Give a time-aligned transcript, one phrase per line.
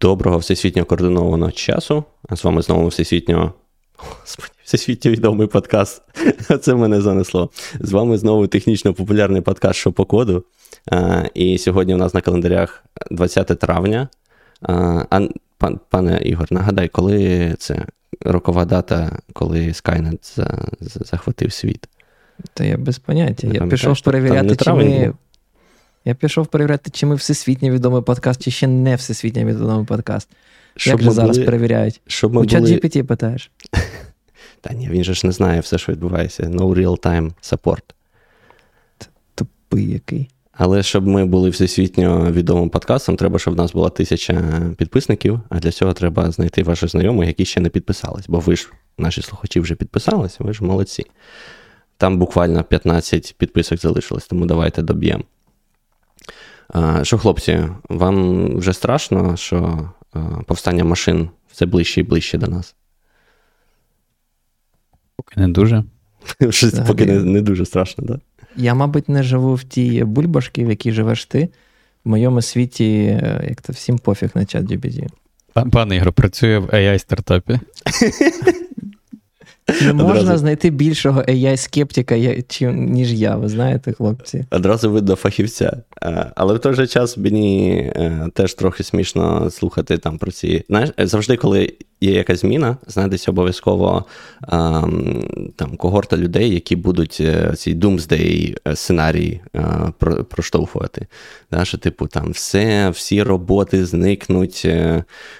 [0.00, 2.04] Доброго всесвітньо координованого часу.
[2.28, 3.52] А з вами знову всесвітньо.
[3.96, 6.02] Господи, всесвітньо відомий подкаст.
[6.60, 7.50] Це мене занесло.
[7.80, 10.44] З вами знову технічно популярний подкаст «Що по коду.
[10.86, 14.08] А, І сьогодні у нас на календарях 20 травня.
[14.62, 15.20] А,
[15.58, 17.86] пан, Пане Ігор, нагадай, коли це
[18.20, 21.88] рокова дата, коли Skynet за, за, захватив світ?
[22.54, 23.46] Та я без поняття.
[23.46, 25.12] Я пішов перевіряти, чи ми.
[26.04, 30.28] Я пішов перевіряти, чи ми всесвітньо відомий подкаст, чи ще не всесвітньо відомий подкаст.
[30.76, 31.46] Щоб Як же зараз були...
[31.46, 32.00] перевіряють?
[32.06, 32.74] Щоб ми У чат були...
[32.74, 33.50] GPT питаєш?
[34.60, 36.42] Та ні, він же ж не знає все, що відбувається.
[36.42, 37.82] No real-time support.
[39.34, 40.28] Тупий який.
[40.52, 45.58] Але щоб ми були всесвітньо відомим подкастом, треба, щоб в нас була тисяча підписників, а
[45.58, 48.24] для цього треба знайти ваших знайомих, які ще не підписались.
[48.28, 48.68] Бо ви ж,
[48.98, 51.04] наші слухачі, вже підписались, ви ж молодці.
[51.96, 55.24] Там буквально 15 підписок залишилось, тому давайте доб'ємо.
[57.02, 59.88] Що, хлопці, вам вже страшно, що
[60.46, 62.74] повстання машин все ближче і ближче до нас?
[65.16, 65.84] Поки не дуже.
[66.50, 68.16] Щось Поки не не дуже страшно, так?
[68.16, 68.22] Да?
[68.56, 71.48] Я, мабуть, не живу в тій бульбашці, в якій живеш ти.
[72.04, 75.08] В моєму світі, е, як то всім пофіг на чат GPT.
[75.72, 77.60] Пане Ігор, працює в AI стартапі.
[79.82, 80.38] Не можна Одразу...
[80.38, 82.16] знайти більшого AI-скептика,
[82.72, 84.44] ніж я, ви знаєте, хлопці.
[84.50, 85.76] Одразу видно фахівця.
[86.34, 90.64] Але в той же час мені е, теж трохи смішно слухати там про ці.
[90.68, 91.72] Знаєш, завжди, коли
[92.04, 94.04] є якась зміна, знайдеться обов'язково
[95.56, 99.62] там когорта людей, які будуть е, ці doomsday сценарії е,
[100.30, 101.06] проштовхувати.
[101.50, 104.68] Да, що, типу, там все, всі роботи зникнуть,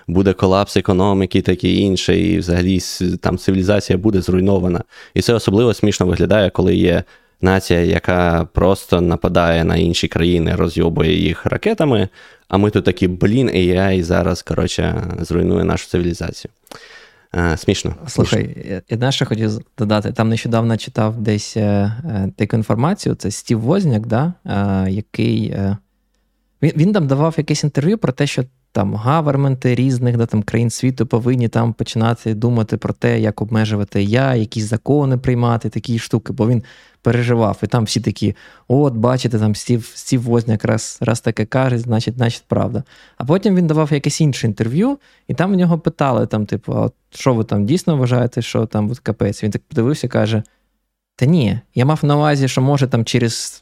[0.09, 2.79] буде колапс економіки, таке інше, і взагалі
[3.21, 4.83] там цивілізація буде зруйнована.
[5.15, 7.05] І це особливо смішно виглядає, коли є
[7.45, 12.09] нація, яка просто нападає на інші країни, розйобує їх ракетами.
[12.49, 16.53] А ми тут такі, блін, AI зараз, коротше, зруйнує нашу цивілізацію.
[17.33, 17.95] А, смішно.
[18.07, 18.81] Слухай, смішно.
[18.89, 20.13] я знаєш, що хотів додати.
[20.13, 21.63] Там нещодавно читав десь е,
[22.05, 23.15] е, таку інформацію.
[23.15, 25.49] Це Стів Возняк, да, е, який.
[25.49, 25.77] Е,
[26.63, 30.71] він, він там давав якесь інтерв'ю про те, що там гаверменти різних да, там, країн
[30.71, 36.33] світу повинні там починати думати про те, як обмежувати я, якісь закони приймати, такі штуки,
[36.33, 36.63] бо він
[37.05, 37.59] переживав.
[37.63, 38.35] І там всі такі:
[38.69, 42.83] от, бачите, там Стів Стів Возняк раз раз таке каже, значить, значить, правда.
[43.17, 44.99] А потім він давав якесь інше інтерв'ю,
[45.29, 48.91] і там в нього питали: там, типу, а що ви там дійсно вважаєте, що там
[48.91, 49.43] от капець?
[49.43, 50.43] Він так подивився і каже:
[51.17, 53.61] Та ні, я мав на увазі, що може там через.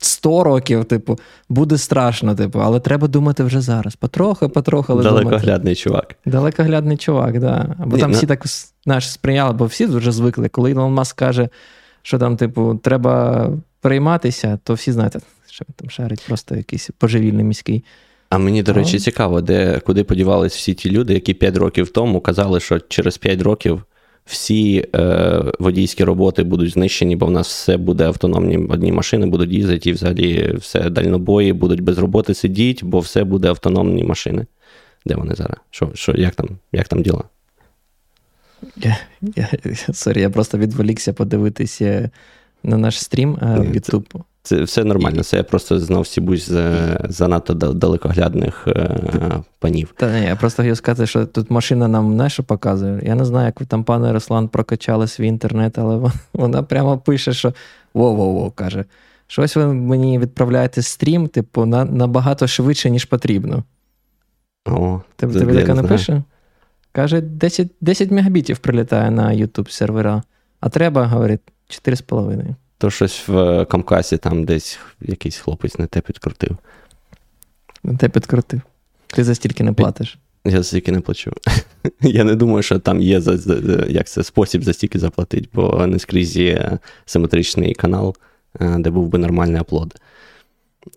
[0.00, 1.18] 100 років, типу,
[1.48, 3.96] буде страшно, типу, але треба думати вже зараз.
[3.96, 4.92] Потрохи, потрохи.
[4.92, 5.74] але Далекоглядний думати.
[5.74, 6.14] чувак.
[6.26, 7.76] Далекоглядний чувак, да.
[7.78, 8.44] Бо Ні, там всі так
[8.84, 10.48] знаєш, сприйняли, бо всі вже звикли.
[10.48, 11.48] Коли Ілон Маск каже,
[12.08, 15.16] що там, типу, треба прийматися, то всі знають,
[15.50, 17.84] що він там шарить, просто якийсь поживільний міський.
[18.30, 22.20] А мені, до речі, цікаво, де куди подівались всі ті люди, які 5 років тому
[22.20, 23.84] казали, що через 5 років
[24.24, 28.58] всі е, водійські роботи будуть знищені, бо в нас все буде автономні.
[28.58, 33.48] Одні машини будуть їздити, і взагалі все дальнобої будуть без роботи сидіти, бо все буде
[33.48, 34.46] автономні машини.
[35.06, 35.56] Де вони зараз?
[35.70, 37.22] Що, що, Як там як там діла?
[38.76, 38.96] Я,
[39.36, 39.48] я,
[39.92, 42.10] Sorry, я просто відволікся подивитися
[42.62, 44.22] на наш стрім е, в YouTube.
[44.42, 49.94] Це все нормально, це я просто знов сібусь з занадто далекоглядних е, панів.
[49.96, 53.02] Та ні, я просто хотів сказати, що тут машина нам що показує.
[53.06, 57.32] Я не знаю, як ви там, пане Руслан, прокачали свій інтернет, але вона прямо пише,
[57.32, 57.54] що
[57.94, 58.84] воу-воу-воу, каже.
[59.26, 63.64] Щось ви мені відправляєте стрім, типу, на, набагато швидше, ніж потрібно.
[64.66, 66.22] О, Тобі таке не, не пише?
[66.92, 70.22] Каже, 10 10 мегабітів прилітає на YouTube сервера,
[70.60, 72.54] а треба, говорить, 4,5.
[72.78, 76.56] То щось в Камкасі там десь якийсь хлопець не те підкрутив.
[77.82, 78.60] Не те підкрутив.
[79.06, 80.18] Ти за стільки не платиш.
[80.44, 81.32] Я за стільки не плачу.
[82.00, 83.54] Я не думаю, що там є за,
[83.88, 88.16] як це, спосіб за стільки заплатити, бо не скрізь є симетричний канал,
[88.60, 90.00] е, де був би нормальний аплод.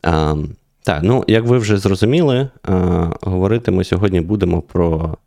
[0.01, 0.35] А,
[0.83, 2.75] Так, ну, як ви вже зрозуміли, а,
[3.21, 5.17] говорити ми сьогодні будемо про.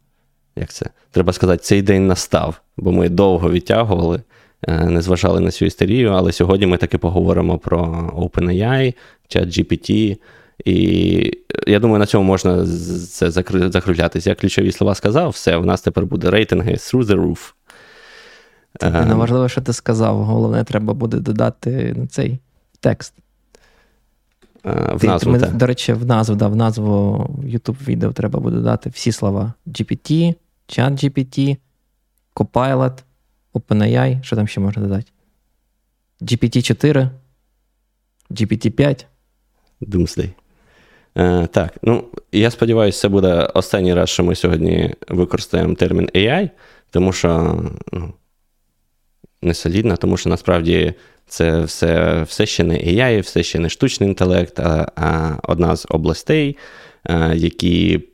[0.56, 0.86] Як це?
[1.10, 4.22] Треба сказати, цей день настав, бо ми довго відтягували.
[4.68, 8.94] Е, не зважали на цю істерію, але сьогодні ми таки поговоримо про OpenAI,
[9.28, 10.16] ChatGPT,
[10.64, 12.66] і я думаю, на цьому можна
[13.10, 13.30] це
[13.70, 14.30] закруглятися.
[14.30, 17.52] Я ключові слова сказав, все, в нас тепер буде рейтинги through the roof.
[18.80, 19.18] Це не ем.
[19.18, 20.24] важливо, що ти сказав.
[20.24, 22.38] Головне, треба буде додати цей
[22.80, 23.14] текст.
[24.66, 28.56] Е, в назву, ми, До речі, в назву да, в назву YouTube відео треба буде
[28.56, 30.34] додати всі слова: GPT,
[30.68, 31.56] ChatGPT,
[32.34, 33.02] Copilot,
[33.54, 35.12] OpenAI, що там ще можна додати?
[36.20, 37.08] GPT-4,
[38.30, 39.04] GPT-5.
[39.82, 40.30] Doomsday.
[41.16, 46.50] Е, Так, ну я сподіваюся, це буде останній раз, що ми сьогодні використаємо термін AI,
[46.90, 47.62] тому що
[47.92, 48.12] ну,
[49.42, 50.94] не солідно, тому що насправді
[51.26, 55.86] це все все ще не AI, все ще не штучний інтелект, а, а одна з
[55.90, 56.56] областей,
[57.04, 58.08] а, е, які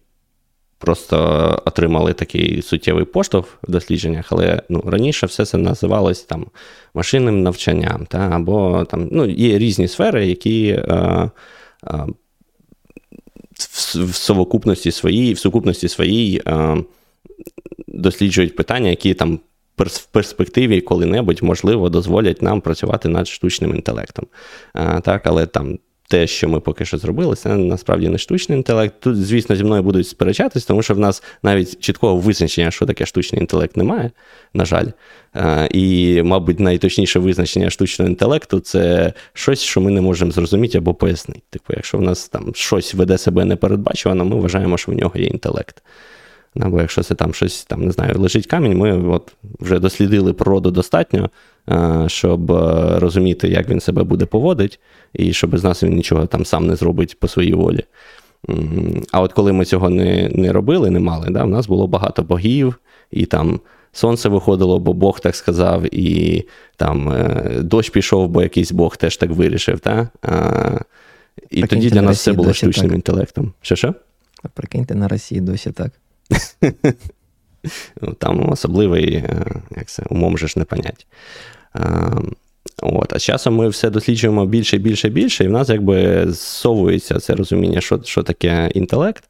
[0.81, 1.17] просто
[1.65, 6.47] отримали такий суттєвий поштовх в дослідженнях, але ну, раніше все це називалось там
[6.95, 8.07] машинним навчанням.
[8.07, 10.83] Та, або там ну, Є різні сфери, які.
[10.89, 11.31] А,
[11.83, 12.07] а,
[13.95, 16.43] в совокупності своїй, в сукупності своїй
[17.89, 19.41] досліджують питання, які там
[19.79, 24.27] в перспективі коли-небудь, можливо, дозволять нам працювати над штучним інтелектом.
[24.73, 25.79] А, так, Але там
[26.11, 28.95] те, що ми поки що зробили, це насправді не штучний інтелект.
[29.01, 33.07] Тут, звісно, зі мною будуть сперечатись, тому що в нас навіть чіткого визначення, що таке
[33.07, 34.11] штучний інтелект, немає,
[34.55, 34.87] на жаль.
[35.71, 41.43] І, мабуть, найточніше визначення штучного інтелекту це щось, що ми не можемо зрозуміти або пояснити.
[41.51, 45.27] Типу, якщо в нас там щось веде себе непередбачувано, ми вважаємо, що в нього є
[45.27, 45.83] інтелект.
[46.61, 50.71] Або якщо це там щось там, не знаю, лежить камінь, ми от вже дослідили природу
[50.71, 51.29] достатньо, е,
[52.07, 54.77] щоб е, розуміти, як він себе буде поводити,
[55.13, 57.85] і щоб з нас він нічого там сам не зробить по своїй волі.
[59.13, 62.23] А от коли ми цього не не робили, не мали, да, в нас було багато
[62.23, 62.81] богів,
[63.11, 63.61] і там
[63.93, 66.45] сонце виходило, бо Бог так сказав, і
[66.77, 69.81] там е, дощ пішов, бо якийсь Бог теж так вирішив.
[69.81, 70.09] Та?
[71.51, 72.97] І Прикиньте, тоді для нас все було штучним так.
[72.97, 73.53] інтелектом.
[73.63, 73.95] Що що?
[74.55, 75.93] Прикиньте, на Росії досі так.
[78.01, 79.47] Ну, там особливий, е,
[79.77, 81.07] як це, умом же ж не понять.
[82.83, 87.21] От, А з часом ми все досліджуємо більше, більше, більше, і в нас якби зсовується
[87.21, 89.25] це розуміння, що що таке інтелект.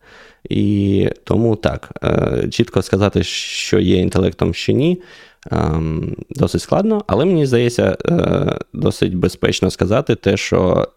[0.49, 5.03] І тому так, е, чітко сказати, що є інтелектом, що ні,
[5.50, 10.88] ем, досить складно, але мені здається, е, досить безпечно сказати те, що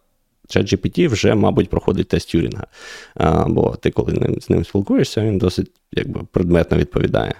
[0.49, 2.67] ChatGPT вже, мабуть, проходить тест Тюрінга.
[3.15, 7.33] А, Бо ти, коли з ним спілкуєшся, він досить якби, предметно відповідає.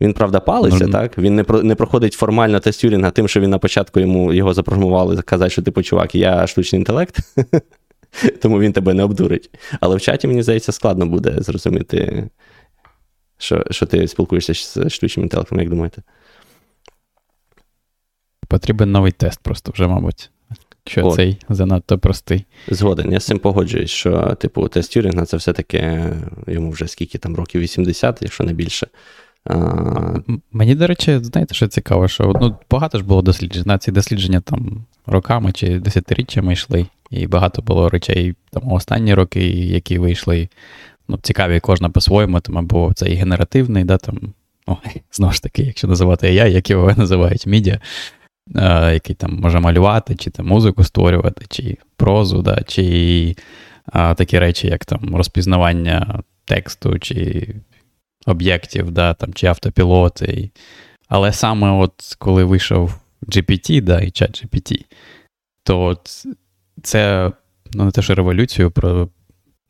[0.00, 1.18] Він, правда, палиться, mm так?
[1.18, 4.54] Він не про, не проходить формально тест Тюрінга тим, що він на початку йому його
[4.54, 7.18] запрограмували казати, що типу, чувак, я штучний інтелект,
[8.42, 9.50] тому він тебе не обдурить.
[9.80, 12.28] Але в чаті, мені здається, складно буде зрозуміти,
[13.38, 16.02] що що ти спілкуєшся з штучним інтелектом, як думаєте?
[18.48, 20.30] Потрібен новий тест, просто вже, мабуть
[20.88, 21.14] що От.
[21.14, 22.44] цей занадто простий.
[22.68, 26.04] Згоден, я з цим погоджуюсь, що, типу, тест Тюрінга це все-таки
[26.46, 28.86] йому вже скільки там років 80, якщо не більше.
[29.44, 30.20] А...
[30.52, 33.78] Мені, до речі, знаєте, що цікаво, що ну, багато ж було досліджень.
[33.78, 39.98] Ці дослідження там роками чи десятиріччями йшли, і багато було речей там останні роки, які
[39.98, 40.48] вийшли.
[41.08, 44.18] Ну, Цікаві кожна по-своєму, там, або цей генеративний, да, там,
[44.68, 44.78] ну,
[45.12, 47.80] знову ж таки, якщо називати AI, як його називають медіа,
[48.56, 53.36] Е, який там може малювати, чи там музику створювати, чи прозу, да, чи
[53.86, 57.48] а, такі речі, як там розпізнавання тексту, чи
[58.26, 60.50] об'єктів, да, там, чи автопілоти.
[61.08, 64.84] Але саме от коли вийшов GPT, да, і чат GPT,
[65.62, 65.98] то
[66.82, 67.32] це
[67.74, 69.08] ну, не те, що революцію про.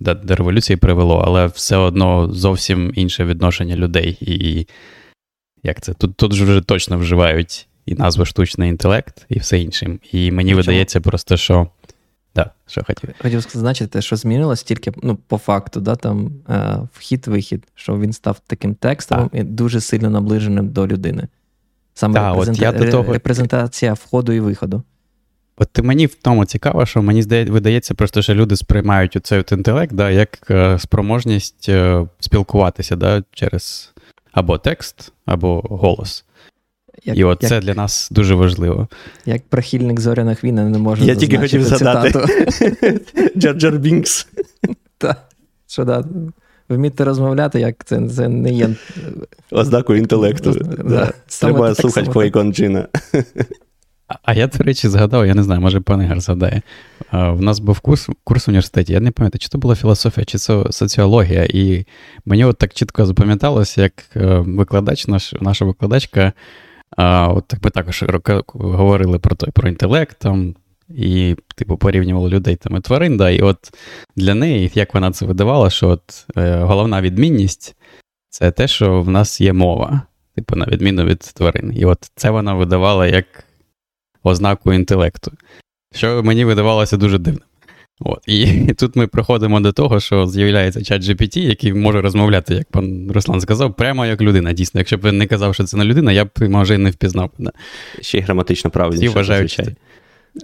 [0.00, 4.18] До, до революції привело, але все одно зовсім інше відношення людей.
[4.20, 4.66] І
[5.62, 5.94] як це?
[5.94, 9.98] Тут тут вже точно вживають і назва штучний інтелект, і все інше.
[10.12, 10.62] І мені Чому?
[10.62, 11.68] видається просто, що.
[12.34, 13.10] Да, що хотів.
[13.22, 18.40] Хотів зазначити, що змінилось тільки ну, по факту, да, там е, вхід-вихід, що він став
[18.46, 21.28] таким текстовим і дуже сильно наближеним до людини.
[21.94, 22.70] Саме да, репрезента...
[22.70, 23.12] от я до того...
[23.12, 24.82] репрезентація входу і виходу.
[25.56, 29.52] От мені в тому цікаво, що мені здається, видається, просто що люди сприймають оцей от
[29.52, 33.94] інтелект да, як е, спроможність е, спілкуватися да, через
[34.32, 36.24] або текст, або голос.
[37.04, 38.88] Як, І от як, це для нас дуже важливо.
[39.26, 42.20] Як прихильник зоряних війн не можу Я тільки хотів згадати
[43.36, 44.28] Джорджер Бінкс.
[45.00, 45.28] Так,
[45.66, 46.04] що да,
[46.68, 48.70] вміти розмовляти, як це це не є.
[49.50, 50.52] Ознакою інтелекту.
[50.84, 51.12] Да.
[51.40, 52.88] Треба слухати Квейкон Джина.
[54.22, 56.62] А я, до речі, згадав, я не знаю, може пан Ігор згадає.
[57.12, 60.38] У нас був курс курс в університеті, я не пам'ятаю, чи це була філософія, чи
[60.38, 61.44] це соціологія.
[61.44, 61.86] І
[62.24, 66.32] мені от так чітко запам'яталося, як е, викладач, наш, наша викладачка
[66.96, 68.04] а, от Ми також
[68.46, 70.54] говорили про той, про інтелект там,
[70.88, 73.16] і, типу, порівнювали людей там і тварин.
[73.16, 73.72] Да, І от
[74.16, 77.76] для неї, як вона це видавала, що от е, головна відмінність
[78.28, 80.02] це те, що в нас є мова,
[80.34, 81.72] типу, на відміну від тварин.
[81.76, 83.44] І от це вона видавала як
[84.22, 85.32] ознаку інтелекту.
[85.92, 87.47] Що мені видавалося дуже дивним.
[88.00, 88.18] От.
[88.26, 88.46] І
[88.78, 93.40] тут ми приходимо до того, що з'являється чат GPT, який може розмовляти, як пан Руслан
[93.40, 94.52] сказав, прямо як людина.
[94.52, 96.90] Дійсно, якщо б він не казав, що це не людина, я б може і не
[96.90, 97.30] впізнав.
[97.38, 97.52] Да.
[98.00, 99.08] Ще й граматично правильніше.
[99.08, 99.74] Всі вважають, Я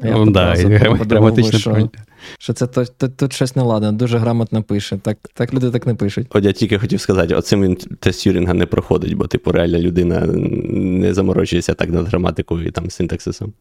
[0.02, 1.90] ну, да, і граматично що,
[2.38, 4.98] що це тут, тут, тут щось неладно, дуже грамотно пише.
[5.02, 6.26] Так так люди так не пишуть.
[6.30, 10.20] От я тільки хотів сказати, оцим він тест Юрінга не проходить, бо типу реальна людина
[10.26, 13.52] не заморочується так над граматикою і там синтаксисом.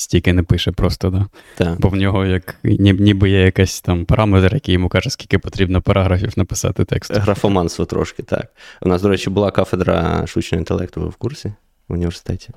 [0.00, 1.26] Стільки не пише просто, да?
[1.56, 1.80] Так.
[1.80, 6.32] Бо в нього як ніби є якийсь там параметр, який йому каже, скільки потрібно параграфів
[6.36, 7.14] написати текст.
[7.14, 8.52] Графоманство трошки, так.
[8.82, 11.52] У нас, до речі, була кафедра штучного інтелекту в курсі
[11.88, 12.50] в університеті.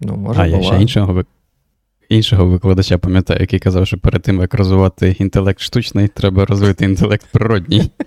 [0.00, 1.24] Ну, може, А я ще іншого
[2.08, 7.26] іншого викладача пам'ятаю, який казав, що перед тим, як розвивати інтелект штучний, треба розвити інтелект
[7.32, 7.90] природній.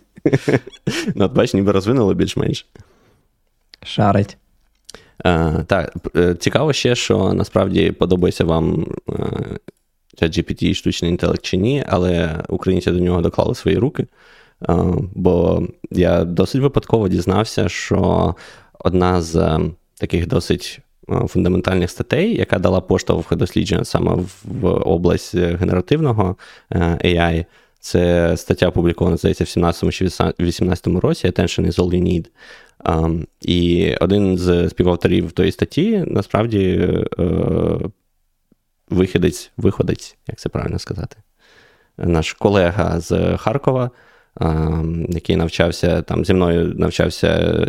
[1.16, 2.68] Ну, от бач, ніби розвинули більш-менш.
[3.84, 4.38] Шарить.
[5.24, 8.88] А, Так, е, цікаво ще, що насправді подобається вам
[10.22, 14.08] ChatGPT і штучний інтелект чи ні, але українці до нього доклали свої руки.
[15.16, 18.36] Бо я досить випадково дізнався, що
[18.80, 19.60] одна з
[20.00, 20.80] таких досить
[21.28, 26.36] фундаментальних статей, яка дала поштовх дослідження саме в область генеративного
[26.72, 27.46] е, AI,
[27.80, 30.06] це стаття опублікована, здається, в 17 чи
[30.40, 32.26] 18 році Attention is all you need.
[32.84, 36.78] Um, і один з співавторів тої статті насправді
[37.18, 37.92] uh,
[38.90, 41.18] вихідець, виходець, як це правильно сказати,
[41.98, 43.92] наш колега з Харкова,
[44.36, 47.66] uh, який навчався там зі мною навчався е,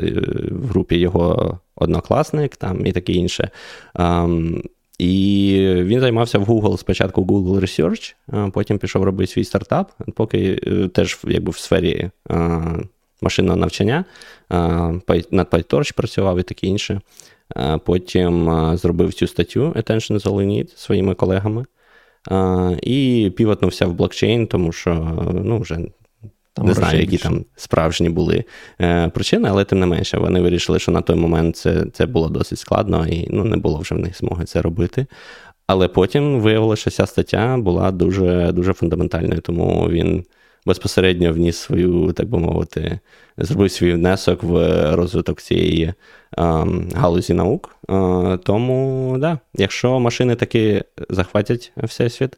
[0.50, 3.50] в групі його однокласник там і таке інше.
[3.94, 4.62] Um,
[4.98, 10.60] і він займався в Google спочатку Google Research, а потім пішов робити свій стартап, поки
[10.66, 12.10] е, теж якби в сфері
[13.22, 14.04] машинного навчання,
[15.30, 17.00] над PyTorch працював і таке інше.
[17.84, 21.64] Потім зробив цю статтю Attention is all you need своїми колегами.
[22.82, 24.94] І півотнувся в блокчейн, тому що
[25.44, 25.78] ну, вже
[26.54, 27.24] там не знаю, які більше.
[27.24, 28.44] там справжні були
[28.80, 32.28] е, причини, але тим не менше, вони вирішили, що на той момент це це було
[32.28, 35.06] досить складно і ну, не було вже в них змоги це робити.
[35.66, 40.24] Але потім виявилося, що ця стаття була дуже дуже фундаментальною, тому він
[40.66, 43.00] безпосередньо вніс свою, так би мовити,
[43.36, 44.56] зробив свій внесок в
[44.96, 45.94] розвиток цієї
[46.36, 47.76] а, галузі наук.
[47.88, 52.36] А, тому, да, якщо машини таки захватять всесвіт,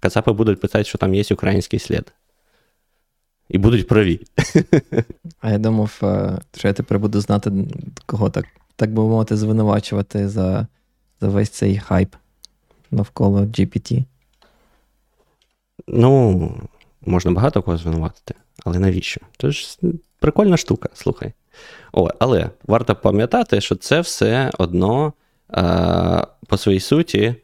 [0.00, 2.12] Кацапи будуть питати, що там є український слід.
[3.48, 4.20] І будуть праві.
[5.40, 7.52] А я думав, е, що я тепер буду знати,
[8.06, 10.66] кого так, так би мовити, звинувачувати за,
[11.20, 12.14] за весь цей хайп
[12.90, 14.04] навколо GPT.
[15.88, 16.52] Ну,
[17.06, 18.34] можна багато кого звинуватити,
[18.64, 19.20] але навіщо?
[19.38, 19.78] Це ж
[20.20, 21.32] прикольна штука, слухай.
[21.92, 25.12] О, Але варто пам'ятати, що це все одно
[25.56, 27.34] е, по своїй суті.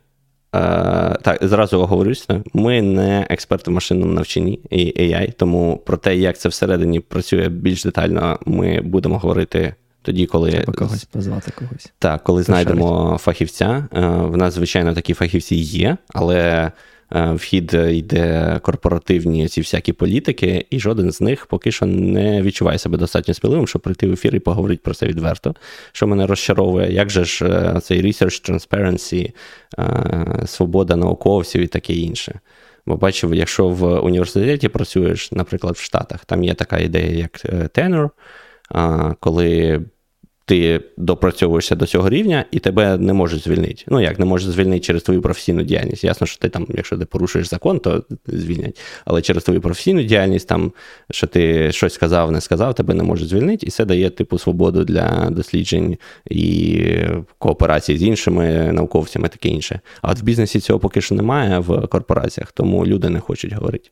[0.55, 6.17] Е, так, зразу оговорюся, ми не експерти в машинному навчанні і AI, тому про те,
[6.17, 11.93] як це всередині працює більш детально, ми будемо говорити тоді, коли Треба когось позвати когось.
[11.99, 13.89] Так, коли знайдемо фахівця.
[13.93, 16.73] Е, в нас, звичайно, такі фахівці є, але Е,
[17.15, 22.99] вхід йде корпоративні ці всякі політики, і жоден з них поки що не відчуває себе
[22.99, 25.55] достатньо сміливим, щоб прийти в ефір і поговорити про це відверто,
[25.93, 29.33] що мене розчаровує, як же ж е, цей research transparency,
[29.79, 32.41] е, свобода науковців і таке інше.
[32.87, 38.11] Бо бачив, якщо в університеті працюєш, наприклад, в Штатах, там є така ідея, як tenure,
[39.21, 39.81] коли
[40.53, 43.85] ти допрацьовуєшся до цього рівня, і тебе не можуть звільнити.
[43.89, 46.05] Ну як не можуть звільнити через твою професійну діяльність.
[46.05, 48.81] Ясно, що ти там, якщо ти порушуєш закон, то звільнять.
[49.05, 50.73] Але через твою професійну діяльність, там,
[51.11, 54.85] що ти щось сказав, не сказав, тебе не можуть звільнити, і це дає типу свободу
[54.85, 55.97] для досліджень
[56.31, 56.85] і
[57.39, 59.81] кооперації з іншими науковцями, таке інше.
[60.03, 63.91] А от в бізнесі цього поки що немає в корпораціях, тому люди не хочуть говорити.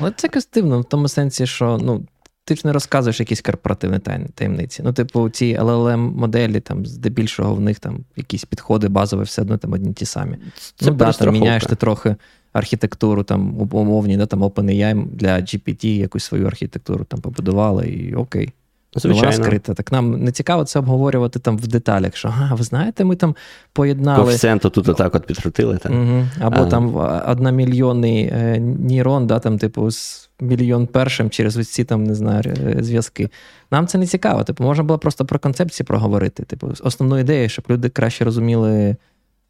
[0.00, 2.06] Але це якось дивно, в тому сенсі, що ну
[2.48, 3.98] ти ж не розказуєш якісь корпоративні
[4.34, 4.82] таємниці.
[4.84, 9.58] Ну, типу, ці LLM моделі, там, здебільшого, в них там якісь підходи базові, все одно
[9.58, 10.36] там одні ті самі.
[10.76, 12.16] Це ну, да, там міняєш ти трохи
[12.52, 18.52] архітектуру там умовні, да, там OpenAI для GPT якусь свою архітектуру там побудували, і окей.
[18.96, 19.30] Звичайно.
[19.30, 19.74] Вона скрита.
[19.74, 23.36] Так нам не цікаво це обговорювати там в деталях, що а, ви знаєте, ми там
[23.72, 24.24] поєднали.
[24.24, 25.78] Коефіцієнту тут отак от підкрутили.
[25.78, 25.92] Так?
[25.92, 26.26] Угу.
[26.40, 26.66] Або а.
[26.66, 32.14] там одномільйонний е, нейрон, да, там, типу, з мільйон першим через ось ці там, не
[32.14, 33.30] знаю, е, зв'язки.
[33.70, 34.44] Нам це не цікаво.
[34.44, 36.42] Типу, можна було просто про концепції проговорити.
[36.42, 38.96] Типу, основну ідею, щоб люди краще розуміли.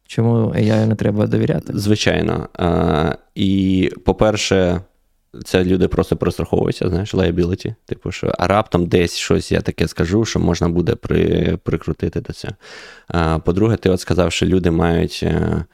[0.07, 1.73] Чому AI не треба довіряти?
[1.75, 2.47] Звичайно.
[2.53, 4.81] А, І, по-перше,
[5.45, 7.75] це люди просто простраховуються, знаєш, liability.
[7.85, 12.33] Типу, що а раптом десь щось я таке скажу, що можна буде при, прикрутити до
[12.33, 12.53] цього.
[13.07, 15.23] А, По-друге, ти от сказав, що люди мають.
[15.23, 15.65] А,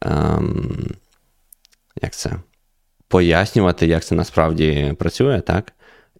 [0.00, 0.86] а, ем,
[2.02, 2.32] як це?
[3.08, 5.72] Пояснювати, як це насправді працює, так?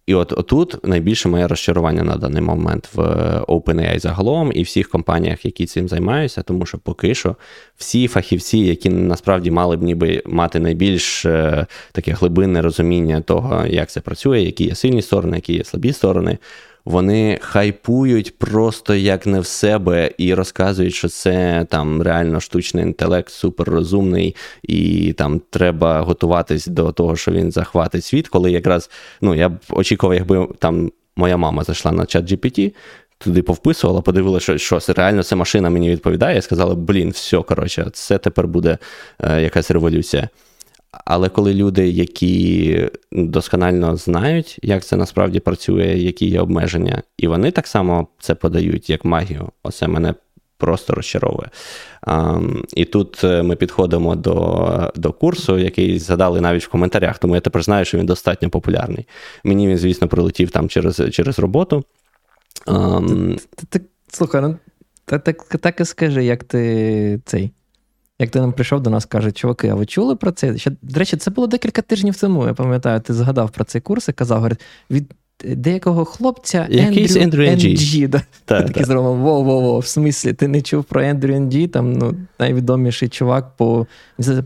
[0.05, 2.99] І от отут найбільше моє розчарування на даний момент в
[3.47, 7.35] OpenAI загалом і всіх компаніях, які цим займаються, тому що поки що
[7.75, 13.89] всі фахівці, які насправді мали б ніби мати найбільш е, таке глибинне розуміння того, як
[13.89, 16.37] це працює, які є сильні сторони, які є слабі сторони,
[16.85, 23.29] вони хайпують просто як не в себе і розказують, що це там реально штучний інтелект,
[23.29, 28.27] суперрозумний, і там треба готуватись до того, що він захватить світ.
[28.27, 28.89] Коли якраз
[29.21, 32.73] ну я б очікував, якби там моя мама зайшла на чат GPT,
[33.17, 37.87] туди повписувала, подивилася, що що реально ця машина мені відповідає, і сказала, блін, все, коротше,
[37.93, 38.77] це тепер буде
[39.19, 40.29] е, якась революція.
[41.05, 47.51] Але коли люди, які досконально знають, як це насправді працює, які є обмеження, і вони
[47.51, 50.13] так само це подають як магію, оце мене
[50.57, 51.49] просто розчаровує.
[52.07, 57.35] Um, і тут е, ми підходимо до до курсу, який згадали навіть в коментарях, тому
[57.35, 59.07] я тепер знаю, що він достатньо популярний.
[59.43, 61.83] Мені він, звісно, прилетів там через через роботу.
[62.67, 63.39] Um,
[64.07, 64.57] слухай, ну
[65.05, 67.51] так, так і скажи, як ти цей.
[68.21, 70.57] Як ти нам прийшов до нас, каже, чуваки, а ви чули про це?
[70.57, 72.47] Ще, До речі, це було декілька тижнів тому.
[72.47, 74.59] Я пам'ятаю, ти згадав про цей курс і казав, говорить,
[74.91, 75.13] від
[75.45, 77.43] деякого хлопця Якийсь Ендрю.
[78.45, 83.09] Так, Такий зробив, во-во-во, в смислі, ти не чув про Ендрю NG, там ну, найвідоміший
[83.09, 83.87] чувак по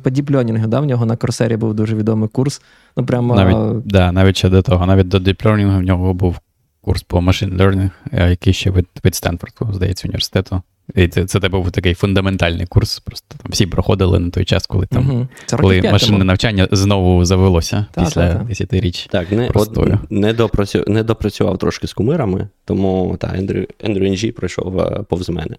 [0.04, 2.62] по діпльонінгу, да, в нього на Корсері був дуже відомий курс.
[2.98, 3.36] Ну, прямо...
[3.36, 6.40] Навіть да, навіть ще до того, навіть до діпльонінгу в нього був
[6.82, 7.90] курс по machine learning,
[8.30, 10.62] який ще від, від Стенфорду, здається, університету.
[10.96, 13.00] І це це був такий фундаментальний курс.
[13.00, 15.28] Просто там всі проходили на той час, коли там угу.
[15.62, 19.08] коли машинне навчання знову завелося та, після десятиріч.
[19.12, 20.00] Так, не простою.
[20.04, 25.04] От, не, допрацював, не допрацював трошки з кумирами, тому та, Ендрю Ендрю Інжі пройшов е,
[25.10, 25.56] повз мене.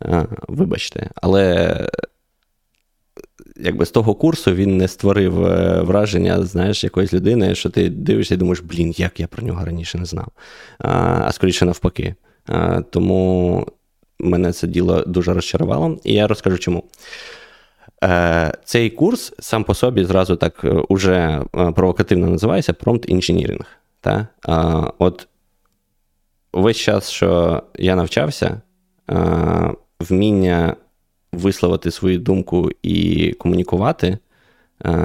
[0.00, 1.76] А, вибачте, але.
[3.62, 8.34] Якби з того курсу він не створив е, враження, знаєш, якоїсь людини, що ти дивишся
[8.34, 10.28] і думаєш, блін, як я про нього раніше не знав.
[10.78, 10.88] А
[11.24, 12.14] а скоріше навпаки.
[12.46, 13.66] А, Тому
[14.24, 16.84] мене це діло дуже розчарувало, і я розкажу чому.
[18.04, 23.64] Е, цей курс сам по собі зразу так е, уже е, провокативно називається Prompt Engineering.
[24.00, 24.26] Та?
[24.98, 25.28] От
[26.52, 28.60] весь час, що я навчався,
[30.00, 30.76] вміння
[31.32, 34.18] висловити свою думку і комунікувати,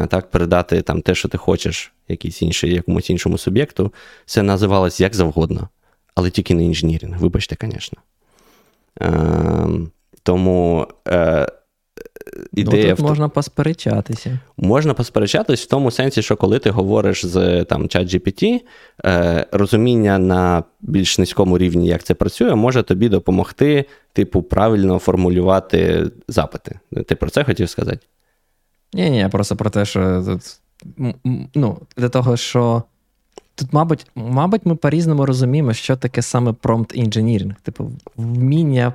[0.09, 3.93] так, передати там те, що ти хочеш, якийсь інший, якомусь іншому суб'єкту,
[4.25, 5.69] це називалось як завгодно,
[6.15, 7.19] але тільки не інженіринг.
[7.19, 7.97] Вибачте, звісно.
[9.01, 9.91] Ем,
[10.23, 11.47] тому е,
[12.53, 12.89] ідея.
[12.89, 14.39] Ну, тут можна посперечатися.
[14.57, 18.61] Можна посперечатись в тому сенсі, що коли ти говориш з там ChatGPT,
[19.05, 26.11] е, розуміння на більш низькому рівні, як це працює, може тобі допомогти, типу, правильно формулювати
[26.27, 26.79] запити.
[27.07, 27.99] Ти про це хотів сказати?
[28.93, 30.23] Ні, ні, просто про те, що
[31.55, 32.83] ну, для того, що.
[33.55, 37.55] Тут, мабуть, мабуть, ми по-різному розуміємо, що таке саме prompt engineering.
[37.63, 38.93] Типу, вміння.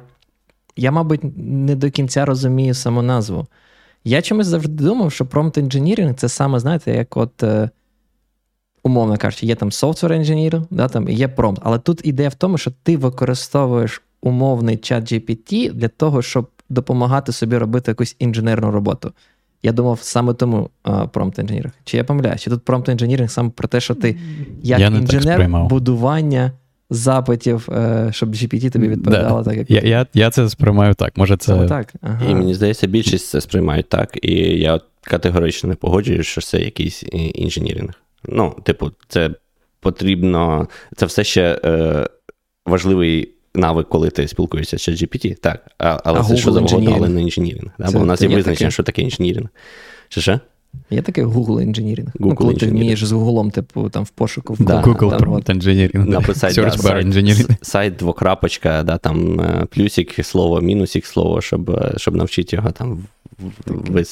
[0.76, 3.46] Я, мабуть, не до кінця розумію саму назву.
[4.04, 7.70] Я чомусь завжди думав, що prompt engineering це саме, знаєте, як от, е,
[8.82, 11.58] умовно кажучи, є там software engineer, да, там є prompt.
[11.62, 17.32] Але тут ідея в тому, що ти використовуєш умовний чат GPT для того, щоб допомагати
[17.32, 19.12] собі робити якусь інженерну роботу.
[19.62, 20.70] Я думав саме тому
[21.12, 21.74] промпт інженіринг.
[21.84, 22.40] Чи я помиляюсь?
[22.40, 24.16] Чи тут промпт інженіринг саме про те, що ти
[24.62, 26.52] як інженер будування
[26.90, 29.50] запитів, е, щоб GPT тобі відповідало да.
[29.50, 31.16] так, як я я, я це сприймаю так.
[31.16, 31.94] Може, це саме так.
[32.00, 32.30] Ага.
[32.30, 37.04] І мені здається, більшість це сприймають так, і я категорично не погоджуюсь, що це якийсь
[37.34, 37.92] інженіринг.
[38.28, 39.30] Ну, типу, це
[39.80, 42.06] потрібно, це все ще е,
[42.66, 45.70] важливий навик, коли ти спілкуєшся з GPT, так.
[45.78, 47.70] А, але а це що завгодно, але не інженіринг.
[47.78, 47.90] Да?
[47.90, 48.70] Бо у нас є визначення, таке?
[48.70, 49.48] що таке інженіринг.
[50.08, 50.40] Чи що?
[50.90, 52.08] Є такий Google інженіринг.
[52.18, 54.82] Ну, коли ти вмієш з Google, типу, там в пошуку в да.
[54.82, 56.08] Google Prompt Engineering.
[56.08, 62.16] Написати да, сайт, сайт двокрапочка, да, там е, плюсик слово, мінусик слово, щоб е, щоб
[62.16, 63.04] навчити його там
[63.66, 64.04] ви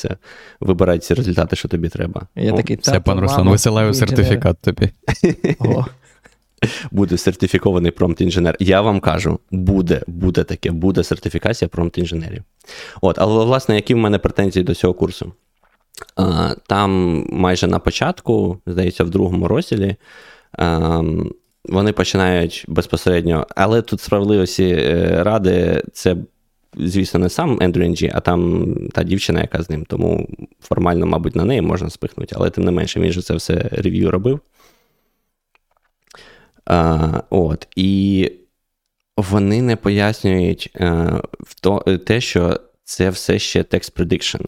[0.61, 2.27] вибирати ці результати, що тобі треба.
[2.37, 4.91] Я такий, Все, пан Руслан, висилаю сертифікат тобі.
[5.59, 5.85] О
[6.91, 8.57] буде сертифікований промпт-інженер.
[8.61, 12.43] Я вам кажу, буде буде таке, буде сертифікація промпт-інженерів.
[13.01, 15.33] От, Але, власне, які в мене претензії до цього курсу?
[16.67, 19.97] Там майже на початку, здається, в другому розділі.
[21.69, 26.17] Вони починають безпосередньо, але тут справедливості е, ради, це,
[26.77, 29.85] звісно, не сам Ендрю Енджі, а там та дівчина, яка з ним.
[29.85, 30.29] Тому
[30.61, 34.11] формально, мабуть, на неї можна спихнути, але тим не менше, він же це все рев'ю
[34.11, 34.41] робив.
[36.69, 38.33] А, от, І
[39.17, 40.85] вони не пояснюють а,
[41.41, 44.45] в то, те, що це все ще text prediction.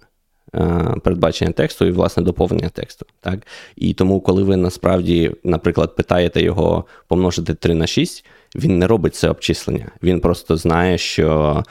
[1.01, 3.07] передбачення тексту і, власне, доповнення тексту.
[3.21, 3.47] Так?
[3.77, 9.15] І тому, коли ви насправді, наприклад, питаєте його помножити 3 на 6, він не робить
[9.15, 9.91] це обчислення.
[10.03, 11.63] Він просто знає, що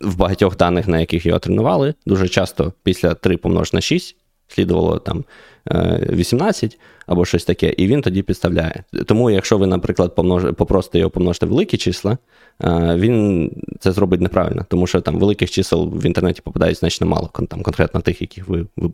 [0.00, 4.16] в багатьох даних, на яких його тренували, дуже часто після 3 помножити на 6
[4.48, 5.24] слідувало там
[5.70, 8.84] 18 е, або щось таке, і він тоді підставляє.
[9.06, 10.44] Тому, якщо ви, наприклад, помнож...
[10.56, 12.18] попросите його помножити великі числа,
[12.64, 13.50] е, він
[13.80, 18.00] це зробить неправильно, тому що там великих чисел в інтернеті попадає значно мало, там конкретно
[18.00, 18.88] тих, яких ви е,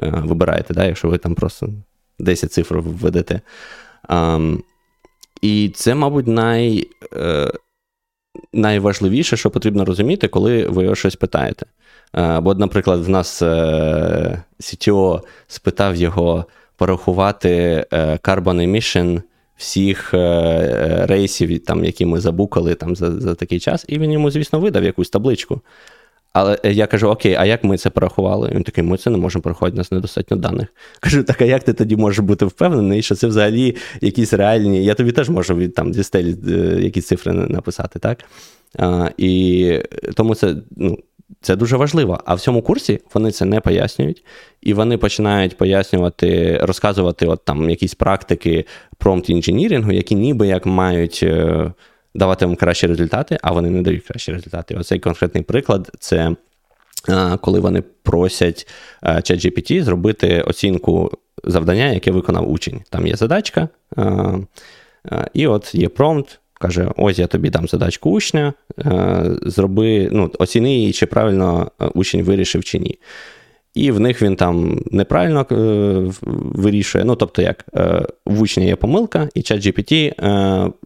[0.00, 1.68] вибираєте, да, якщо ви там просто
[2.18, 3.40] 10 цифр введете.
[5.42, 6.88] І це, мабуть, най,
[8.52, 11.66] найважливіше, що потрібно розуміти, коли ви його щось питаєте.
[12.16, 16.44] Е, бо, наприклад, в нас е, CTO спитав його
[16.76, 17.50] порахувати
[17.92, 19.22] е, carbon emission
[19.56, 20.14] всіх
[21.08, 24.84] рейсів, там, які ми забукали там, за за такий час, і він йому, звісно, видав
[24.84, 25.60] якусь табличку.
[26.32, 28.50] Але я кажу: Окей, а як ми це порахували?
[28.54, 30.68] Він такий, ми це не можемо порахувати, у нас недостатньо даних.
[31.00, 34.84] Кажу, так а як ти тоді можеш бути впевнений, що це взагалі якісь реальні.
[34.84, 36.36] Я тобі теж можу від там зі стелі
[36.84, 38.18] якісь цифри написати, так?
[38.78, 39.82] А, І
[40.14, 40.98] тому це ну,
[41.40, 42.20] це дуже важливо.
[42.24, 44.24] А в цьому курсі вони це не пояснюють,
[44.60, 48.64] і вони починають пояснювати, розказувати от там якісь практики
[48.98, 51.72] промпт інженірингу, які ніби як мають е,
[52.14, 54.74] давати вам кращі результати, а вони не дають кращі результати.
[54.74, 56.36] Оцей конкретний приклад це
[57.08, 58.68] е, коли вони просять
[59.02, 61.10] е, ChatGPT зробити оцінку
[61.44, 62.80] завдання, яке виконав учень.
[62.90, 63.68] Там є задачка,
[65.34, 66.40] і от є промпт.
[66.58, 71.86] Каже, ось я тобі дам задачку учня, е, зроби, ну, оціни її, чи правильно е,
[71.94, 72.98] учень вирішив чи ні.
[73.74, 75.54] І в них він там неправильно е,
[76.54, 77.04] вирішує.
[77.04, 77.64] Ну, тобто, як
[78.26, 80.12] в учня є помилка, і чат GPT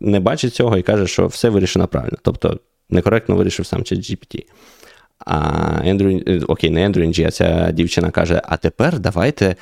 [0.00, 2.18] не бачить цього і каже, що все вирішено правильно.
[2.22, 2.58] Тобто
[2.90, 4.44] некоректно вирішив сам чат GPT.
[5.26, 9.56] А Ендрю, окей, не Ендрю Інджі, а ця дівчина каже: а тепер давайте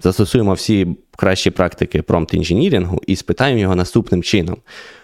[0.00, 4.56] застосуємо всі кращі практики промпт інженірингу і спитаємо його наступним чином.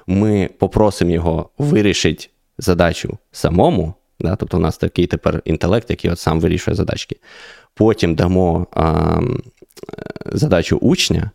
[0.06, 2.28] Ми попросимо його вирішити
[2.58, 3.94] задачу самому.
[4.20, 4.36] Да?
[4.36, 7.16] Тобто, у нас такий тепер інтелект, який от сам вирішує задачки.
[7.74, 9.20] Потім дамо а,
[10.32, 11.30] задачу учня,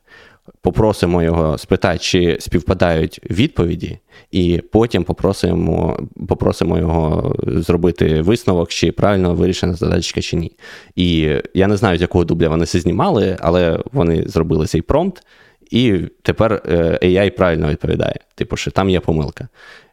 [0.62, 3.98] попросимо його спитати, чи співпадають відповіді,
[4.32, 10.52] і потім попросимо попросимо його зробити висновок, чи правильно вирішена задачка, чи ні.
[10.96, 15.24] І я не знаю, з якого дубля вони це знімали, але вони зробили цей промпт,
[15.72, 18.20] і тепер е, AI правильно відповідає.
[18.36, 19.48] Типу, що там є помилка.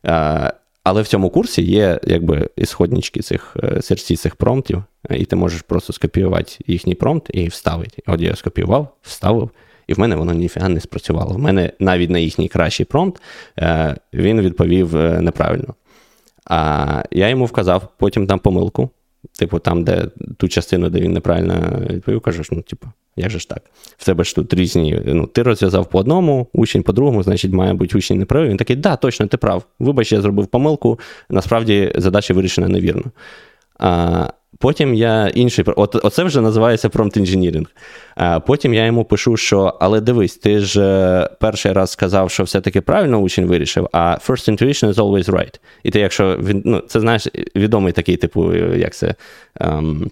[0.06, 5.36] Е, але в цьому курсі є якби ісходнички цих е, серці цих промптів, і ти
[5.36, 8.02] можеш просто скопіювати їхній промпт і вставити.
[8.06, 9.50] От я скопіював, вставив
[9.86, 11.34] і в мене воно ніфіга не спрацювало.
[11.34, 13.22] В мене навіть на їхній кращий промпт
[13.58, 15.74] е, він відповів е, неправильно.
[16.44, 18.90] А я йому вказав, потім дам помилку.
[19.38, 23.48] Типу, там, де ту частину, де він неправильно відповів, кажеш, ну, типу, як же ж
[23.48, 23.62] так?
[23.96, 25.02] В тебе ж тут різні.
[25.06, 28.50] Ну, ти розв'язав по одному, учень по другому, значить, має бути учень неправий.
[28.50, 29.64] Він такий, да, точно, ти прав.
[29.78, 30.98] Вибач, я зробив помилку.
[31.30, 33.04] Насправді задача вирішена невірно.
[33.78, 37.66] А, Потім я інший от, оце вже називається промпт інженіринг.
[38.14, 42.42] А Потім я йому пишу, що але дивись, ти ж е, перший раз сказав, що
[42.42, 45.60] все-таки правильно учень вирішив, а first intuition is always right.
[45.82, 49.14] І ти, якщо ну, це знаєш, відомий такий, типу, як це.
[49.60, 50.10] Um,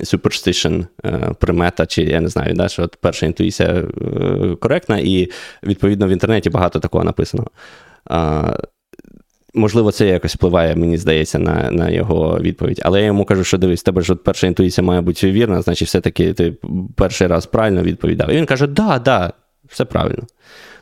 [0.00, 5.30] Superstition, е, примета, чи я не знаю, да, що от перша інтуїція е, коректна, і
[5.62, 7.46] відповідно в інтернеті багато такого написано
[9.56, 12.80] можливо, це якось впливає, мені здається, на на його відповідь.
[12.84, 15.88] Але я йому кажу, що дивись, тебе ж от перша інтуїція має бути вірна, значить,
[15.88, 16.54] все-таки ти
[16.96, 18.30] перший раз правильно відповідав.
[18.30, 19.32] І він каже: да, да,
[19.68, 20.22] все правильно.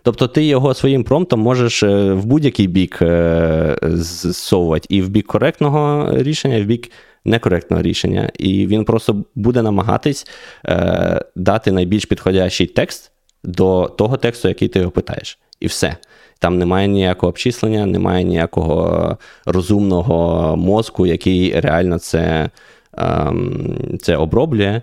[0.02, 5.26] Тобто ти його своїм промптом можеш е, в будь-який бік е, зсовувати, і в бік
[5.26, 6.90] коректного рішення, і в бік
[7.24, 8.30] некоректного рішення.
[8.38, 10.26] І він просто буде намагатись
[10.66, 13.12] е, дати найбільш підходящий текст
[13.44, 15.38] до того тексту, який ти його питаєш.
[15.60, 15.96] І все.
[16.38, 22.50] Там немає ніякого обчислення, немає ніякого розумного мозку, який реально це,
[22.98, 24.82] ем, це оброблює.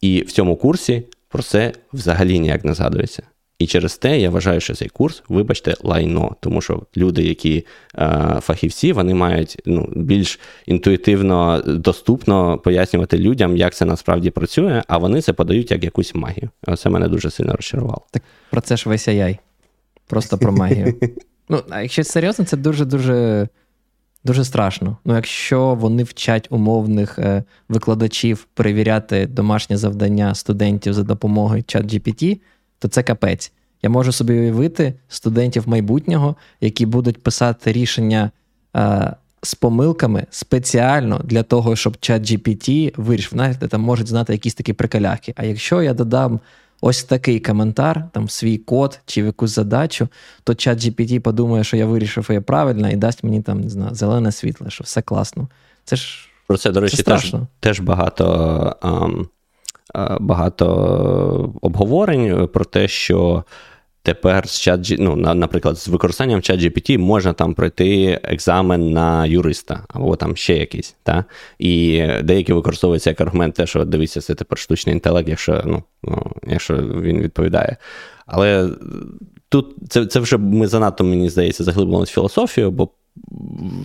[0.00, 3.22] І в цьому курсі про це взагалі ніяк не згадується.
[3.60, 7.66] І через те я вважаю, що цей курс, вибачте, лайно, тому що люди, які
[7.98, 14.98] е, фахівці, вони мають ну, більш інтуїтивно доступно пояснювати людям, як це насправді працює, а
[14.98, 16.50] вони це подають як якусь магію.
[16.76, 18.02] Це мене дуже сильно розчарувало.
[18.10, 19.38] Так про це ж весь AI.
[20.10, 20.94] Просто про магію.
[21.52, 23.48] Ну, а якщо серйозно, це дуже-дуже
[24.24, 24.96] дуже страшно.
[25.04, 32.40] Ну, якщо вони вчать умовних е, викладачів перевіряти домашнє завдання студентів за допомогою чат GPT,
[32.78, 33.52] то це капець.
[33.82, 38.30] Я можу собі уявити студентів майбутнього, які будуть писати рішення
[38.76, 44.54] е, з помилками спеціально для того, щоб чат GPT вирішив, знаєте, там можуть знати якісь
[44.54, 45.32] такі приколяки.
[45.36, 46.40] А якщо я додам
[46.80, 50.08] ось такий коментар, там свій код чи в якусь задачу,
[50.44, 53.94] то чат GPT подумає, що я вирішив її правильно, і дасть мені там не знаю,
[53.94, 55.48] зелене світло, що все класно.
[55.84, 58.76] Це ж про це, до речі, це теж теж багато.
[58.82, 60.66] А, Багато
[61.60, 63.44] обговорень про те, що
[64.02, 70.16] Тепер з чат, ну, наприклад, з використанням ChatGPT можна там пройти екзамен на юриста або
[70.16, 70.96] там ще якийсь.
[71.02, 71.24] Та?
[71.58, 76.32] І деякі використовуються як аргумент, те, що дивіться, це тепер штучний інтелект, якщо ну, ну,
[76.46, 77.76] якщо він відповідає.
[78.26, 78.68] Але
[79.48, 82.88] тут це це вже ми занадто, мені здається, заглибилися в філософію, бо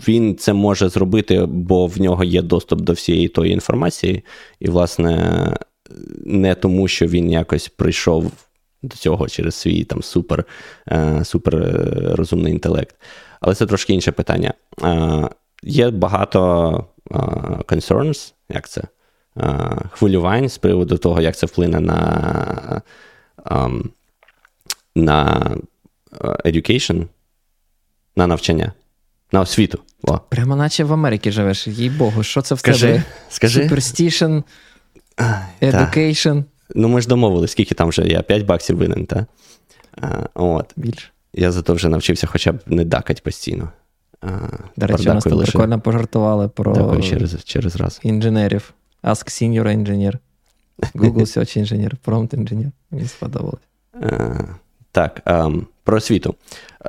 [0.08, 4.24] він це може зробити, бо в нього є доступ до всієї тої інформації,
[4.60, 5.58] і, власне,
[6.26, 8.32] не тому, що він якось прийшов
[8.86, 10.46] до цього через свій там супер
[10.92, 12.96] е, супер е, розумний інтелект.
[13.40, 14.54] Але це трошки інше питання.
[14.84, 15.30] Е,
[15.64, 16.86] є багато
[17.68, 18.82] concerns, як це?
[19.92, 22.82] Хвилювань з приводу того, як це вплине на
[23.46, 23.90] ем,
[24.96, 25.52] на
[26.22, 27.08] education,
[28.16, 28.72] на навчання,
[29.32, 29.80] на освіту.
[30.04, 30.20] О.
[30.30, 33.04] Прямо наче в Америці живеш, їй Богу, що це в скажи, тебе?
[33.30, 33.62] Скажи.
[33.62, 34.44] Superstition,
[35.62, 36.44] education.
[36.76, 39.26] Ну, ми ж домовились, скільки там вже я 5 баксів винен, та?
[40.02, 40.74] А, от.
[40.76, 41.10] Більше.
[41.34, 43.70] Я зато вже навчився хоча б не дакать постійно.
[44.22, 44.28] А,
[44.78, 48.00] До речі, у нас тут прикольно пожартували про Дякую через через раз.
[48.04, 48.74] інженерів.
[49.04, 50.18] Ask Senior Engineer.
[50.96, 52.72] Google Search Engineer, Prompt Engineer.
[52.92, 53.60] Мені сподобалось.
[54.92, 56.36] Так, а, ем, про освіту.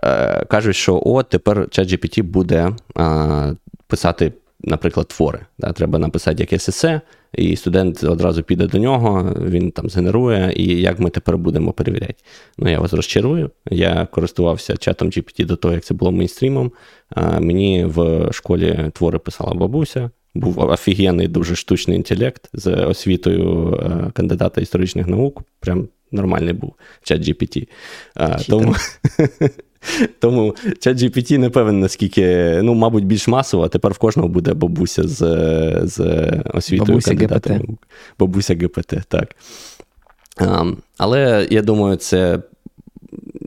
[0.02, 3.52] А, кажуть, що от тепер ChatGPT буде а,
[3.86, 5.40] писати, наприклад, твори.
[5.58, 5.72] Да?
[5.72, 7.00] Треба написати якесь есе,
[7.34, 12.14] і студент одразу піде до нього, він там згенерує, і як ми тепер будемо перевіряти.
[12.58, 13.50] Ну, я вас розчарую.
[13.70, 16.72] Я користувався чатом GPT до того, як це було мейнстрімом.
[17.40, 20.10] Мені в школі твори писала бабуся.
[20.34, 25.42] Був офігенний, дуже штучний інтелект з освітою е, кандидата історичних наук.
[25.60, 27.68] Прям нормальний був чат GPT.
[28.48, 28.74] Тому
[30.18, 34.54] Тому чат GPT не певен, наскільки, ну, мабуть, більш масово, а тепер в кожного буде
[34.54, 35.18] бабуся з
[35.82, 36.00] з
[36.54, 37.50] освітою Бабуся ГПТ.
[38.18, 39.36] Бабуся ГПТ, так.
[40.36, 40.64] А,
[40.98, 42.38] але я думаю, це.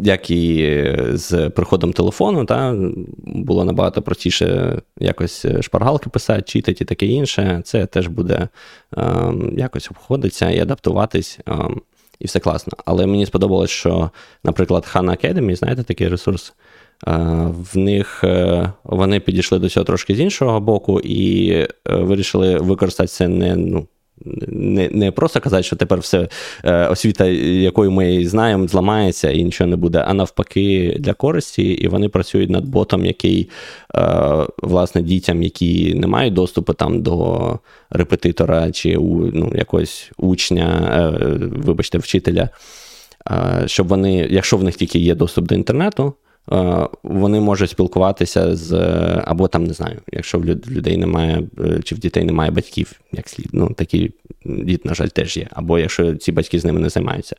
[0.01, 2.75] Як і з приходом телефону, та,
[3.17, 7.61] було набагато простіше якось шпаргалки писати, читати і таке інше.
[7.65, 8.47] Це теж буде
[8.97, 11.39] е, якось обходитися і адаптуватись.
[11.47, 11.53] Е,
[12.19, 12.73] і все класно.
[12.85, 14.09] Але мені сподобалось, що,
[14.43, 16.53] наприклад, Khan Academy, знаєте, такий ресурс.
[17.07, 17.11] Е,
[17.73, 23.07] в них е, вони підійшли до цього трошки з іншого боку і е, вирішили використати
[23.07, 23.87] це не ну,
[24.47, 26.27] не не просто казати, що тепер все
[26.63, 31.87] е, освіта, якою ми знаємо, зламається і нічого не буде, а навпаки, для користі, і
[31.87, 33.49] вони працюють над ботом, який
[33.95, 34.01] е,
[34.57, 41.37] власне дітям, які не мають доступу там до репетитора чи у, ну, якогось учня, е,
[41.41, 42.49] вибачте, вчителя,
[43.65, 46.13] щоб вони, якщо в них тільки є доступ до інтернету.
[46.51, 48.73] Е, вони можуть спілкуватися з
[49.25, 53.29] або там не знаю, якщо в людей немає е, чи в дітей немає батьків, як
[53.29, 53.49] слід.
[53.53, 54.11] Ну такі
[54.45, 57.35] діти, на жаль, теж є, або якщо ці батьки з ними не займаються.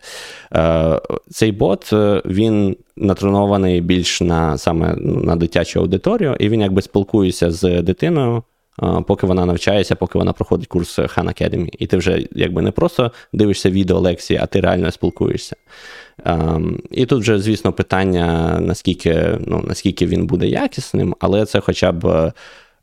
[0.55, 1.93] Е, цей бот
[2.25, 8.43] він натренований більш на саме ну, на дитячу аудиторію, і він якби спілкується з дитиною.
[9.07, 11.69] Поки вона навчається, поки вона проходить курс Khan Academy.
[11.79, 15.57] І ти вже якби не просто дивишся відео лекції, а ти реально спілкуєшся.
[16.25, 21.93] Ем, і тут вже, звісно, питання, наскільки ну, наскільки він буде якісним, але це хоча
[21.93, 22.33] б е,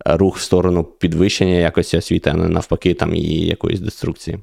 [0.06, 4.40] рух в сторону підвищення якості освіти, а не навпаки, там її якоїсь деструкції.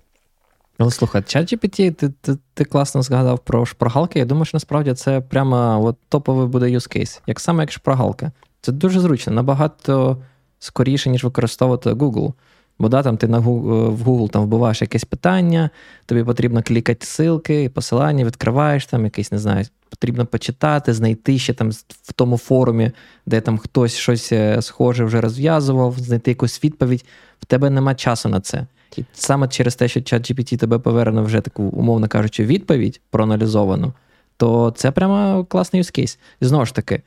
[0.78, 4.18] Ну, слухай, ChatGPT, ти ти, ти класно згадав про шпаргалки.
[4.18, 8.33] Я думаю, що насправді це прямо от топовий буде use case, як саме як шпаргалка.
[8.61, 10.16] Це дуже зручно, набагато
[10.59, 12.33] скоріше, ніж використовувати Google.
[12.78, 15.70] Бо да, там ти на Google, в Google там вбиваєш якесь питання,
[16.06, 21.70] тобі потрібно клікати ссылки, посилання, відкриваєш там якийсь, не знаю, потрібно почитати, знайти ще там
[22.02, 22.90] в тому форумі,
[23.26, 27.04] де там хтось щось е, схоже вже розв'язував, знайти якусь відповідь.
[27.40, 28.66] В тебе нема часу на це.
[28.96, 33.92] І саме через те, що ChatGPT тебе поверне вже таку, умовно кажучи, відповідь проаналізовану,
[34.37, 36.18] то це прямо класний use case.
[36.40, 37.02] І знову ж таки.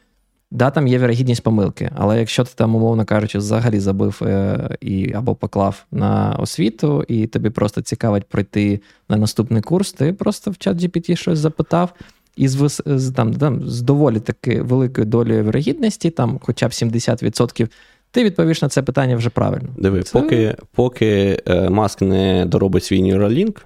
[0.52, 5.14] Да, там є вірогідність помилки, але якщо ти там, умовно кажучи, взагалі забив е, і
[5.14, 10.58] або поклав на освіту, і тобі просто цікавить пройти на наступний курс, ти просто в
[10.58, 11.94] чат GPT щось запитав,
[12.36, 17.68] і з з, там, там, з доволі таки великою долею вірогідності, там хоча б 70%,
[18.12, 19.70] ти відповіш на це питання вже правильно.
[19.78, 20.22] Диви, це...
[20.22, 23.58] поки поки е, Маск не доробить свій Neuralink,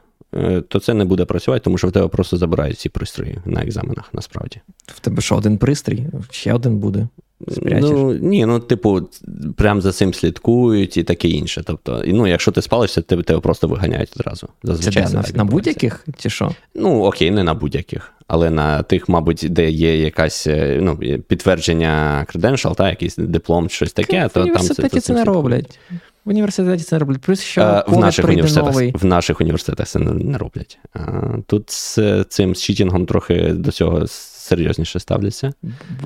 [0.67, 4.09] то це не буде працювати, тому що в тебе просто забирають ці пристрої на екзаменах,
[4.13, 4.61] насправді.
[4.85, 6.07] В тебе що, один пристрій?
[6.29, 7.07] Ще один буде.
[7.51, 7.89] спрячеш?
[7.89, 9.09] Ну, ні, ну, типу,
[9.57, 11.63] прям за цим слідкують і таке інше.
[11.65, 14.47] Тобто, ну, якщо ти спалишся, тебе, тебе просто виганяють одразу.
[14.63, 16.51] Зазвичай це, на, на будь-яких чи що?
[16.75, 18.13] Ну, окей, не на будь-яких.
[18.27, 23.93] Але на тих, мабуть, де є якась е, ну, підтвердження credential, та, якийсь диплом, щось
[23.93, 25.79] таке, то там це, це не роблять.
[26.25, 27.21] В університеті це не роблять.
[27.21, 28.93] Плюс що а, в наших університетах новий.
[28.95, 30.79] в наших університетах це не роблять.
[30.93, 30.99] А,
[31.47, 35.53] Тут з цим читінгом трохи до цього серйозніше ставляться.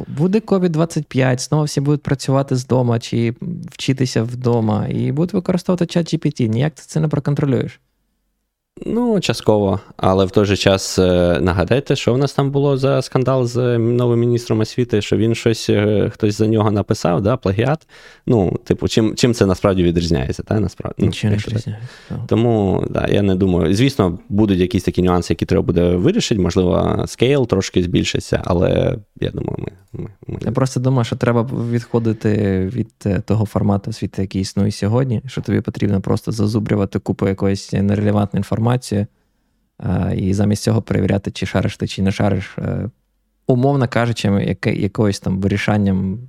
[0.08, 3.34] Буде COVID-25, знову всі будуть працювати з дома чи
[3.72, 6.48] вчитися вдома, і будуть використовувати чат GPT.
[6.48, 7.80] Ніяк ти це не проконтролюєш.
[8.84, 13.02] Ну, частково, але в той же час е, нагадайте, що в нас там було за
[13.02, 17.88] скандал з новим міністром освіти, що він щось е, хтось за нього написав, да, плагіат.
[18.28, 20.44] Ну, типу, чим чим це насправді відрізняється?
[20.44, 20.96] Та, насправді?
[20.98, 21.78] Ну, не відрізняється.
[22.28, 23.76] Тому да, я не думаю.
[23.76, 26.42] Звісно, будуть якісь такі нюанси, які треба буде вирішити.
[26.42, 29.72] Можливо, скейл трошки збільшиться, але я думаю, ми.
[29.94, 30.40] ми, ми...
[30.46, 35.42] Я просто думаю, що треба відходити від е, того формату освіти, який існує сьогодні, що
[35.42, 39.08] тобі потрібно просто зазубрювати купу якоїсь нерелевантної інформації інформацію,
[40.16, 42.90] і замість цього перевіряти, чи шариш ти, чи не шариш, е,
[43.48, 46.20] умовно кажучи, якоюсь там вирішанням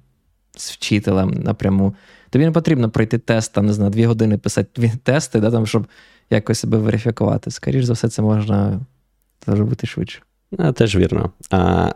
[0.56, 1.94] з вчителем напряму.
[2.30, 5.66] Тобі не потрібно пройти тест, там, не знаю, дві години писати дві тести, да, там,
[5.66, 5.86] щоб
[6.30, 7.50] якось себе верифікувати.
[7.50, 8.80] Скоріше за все, це можна
[9.46, 10.22] зробити швидше.
[10.58, 11.30] А, Теж вірно.
[11.50, 11.92] А,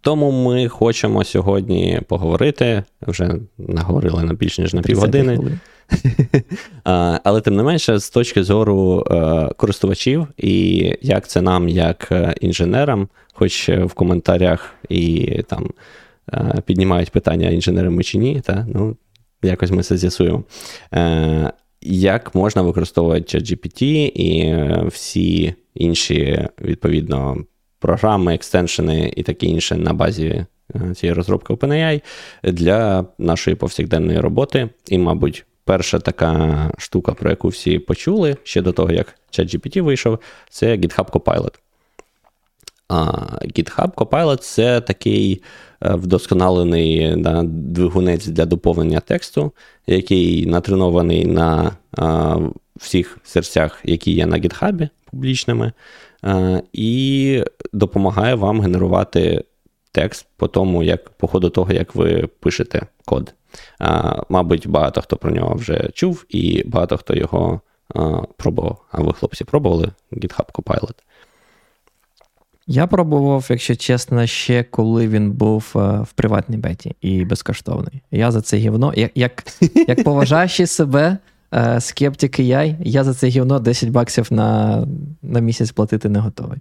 [0.00, 2.84] Тому ми хочемо сьогодні поговорити.
[3.06, 5.58] Вже наговорили на більш ніж на півгодини.
[7.24, 12.34] Але тим не менше, з точки зору е, користувачів, і як це нам, як е,
[12.40, 15.70] інженерам, хоч в коментарях і там
[16.32, 18.96] е, піднімають питання інженери ми чи ні, та, ну,
[19.42, 20.44] якось ми це з'ясуємо.
[21.82, 23.82] Як можна використовувати GPT
[24.14, 27.36] і всі інші, відповідно,
[27.78, 30.46] програми, екстеншени і таке інше на базі
[30.94, 32.02] цієї розробки OpenAI
[32.42, 38.72] для нашої повсякденної роботи, і, мабуть, перша така штука, про яку всі почули ще до
[38.72, 41.54] того, як ChatGPT вийшов, це GitHub Copilot.
[43.58, 45.42] GitHub Copilot це такий
[45.82, 49.52] е, вдосконалений да, двигунець для доповнення тексту,
[49.86, 52.36] який натренований на а,
[52.76, 55.72] всіх серцях, які є на GitHub публічними,
[56.22, 59.44] а, і допомагає вам генерувати
[59.92, 63.34] текст по тому, як по ходу того, як ви пишете код.
[64.28, 67.60] Мабуть, багато хто про нього вже чув, і багато хто його
[68.36, 68.84] пробував.
[68.90, 70.94] А ви, хлопці, пробували GitHub Copilot?
[72.66, 78.02] Я пробував, якщо чесно, ще коли він був в приватній беті і безкоштовний.
[78.10, 79.44] Я за це гівно, як як,
[79.88, 81.18] як поважаючи себе,
[81.78, 84.86] скептик і я, я за це гівно 10 баксів на
[85.22, 86.58] на місяць платити не готовий.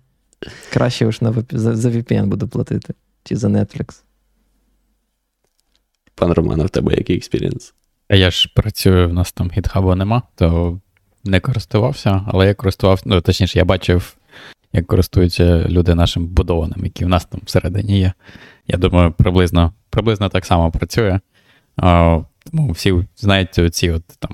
[0.74, 4.03] Краще ж на, за, за VPN буду платити, чи за Netflix.
[6.15, 7.73] Пан Роман, в тебе який experience?
[8.10, 10.79] Я ж працюю, в нас там GitHub 'у нема, то
[11.23, 14.15] не користувався, але я користувався, ну, точніше, я бачив,
[14.73, 18.13] як користуються люди нашим вбудованим, які в нас там всередині є.
[18.67, 21.19] Я думаю, приблизно приблизно так само працює.
[21.77, 24.32] А, Тому всі знають ці от там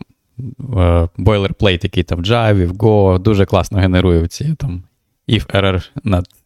[1.17, 4.83] boilerplate, який там в Java, в Go, дуже класно генерує ці там
[5.29, 5.89] if error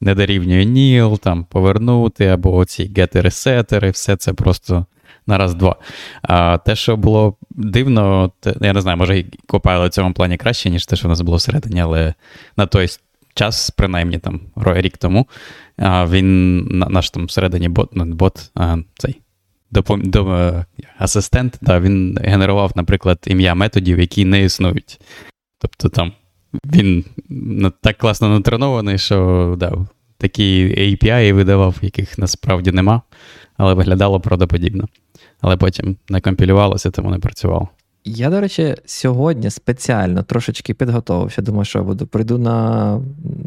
[0.01, 4.85] не дорівнює nil, там повернути, або оці getter- setter 'и, все це просто
[5.27, 5.75] на раз-два.
[6.21, 10.69] А те, що було дивно, те, я не знаю, може, Copilot в цьому плані краще,
[10.69, 12.13] ніж те, що в нас було всередині, але
[12.57, 12.87] на той
[13.33, 15.27] час, принаймні там рік тому,
[15.79, 18.51] він наш там всередині бот, ну, бот
[18.97, 19.21] цей.
[19.71, 20.01] Допом...
[20.01, 20.65] До, е,
[20.97, 24.99] асистент, да, він генерував, наприклад, ім'я методів, які не існують.
[25.59, 26.11] Тобто там
[26.65, 27.05] він
[27.81, 29.73] так класно натренований, що да,
[30.17, 33.01] такі API видавав, яких насправді нема,
[33.57, 34.87] але виглядало правдоподібно
[35.41, 37.69] але потім не компілювалося, тому не працювало.
[38.05, 41.41] Я, до речі, сьогодні спеціально трошечки підготувався.
[41.41, 43.01] Думаю, що я буду прийду на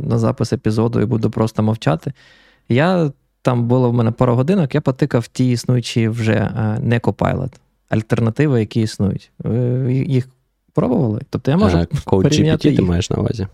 [0.09, 2.12] на запис епізоду і буду просто мовчати.
[2.69, 3.11] Я
[3.43, 7.53] там було в мене пару годинок, я потикав ті існуючі вже е, не Copilot,
[7.88, 9.31] альтернативи, які існують.
[9.88, 10.29] Їх
[10.74, 11.20] пробували?
[11.30, 11.76] Тобто я можу.
[11.78, 13.46] Code GPT ти маєш на увазі?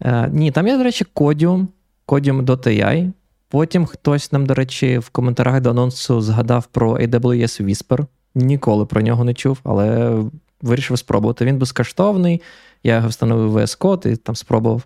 [0.00, 1.66] А, ні, там є, до речі, Codium,
[2.06, 3.12] Codium.ai.
[3.48, 8.06] Потім хтось нам, до речі, в коментарях до анонсу згадав про AWS Whisper.
[8.34, 10.16] Ніколи про нього не чув, але
[10.62, 11.44] вирішив спробувати.
[11.44, 12.42] Він безкоштовний.
[12.82, 14.82] Я його встановив VS Code і там спробував.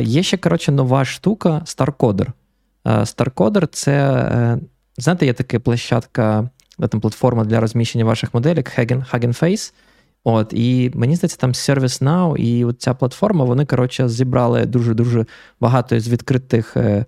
[0.00, 2.26] Є ще, коротше, нова штука StarCoder.
[2.84, 4.58] StarCoder це, е,
[4.98, 6.50] знаєте, є така площадка,
[6.90, 9.72] там платформа для розміщення ваших моделек Hagen Face.
[10.24, 15.26] От, І мені здається, там ServiceNow і ця платформа, вони, коротше, зібрали дуже-дуже
[15.60, 16.76] багато з відкритих.
[16.76, 17.04] Е,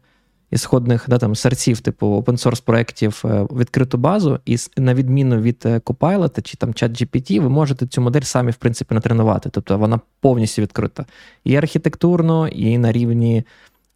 [0.55, 5.79] ісходних да, там, серців, типу open-source проєктів е, відкриту базу, і на відміну від е,
[5.79, 9.51] Copilot чи там ChatGPT, ви можете цю модель самі, в принципі, натренувати.
[9.51, 11.05] Тобто вона повністю відкрита.
[11.45, 13.45] І архітектурно, і на рівні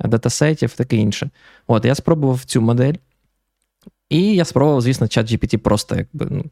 [0.01, 1.31] датасетів, таке інше.
[1.67, 2.95] От, я спробував цю модель,
[4.09, 6.27] і я спробував, звісно, ChatGPT просто якби.
[6.31, 6.45] ну,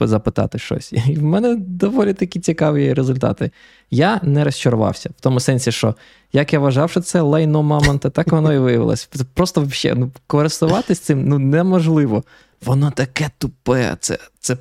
[0.00, 0.92] запитати щось.
[0.92, 3.50] І в мене доволі такі цікаві результати.
[3.90, 5.94] Я не розчарувався в тому сенсі, що
[6.32, 9.08] як я вважав, що це лайно мамонта, так воно і виявилось.
[9.34, 12.24] Просто взагалі, ну, користуватись цим ну, неможливо.
[12.64, 14.56] Воно таке тупе, це це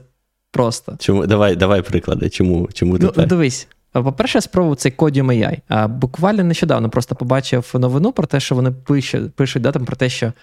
[0.52, 0.96] просто.
[1.00, 1.26] Чому?
[1.26, 2.30] Давай давай приклади.
[2.30, 3.22] Чому чому ну, тупе?
[3.22, 3.68] Ну, Дивись.
[3.92, 5.60] По-перше, я спробував цей Codium AI.
[5.68, 9.96] А буквально нещодавно просто побачив новину про те, що вони пишуть, пишуть да, там, про
[9.96, 10.34] те, що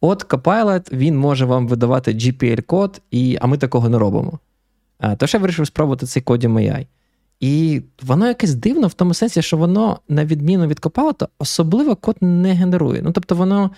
[0.00, 4.38] От Copilot, він може вам видавати GPL-код, і, а ми такого не робимо.
[5.16, 6.86] Тож я вирішив спробувати цей Codium AI.
[7.40, 12.16] І воно якесь дивно в тому сенсі, що воно, на відміну від Copilot, особливо код
[12.20, 13.02] не генерує.
[13.02, 13.70] Ну, тобто, воно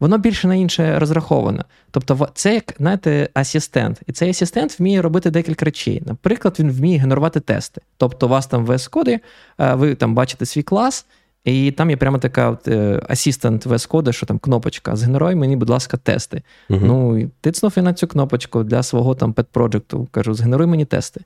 [0.00, 1.64] воно більше на інше розраховане.
[1.90, 4.00] Тобто, це як, знаєте, асистент.
[4.06, 6.02] І цей асистент вміє робити декілька речей.
[6.06, 7.80] Наприклад, він вміє генерувати тести.
[7.96, 9.18] Тобто, у вас там в VS коді
[9.58, 11.06] ви там бачите свій клас,
[11.46, 12.68] і там є прямо така от,
[13.08, 14.96] assistant VS Code, що там кнопочка.
[14.96, 16.42] Згенеруй мені, будь ласка, тести.
[16.70, 20.66] uh Ну, і тицнув я на цю кнопочку для свого там pet проджекту Кажу, згенеруй
[20.66, 21.20] мені тести.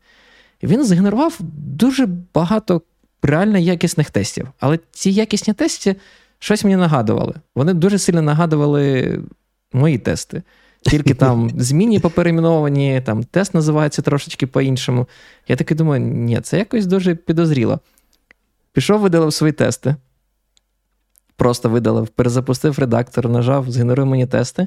[0.61, 2.83] І він згенерував дуже багато
[3.23, 4.49] реально якісних тестів.
[4.61, 5.97] Але ці якісні тести
[6.39, 7.35] щось мені нагадували.
[7.55, 9.19] Вони дуже сильно нагадували
[9.73, 10.43] мої тести.
[10.81, 15.07] Тільки там змінні поперейменовані, там тест називається трошечки по-іншому.
[15.49, 17.81] Я таки думаю, ні, це якось дуже підозріло.
[18.73, 19.97] Пішов, видалив свої тести.
[21.41, 24.67] Просто видалив, перезапустив редактор, нажав, згенеруй мені тести.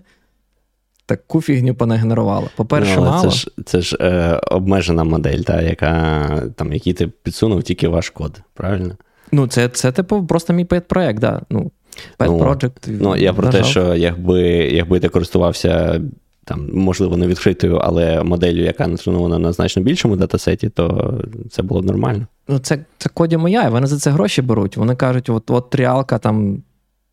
[1.05, 2.47] Таку фігню понагенерувала.
[2.55, 3.23] По-перше, ну, мало.
[3.23, 8.09] Це ж це ж е, обмежена модель, та, яка, там, який ти підсунув тільки ваш
[8.09, 8.95] код, правильно?
[9.31, 11.41] Ну, це, це типу, просто мій пет-проект, да.
[11.49, 11.71] Ну,
[12.19, 12.89] ну, Project.
[13.01, 16.01] Ну, я про те, що якби якби ти користувався
[16.45, 21.17] там, можливо, не відкритою, але моделлю, яка натренована на значно більшому датасеті, то
[21.51, 22.27] це було б нормально.
[22.47, 24.77] Ну, це це коді моя, і вони за це гроші беруть.
[24.77, 26.63] Вони кажуть, от от тріалка там.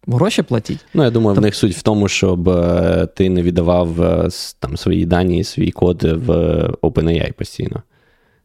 [0.06, 0.78] Гроші платіть.
[0.94, 1.42] Ну, я думаю, Тоб...
[1.42, 4.28] в них суть в тому, щоб е, ти не віддавав е,
[4.58, 6.30] там свої дані, свій код в
[6.82, 7.82] OpenAI постійно.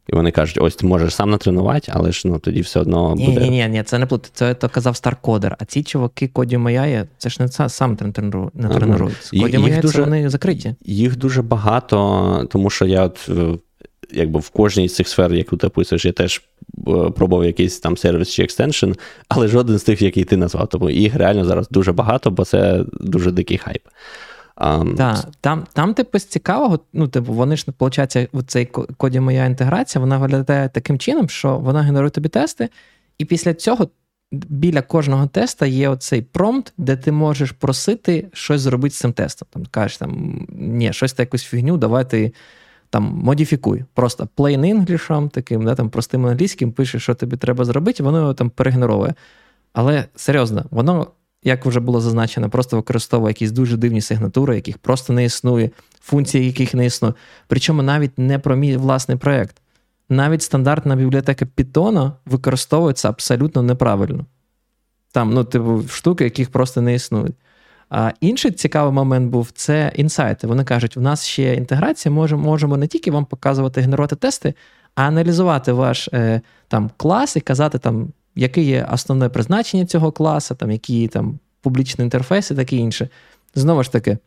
[0.10, 3.42] І вони кажуть, ось ти можеш сам натренувати, але ж ну тоді все одно буде.
[3.42, 4.30] Ні, ні, ні, це не плути.
[4.34, 5.56] Це то казав старкодер.
[5.60, 8.52] А ці чуваки коді Маяє, це ж не сам не тренують.
[9.42, 10.76] Коді Маяє це вони закриті.
[10.86, 13.58] Їх дуже багато, тому що я от е,
[14.12, 16.55] якби в кожній з цих сфер, яку ти описуєш, я теж е,
[17.15, 18.91] пробував якийсь там сервіс чи екстеншн,
[19.28, 20.67] але жоден з тих, який ти назвав.
[20.67, 23.82] Тому їх реально зараз дуже багато, бо це дуже дикий хайп.
[24.57, 28.65] Um, так, там, там, типу, з цікавого, ну, типу, вони ж, виходить, у цей
[28.97, 32.69] коді моя інтеграція, вона виглядає таким чином, що вона генерує тобі тести,
[33.17, 33.89] і після цього
[34.32, 39.47] біля кожного теста є оцей промпт, де ти можеш просити щось зробити з цим тестом.
[39.51, 42.34] Там кажеш, там, ні, щось та якусь фігню, давай ти
[42.96, 43.84] там модифікуй.
[43.93, 48.34] Просто plain English, таким, да, там, простим англійським, пишеш, що тобі треба зробити, воно його
[48.34, 49.14] там перегенеровує.
[49.74, 51.08] Але серйозно, воно
[51.43, 55.70] як вже було зазначено, просто використовує якісь дуже дивні сигнатури, яких просто не існує,
[56.02, 57.14] функції яких не існує.
[57.48, 59.56] Причому навіть не про мій власний проєкт.
[60.10, 64.26] Навіть стандартна бібліотека Python використовується абсолютно неправильно.
[65.12, 67.36] Там, ну, типу, штуки, яких просто не існують.
[67.90, 70.48] А інший цікавий момент був це інсайти.
[70.48, 74.54] Вони кажуть, у нас ще інтеграція, можемо можемо не тільки вам показувати, генерувати тести,
[74.96, 80.56] а аналізувати ваш е, там, клас і казати, там, яке є основне призначення цього класу,
[80.56, 83.10] там, які там публічні інтерфейси, таке інше.
[83.56, 84.18] Знову ж таки,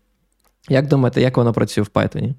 [0.68, 2.34] як думаєте, як воно працює в Python?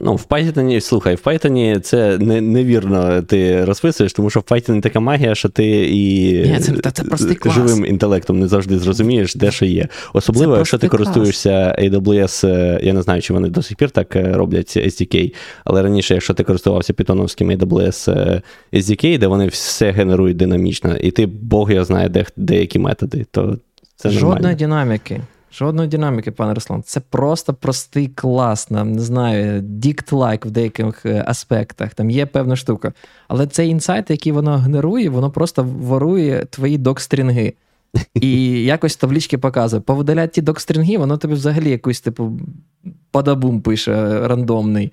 [0.00, 4.80] Ну, в Python, слухай, в Python це не, невірно ти розписуєш, тому що в Python
[4.80, 7.54] така магія, що ти і Ні, це, це клас.
[7.54, 9.88] живим інтелектом не завжди зрозумієш, де що є.
[10.12, 10.98] Особливо, це якщо ти клас.
[10.98, 15.34] користуєшся AWS, е, я не знаю, чи вони до сих пір так е, роблять SDK,
[15.64, 21.10] але раніше, якщо ти користувався питоновським AWS е, SDK, де вони все генерують динамічно, і
[21.10, 23.58] ти Бог його знає, де деякі методи, то
[23.96, 24.58] це Жодної нормально.
[24.58, 25.20] динаміки.
[25.52, 26.82] Жодної динаміки, пане Руслан.
[26.82, 31.94] Це просто простий клас, нам не знаю, дікт-лайк в деяких е, аспектах.
[31.94, 32.92] Там є певна штука.
[33.28, 37.54] Але цей інсайт, який воно генерує, воно просто ворує твої док-стрінги.
[38.14, 39.80] І якось таблічки показує.
[39.80, 42.40] Повидаляти ті док-стрінги, воно тобі взагалі якийсь, типу,
[43.10, 44.92] падабум пише рандомний.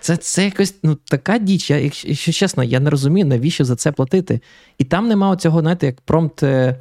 [0.00, 1.70] Це це якось ну, така діч.
[1.70, 4.40] Я, Якщо чесно, я не розумію, навіщо за це платити.
[4.78, 6.76] І там немає цього, знаєте, як промпт е,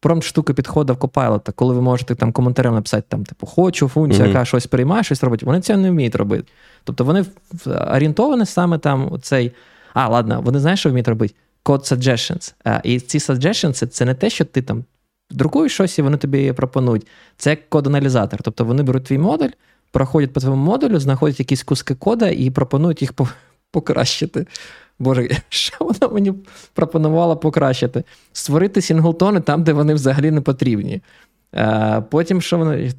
[0.00, 4.24] промпт штуки підходить в Copilot, коли ви можете там коментарем написати, там, типу, хочу функція,
[4.24, 4.28] mm-hmm.
[4.28, 6.44] яка щось приймає, щось робить, вони цього не вміють робити.
[6.84, 7.24] Тобто вони
[7.66, 9.52] орієнтовані саме там цей.
[9.94, 11.34] А, ладно, вони знають, що вміють робити?
[11.64, 12.54] Code suggestions.
[12.64, 14.84] А, І ці suggestions це не те, що ти там
[15.30, 17.06] друкуєш щось, і вони тобі пропонують.
[17.36, 18.42] Це як код-аналізатор.
[18.42, 19.48] Тобто вони беруть твій модуль,
[19.90, 23.12] проходять по твоєму модулю, знаходять якісь куски кода і пропонують їх
[23.70, 24.46] покращити.
[25.00, 26.32] Боже, що вона мені
[26.74, 28.04] пропонувала покращити?
[28.32, 31.00] Створити сінглтони там, де вони взагалі не потрібні.
[31.54, 32.90] Е, потім, що вона,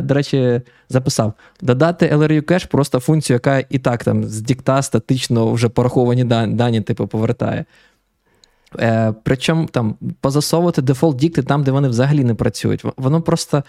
[0.00, 5.52] до речі, записав: додати LRU кеш просто функцію, яка і так там з дікта статично
[5.52, 7.64] вже пораховані дані, типу, повертає.
[8.78, 12.84] Е, Причому там позасовувати дефолт дікти там, де вони взагалі не працюють.
[12.96, 13.62] Воно просто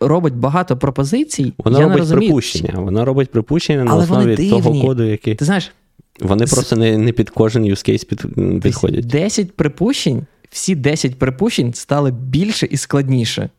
[0.00, 1.52] робить багато пропозицій.
[1.58, 2.74] Воно я робить не розумію, припущення.
[2.76, 5.34] Воно робить припущення на основі того коду, який.
[5.34, 5.72] Ти знаєш,
[6.20, 9.06] Вони просто не не під кожен use case під, підходять.
[9.06, 13.50] 10 припущень, всі 10 припущень стали більше і складніше.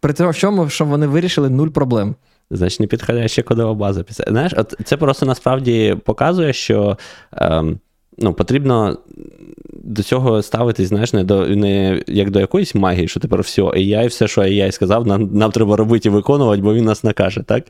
[0.00, 2.14] При чому, що вони вирішили нуль проблем.
[2.50, 4.04] Значить, не підходяща кодова база.
[4.08, 6.98] Знаєш, от це просто насправді показує, що.
[7.32, 7.78] Ем,
[8.18, 8.98] ну, потрібно
[9.72, 14.06] до цього ставитись, знаєш, не до не як до якоїсь магії, що тепер все, AI,
[14.06, 17.42] все, що AI сказав, нам нам треба робити і виконувати, бо він нас накаже.
[17.46, 17.64] так?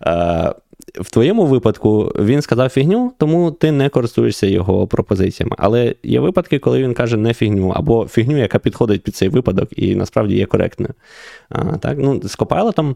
[0.00, 0.54] А,
[1.00, 5.56] В твоєму випадку він сказав фігню, тому ти не користуєшся його пропозиціями.
[5.58, 9.68] Але є випадки, коли він каже не фігню, або фігню, яка підходить під цей випадок
[9.76, 10.94] і насправді є коректною.
[11.48, 11.98] А, так?
[12.00, 12.94] Ну, З Е,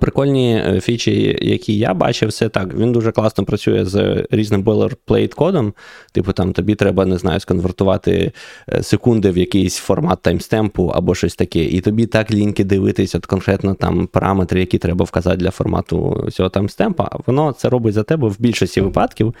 [0.00, 2.74] прикольні е, фічі, які я бачив, це так.
[2.74, 5.74] Він дуже класно працює з різним boilerplate кодом.
[6.12, 8.32] Типу, там тобі треба, не знаю, сконвертувати
[8.72, 11.64] е, секунди в якийсь формат timestamp 'у або щось таке.
[11.64, 16.48] І тобі так ліньки дивитись, от конкретно там параметри, які треба вказати для формату цього
[16.48, 17.10] timestamp 'а.
[17.26, 19.34] Воно це робить за тебе в більшості випадків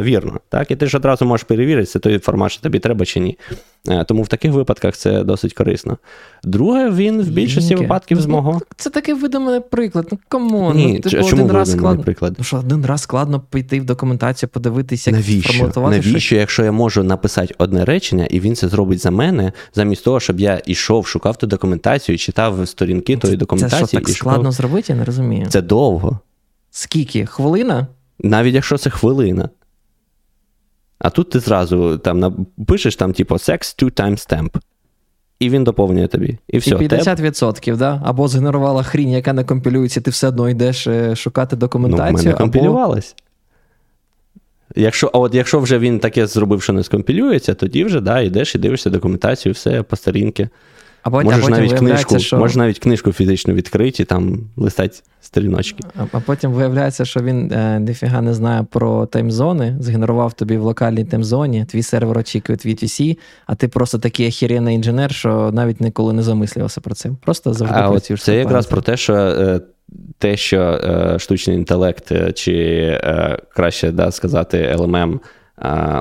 [0.00, 0.40] вірно.
[0.48, 0.70] Так?
[0.70, 3.38] І ти ж одразу можеш перевірити, це той формат, що тобі треба чи ні.
[4.06, 5.98] Тому в таких випадках це досить корисно.
[6.44, 7.82] Друге, він в більшості Ліньки.
[7.84, 8.60] випадків змого.
[8.76, 10.08] Це такий видуманий приклад.
[10.12, 10.76] Ну come on.
[10.76, 12.02] Ні, ну, типу, чому один раз складно.
[12.02, 12.34] приклад?
[12.38, 15.52] Ну що один раз складно піти в документацію, подивитися, як Навіщо?
[15.52, 15.96] форматувати.
[15.96, 16.38] Навіщо, щось?
[16.38, 20.40] якщо я можу написати одне речення, і він це зробить за мене, замість того, щоб
[20.40, 23.80] я ішов, шукав ту документацію, читав сторінки тої документації.
[23.80, 24.52] Це що, так і складно шукав...
[24.52, 25.46] зробити, я не розумію.
[25.48, 26.18] Це довго.
[26.70, 27.26] Скільки?
[27.26, 27.86] Хвилина?
[28.18, 29.48] Навіть якщо це хвилина.
[30.98, 34.56] А тут ти зразу там пишеш там, типу, sex to times stamp.
[35.38, 36.38] І він доповнює тобі.
[36.48, 36.70] І все.
[36.70, 37.76] І 50%, Теб...
[37.76, 38.02] да?
[38.04, 42.12] Або згенерувала хрінь, яка не компілюється, ти все одно йдеш е, шукати документацію.
[42.12, 43.14] Ну, в мене компілювалась.
[44.76, 48.54] Якщо, А от якщо вже він таке зробив, що не скомпілюється, тоді вже да, йдеш
[48.54, 50.48] і дивишся документацію, все по сторінки.
[51.04, 52.38] А потім, можеш, а потім навіть книжку, що...
[52.38, 55.84] можеш навіть книжку фізично відкрити, там листати сторіночки.
[55.96, 60.62] А, а потім виявляється, що він е, ніфіга не знає про таймзони, згенерував тобі в
[60.62, 66.12] локальній таймзоні, твій сервер очікує VTC, а ти просто такий охеренний інженер, що навіть ніколи
[66.12, 67.10] не замислювався про це.
[67.24, 68.22] Просто завжди а працюєш.
[68.22, 69.60] Це якраз про те, що е,
[70.18, 72.54] те, що е, штучний інтелект, е, чи
[73.04, 75.18] е, краще да, сказати, LMM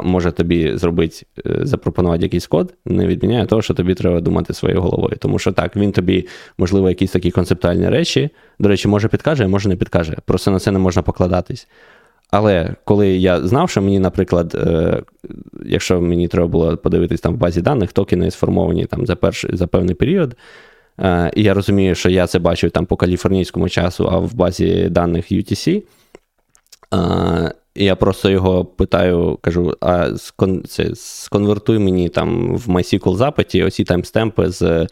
[0.04, 4.82] може тобі зробити, е, запропонувати якийсь код, не відміняє того, що тобі треба думати своєю
[4.82, 5.18] головою.
[5.20, 6.28] Тому що так, він тобі,
[6.58, 8.30] можливо, якісь такі концептуальні речі,
[8.60, 10.18] до речі, може підкаже, а може не підкаже.
[10.26, 11.68] Просто на це не можна покладатись.
[12.32, 15.02] Але коли я знав, що мені, наприклад, е,
[15.66, 19.68] якщо мені треба було подивитись там в базі даних, токени сформовані там за перший, за
[19.68, 20.36] певний період,
[21.00, 24.90] е, і я розумію, що я це бачив там по каліфорнійському часу, а в базі
[24.90, 25.84] даних UTC,
[27.76, 33.64] і я просто його питаю, кажу: а скон, це, сконвертуй мені там в MySQL запиті
[33.64, 34.88] оці timestamp 'и з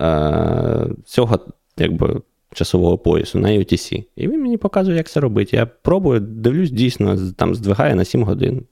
[0.00, 1.38] е, цього
[1.76, 2.20] якби,
[2.54, 4.04] часового поясу на UTC.
[4.16, 5.56] І він мені показує, як це робити.
[5.56, 8.66] Я пробую, дивлюсь, дійсно, там здвигає на 7 годин.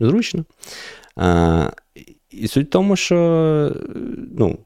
[0.00, 0.44] Зручно.
[1.18, 1.70] Е,
[2.30, 3.76] і суть в тому, що
[4.38, 4.58] ну,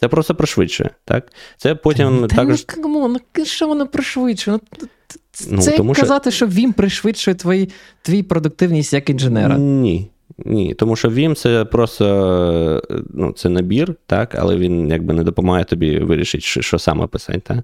[0.00, 0.90] це просто пришвидшує.
[1.04, 1.32] так?
[1.56, 2.62] Це потім та, також...
[2.62, 4.58] Та, ну, що воно пришвидшує?
[4.80, 4.88] Ну,
[5.50, 6.46] Ну, Це тому, казати, що...
[6.46, 7.68] Vim пришвидшує твої,
[8.02, 9.58] твій продуктивність як інженера.
[9.58, 10.08] Ні.
[10.38, 12.82] Ні, тому що Vim це просто
[13.14, 17.40] ну, це набір, так, але він якби не допомагає тобі вирішити, що, що саме писати.
[17.40, 17.58] Так?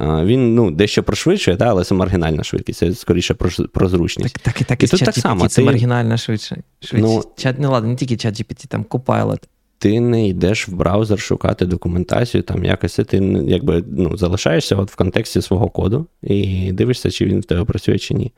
[0.00, 4.34] Він ну, дещо пришвидшує, так, але це маргінальна швидкість, це скоріше про, про зручність.
[4.34, 5.48] Так, так, і так, і, і тут так само.
[5.48, 5.66] Це ти...
[5.66, 6.52] маргінальна швидкість.
[6.92, 9.42] Ну, чат, не ладно, не тільки чат GPT, там Copilot
[9.78, 13.16] ти не йдеш в браузер шукати документацію, там якось ти
[13.46, 17.98] якби ну, залишаєшся от в контексті свого коду і дивишся, чи він в тебе працює,
[17.98, 18.32] чи ні.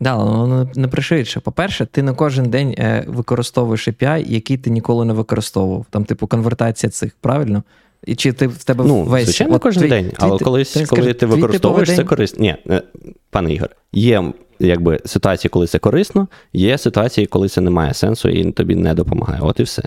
[0.00, 1.40] Да, воно не пришвидше.
[1.40, 5.86] По-перше, ти не кожен день е, використовуєш API, який ти ніколи не використовував.
[5.90, 7.62] Там, типу, конвертація цих, правильно?
[8.06, 10.72] І чи ти в тебе ну, весь звичайно, от, кожен твій, день, але твій, колись,
[10.72, 12.42] ти, коли скажи, ти використовуєш це корисно.
[12.42, 12.82] Ні, е,
[13.30, 18.28] пане Ігор, є якби ситуації, коли це корисно, є ситуації, коли це не має сенсу
[18.28, 19.40] і тобі не допомагає.
[19.42, 19.82] От і все.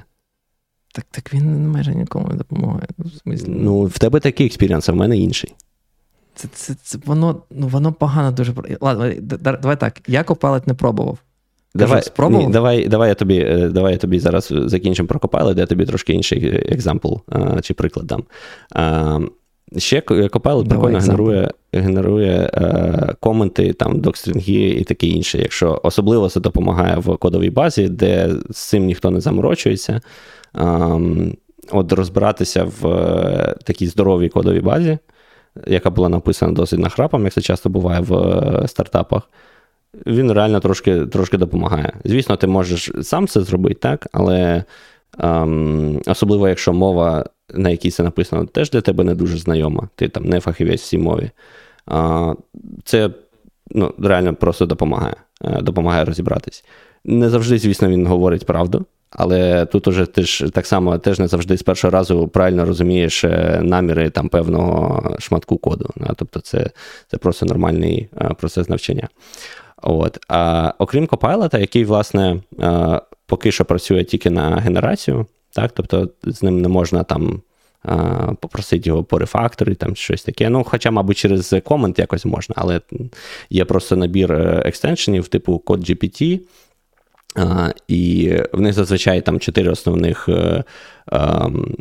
[0.93, 2.88] Так так він майже нікому не допомагає.
[2.97, 5.53] В Ну, в тебе такий experience, а в мене інший.
[6.36, 8.53] Це це, це воно ну, воно погано дуже.
[8.82, 9.11] Ладно,
[9.41, 10.01] давай так.
[10.07, 11.18] Я Copilot не пробував.
[11.76, 12.47] Давай спробував?
[12.47, 15.86] Ні, давай, давай я тобі е, давай я тобі зараз закінчимо про Copilot, я тобі
[15.86, 17.13] трошки інший example
[17.61, 18.24] чи приклад дам.
[19.78, 25.38] Ще Copilot прикольно генерує генерує е, коменти, там, докстрінги і таке інше.
[25.38, 30.01] Якщо особливо це допомагає в кодовій базі, де з цим ніхто не заморочується.
[30.57, 30.99] Е,
[31.71, 34.97] от розбиратися в е, такій здоровій кодовій базі,
[35.67, 39.30] яка була написана досить нахрапом, як це часто буває в е, стартапах.
[40.05, 41.93] Він реально трошки трошки допомагає.
[42.05, 44.63] Звісно, ти можеш сам це зробити, так, але
[45.19, 49.89] ем, особливо, якщо мова на якій це написано, теж для тебе не дуже знайома.
[49.95, 51.31] Ти там не фахівець в цій мові.
[51.85, 52.33] А,
[52.83, 53.09] Це
[53.71, 56.65] ну, реально просто допомагає е, допомагає розібратись.
[57.05, 61.27] Не завжди, звісно, він говорить правду, але тут уже ти ж так само теж не
[61.27, 65.89] завжди з першого разу правильно розумієш е, наміри там певного шматку коду.
[66.15, 66.69] Тобто це
[67.07, 69.07] це просто нормальний е, процес навчання.
[69.84, 70.19] От.
[70.27, 72.39] А Окрім Copilot, який, власне,
[73.25, 77.41] поки що працює тільки на генерацію, так, тобто з ним не можна там
[78.39, 80.49] попросити його по рефакторі, там щось таке.
[80.49, 82.81] Ну, Хоча, мабуть, через комент якось можна, але
[83.49, 86.39] є просто набір е, екстеншенів, типу код GPT.
[87.88, 90.63] І в них зазвичай там чотири основних е,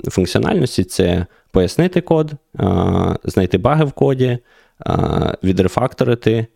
[0.09, 2.33] функціональності: це пояснити код,
[3.25, 4.39] знайти баги в коді,
[5.43, 6.47] відрефакторити,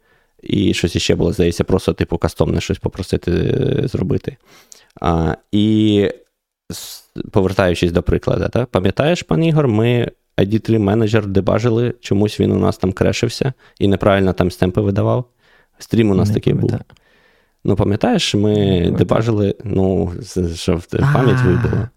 [0.46, 4.36] і щось іще було, здається, просто типу кастомне щось попросити е, зробити.
[5.52, 6.10] І
[7.30, 8.68] повертаючись до прикладу, так?
[8.68, 14.32] пам'ятаєш, пан Ігор, ми ID3 менеджер дебажили, чомусь він у нас там крешився і неправильно
[14.32, 15.24] там стемпи видавав.
[15.78, 16.82] Стрім у нас Не такий пам'ятаю.
[16.88, 16.96] був.
[17.64, 18.54] Ну, пам'ятаєш, ми
[18.98, 20.12] дебажили, ну,
[20.54, 20.80] що
[21.12, 21.88] пам'ять вибило.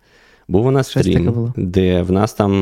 [0.48, 2.62] Був у нас стрім, де в нас там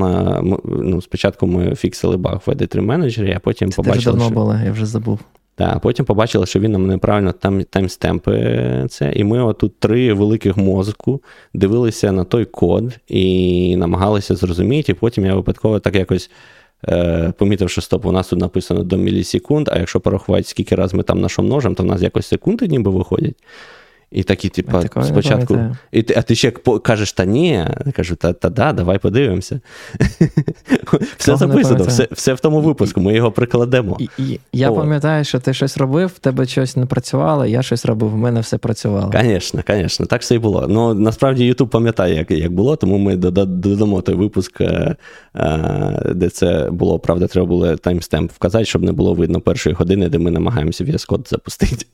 [0.65, 4.03] ну, спочатку ми фіксили баг в ID3 менеджері, а потім Це побачили.
[4.03, 4.33] Це давно що...
[4.33, 5.19] було, я вже забув.
[5.57, 9.11] Так, Потім побачили, що він нам неправильно там timestamp 'и це.
[9.15, 11.21] І ми отут три великих мозку
[11.53, 14.91] дивилися на той код і намагалися зрозуміти.
[14.91, 16.31] І потім я випадково так якось
[16.87, 20.93] е, помітив, що стоп, у нас тут написано до мілісекунд, а якщо порахувати, скільки раз
[20.93, 23.35] ми там на що множимо, то в нас якось секунди ніби виходять.
[24.11, 25.59] І такі, типу, спочатку.
[25.91, 26.51] І А ти ще
[26.83, 27.51] кажеш, та ні.
[27.85, 29.59] Я кажу, та та да, давай подивимося.
[31.17, 33.97] Все записано, все все в тому випуску, ми його прикладемо.
[33.99, 34.75] І, і, Я О.
[34.75, 38.39] пам'ятаю, що ти щось робив, в тебе щось не працювало, я щось робив, в мене
[38.39, 39.13] все працювало.
[39.21, 40.65] Звісно, звісно, так все і було.
[40.69, 44.95] Ну, насправді, YouTube пам'ятає, як як було, тому ми додамо той випуск, е,
[45.35, 50.09] е, де це було, правда, треба було timestamp вказати, щоб не було видно першої години,
[50.09, 51.85] де ми намагаємося VS Code запустити.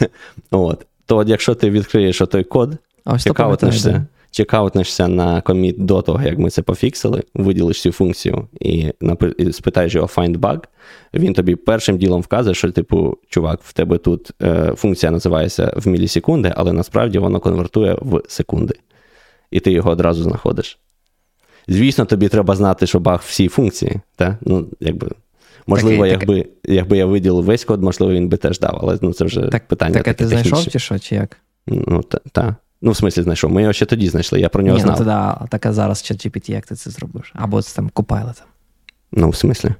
[0.50, 2.76] От то от якщо ти відкриєш той код,
[3.18, 8.92] чекаутнешся, чекаутнешся на коміт до того, як ми це пофіксили, виділиш цю функцію і
[9.52, 10.64] спитаєш його find bug,
[11.14, 15.88] він тобі першим ділом вказує, що, типу, чувак, в тебе тут е, функція називається в
[15.88, 18.74] мілісекунди, але насправді воно конвертує в секунди.
[19.50, 20.78] І ти його одразу знаходиш.
[21.68, 24.00] Звісно, тобі треба знати, що баг всі функції.
[24.16, 24.38] Та?
[24.40, 25.08] Ну, якби
[25.68, 26.52] Можливо, так, якби так...
[26.64, 29.68] якби я виділив весь код, можливо, він би теж дав, але ну, це вже так,
[29.68, 29.94] питання.
[29.94, 31.36] Так, а ти знайшов чи що, чи як?
[31.66, 32.22] Ну, так.
[32.32, 32.56] Та.
[32.82, 33.52] Ну, в смислі, знайшов.
[33.52, 34.96] Ми його ще тоді знайшли, я про нього Ні, знав.
[35.00, 37.32] Ну, тоді, так а зараз ChatGPT, як ти це зробиш?
[37.34, 38.42] Або це там Copilot.
[39.12, 39.70] Ну, в смислі?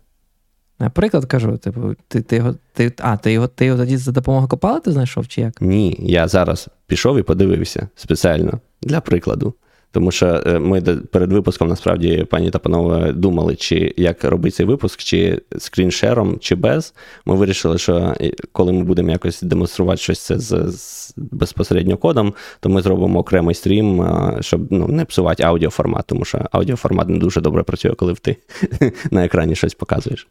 [0.79, 4.49] Наприклад, кажу, типу, ти ти його ти, а, ти його ти його тоді за допомогою
[4.49, 5.63] Copilot знайшов, чи як?
[5.63, 9.55] Ні, я зараз пішов і подивився спеціально для прикладу.
[9.93, 14.67] Тому що е, ми перед випуском насправді, пані та панове, думали, чи як робити цей
[14.67, 16.95] випуск, чи скріншером, чи без.
[17.27, 18.15] Ми вирішили, що
[18.53, 23.55] коли ми будемо якось демонструвати щось це з, з безпосередньо кодом, то ми зробимо окремий
[23.55, 24.07] стрім,
[24.41, 28.37] щоб ну, не псувати аудіоформат, тому що аудіоформат не дуже добре працює, коли ти
[29.11, 30.29] на екрані щось показуєш.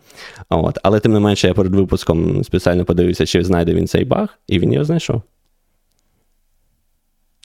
[0.49, 0.77] От.
[0.83, 4.59] Але тим не менше, я перед випуском спеціально подивився, чи знайде він цей баг, і
[4.59, 5.21] він його знайшов.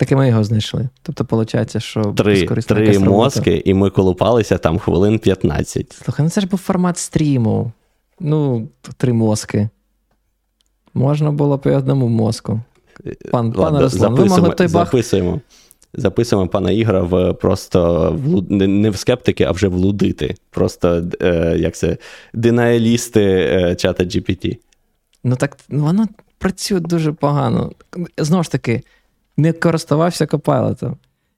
[0.03, 0.89] Так і ми його знайшли.
[1.03, 5.93] Тобто, виходить, що три три мозки, і ми колупалися там хвилин 15.
[6.05, 7.73] Слухай, ну це ж був формат стріму.
[8.21, 9.69] Ну, три мозки.
[10.95, 12.61] Можна було по одному мозку.
[13.31, 14.87] Пан, Ладно, пане Руслан, ви могли той баг...
[14.87, 15.41] Записуємо.
[15.95, 20.35] Записуємо пана Ігора в просто в, не в скептики, а вже в лудити.
[20.51, 21.97] Просто е, як це,
[22.35, 24.59] динаелісти е, чата GPT.
[25.25, 27.73] Ну так воно працює дуже погано.
[28.19, 28.83] Знову ж таки
[29.37, 30.95] не користувався Copilot.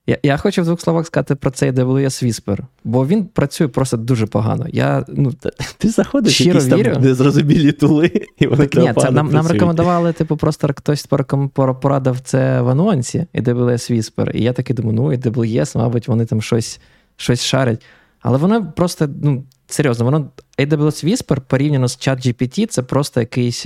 [0.07, 3.97] Я я хочу в двох словах сказати про цей AWS Whisper, бо він працює просто
[3.97, 4.65] дуже погано.
[4.69, 5.33] Я, ну,
[5.77, 6.93] Ти заходиш щиро якісь вірю.
[6.93, 11.07] там незрозумілі тули, і вони так, ні, це нам нам рекомендували, типу, просто хтось
[11.53, 14.31] порадив це в анонсі, AWS Whisper.
[14.31, 16.79] І я такий думаю, ну, AWS, мабуть, вони там щось
[17.17, 17.81] щось шарять.
[18.21, 23.65] Але воно просто, ну, серйозно, воно AWS Whisper порівняно з ChatGPT, це просто якийсь.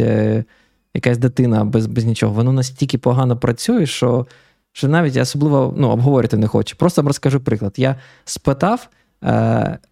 [0.93, 4.27] Якась дитина без без нічого, воно настільки погано працює, що
[4.71, 6.75] що навіть я особливо ну, обговорити не хочу.
[6.77, 7.73] Просто розкажу приклад.
[7.77, 8.89] Я спитав
[9.23, 9.27] е,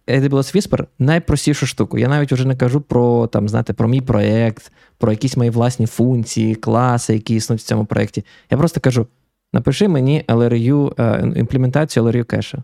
[0.08, 1.98] AWS Whisper найпростішу штуку.
[1.98, 5.86] Я навіть вже не кажу про там, знаєте, про мій проєкт, про якісь мої власні
[5.86, 8.24] функції, класи, які існують в цьому проєкті.
[8.50, 9.06] Я просто кажу:
[9.52, 12.62] напиши мені LRU, е, імплементацію LRU кеша.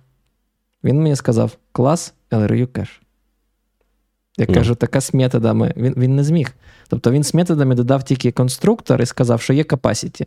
[0.85, 3.01] Він мені сказав: клас LRU кеш.
[4.39, 4.55] Я mm.
[4.55, 5.73] кажу, така з методами.
[5.77, 6.53] Він він не зміг.
[6.89, 10.27] Тобто він з методами додав тільки конструктор і сказав, що є capacity.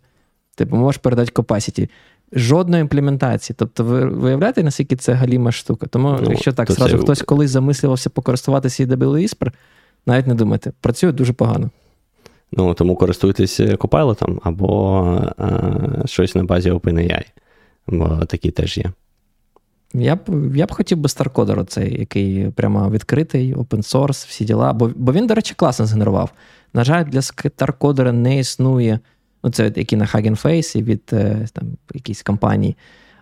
[0.55, 1.89] Типу, можеш передати capacity.
[2.33, 3.55] Жодної імплементації.
[3.59, 5.87] Тобто, ви виявляєте, наскільки це галіма штука.
[5.87, 7.03] Тому, ну, якщо так, зразу це...
[7.03, 9.51] хтось колись замислювався покористуватися AWS Whisper,
[10.05, 11.69] навіть не думайте, працює дуже погано.
[12.51, 17.25] Ну, тому користуйтесь Copilot або а, щось на базі OpenAI,
[17.87, 18.91] бо такі теж є.
[19.93, 24.73] Я б я б хотів би старкодер оцей, який прямо відкритий, open source, всі діла.
[24.73, 26.31] Бо бо він, до речі, класно згенерував.
[26.73, 28.99] На жаль, для старкодера не існує,
[29.43, 32.75] ну це який на Hugging Face від е, там, якійсь компанії.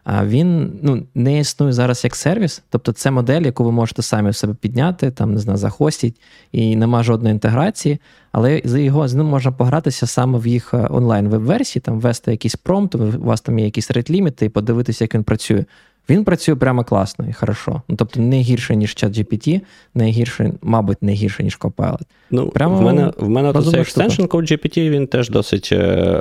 [0.06, 2.64] А він ну, не існує зараз як сервіс.
[2.70, 6.76] Тобто це модель, яку ви можете самі в себе підняти, там, не знаю, захостіть, і
[6.76, 8.00] нема жодної інтеграції,
[8.32, 12.32] але з його з ним можна погратися саме в їх е, онлайн веб-версії, там ввести
[12.32, 15.66] якийсь промпт, у вас там є якісь рейт-ліміти, і подивитися, як він працює.
[16.10, 17.82] Він працює прямо класно і хорошо.
[17.88, 19.62] Ну, Тобто не гірше, ніж ChatGPT,
[19.96, 22.02] не гірше, мабуть, не гірше, ніж Copilot.
[22.32, 25.76] Ну, прямо В мене в мене тут цей extension Code GPT він теж досить е,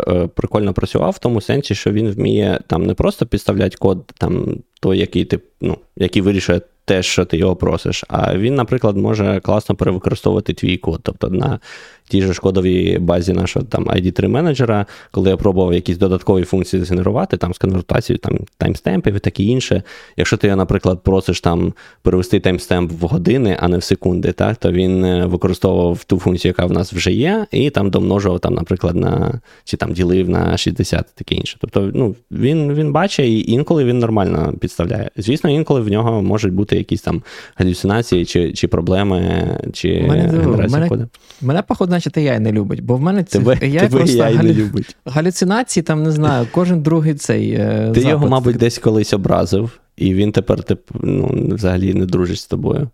[0.09, 4.57] е, прикольно працював, в тому сенсі, що він вміє там не просто підставляти код, там
[4.81, 9.41] той, який ти, ну, який вирішує те, що ти його просиш, а він, наприклад, може
[9.41, 11.01] класно перевикористовувати твій код.
[11.03, 11.61] Тобто на
[12.09, 16.85] тій же ж кодовій базі нашого там ID3 менеджера, коли я пробував якісь додаткові функції
[16.85, 19.83] згенерувати, там з конвертацією там, timestamp ів і таке інше.
[20.17, 24.73] Якщо ти, наприклад, просиш там перевести timestamp в години, а не в секунди, так, то
[24.73, 28.97] він е, використовував ту функцію, яка в нас вже є, і там домножував, там, наприклад,
[28.97, 31.57] на чи там ділив на 60 таке інше.
[31.61, 35.11] Тобто ну, він він бачить і інколи він нормально підставляє.
[35.17, 37.23] Звісно, інколи в нього можуть бути якісь там
[37.55, 41.09] галюцинації чи чи проблеми, чи генерація коду.
[41.41, 44.43] Мене, походу, значить, AI не любить, бо в мене ці тебе, тебе просто галю...
[44.43, 44.97] не любить.
[45.05, 47.53] галюцинації, там не знаю, кожен другий цей.
[47.53, 48.11] Е, Ти запит.
[48.11, 52.91] його, мабуть, десь колись образив, і він тепер тип, ну, взагалі не дружить з тобою.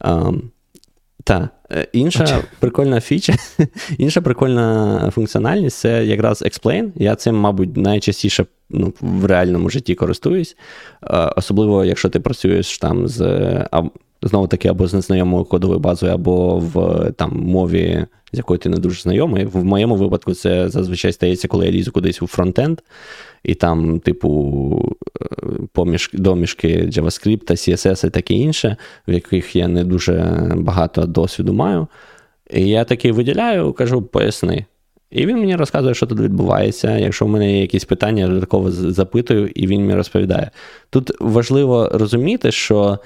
[0.00, 0.40] Um,
[1.24, 3.34] та, е, інша прикольна фіча,
[3.98, 6.90] інша прикольна функціональність це якраз Explain.
[6.94, 10.56] Я цим, мабуть, найчастіше ну, в реальному житті користуюсь.
[11.02, 13.22] Е, особливо, якщо ти працюєш там з
[14.22, 18.76] знову таки, або з незнайомою кодовою базою, або в там мові, з якою ти не
[18.76, 19.44] дуже знайомий.
[19.44, 22.80] В моєму випадку це зазвичай стається, коли я лізу кудись у фронтенд,
[23.42, 25.26] і там, типу, е,
[25.72, 28.76] поміж, домішки JavaScript, CSS і таке інше,
[29.08, 31.86] в яких я не дуже багато досвіду маю.
[32.50, 34.66] І я такий виділяю, кажу, поясни.
[35.10, 36.98] І він мені розказує, що тут відбувається.
[36.98, 40.50] Якщо в мене є якісь питання, я додатково запитую, і він мені розповідає.
[40.90, 42.98] Тут важливо розуміти, що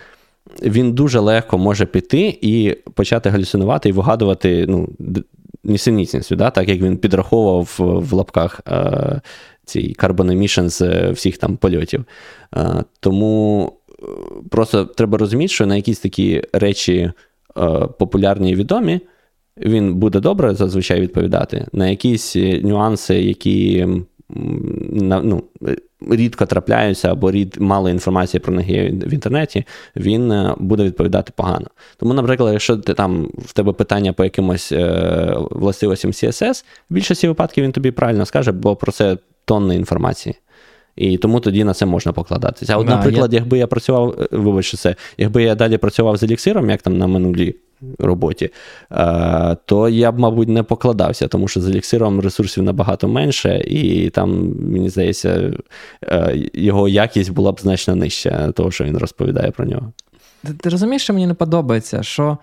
[0.62, 4.88] він дуже легко може піти і почати галюцинувати і вигадувати ну,
[5.64, 6.50] нісенітницю, да?
[6.50, 9.20] так як він підраховував в лапках е,
[9.64, 12.04] цей carbon emission з всіх там польотів.
[12.56, 14.04] Е, тому е,
[14.50, 17.12] просто треба розуміти, що на якісь такі речі е,
[17.98, 19.00] популярні і відомі.
[19.58, 23.86] Він буде добре зазвичай відповідати на якісь нюанси, які
[24.90, 25.42] ну,
[26.10, 29.64] рідко трапляються або рід мало інформації про них є в інтернеті,
[29.96, 31.66] він е, буде відповідати погано.
[31.96, 37.28] Тому, наприклад, якщо ти там в тебе питання по якимось е, властивостям CSS, в більшості
[37.28, 40.34] випадків він тобі правильно скаже, бо про це тонни інформації.
[40.96, 42.74] І тому тоді на це можна покладатися.
[42.74, 43.38] А от, наприклад, я...
[43.38, 47.06] якби я працював, е, вибачте це, якби я далі працював з еліксиром, як там на
[47.06, 47.54] минулій
[47.98, 48.50] роботі,
[48.92, 54.10] е, то я б, мабуть, не покладався, тому що з еліксиром ресурсів набагато менше, і
[54.10, 55.52] там, мені здається,
[56.02, 59.92] е, його якість була б значно нижча, того, що він розповідає про нього.
[60.46, 62.38] Ти, ти розумієш, що мені не подобається, що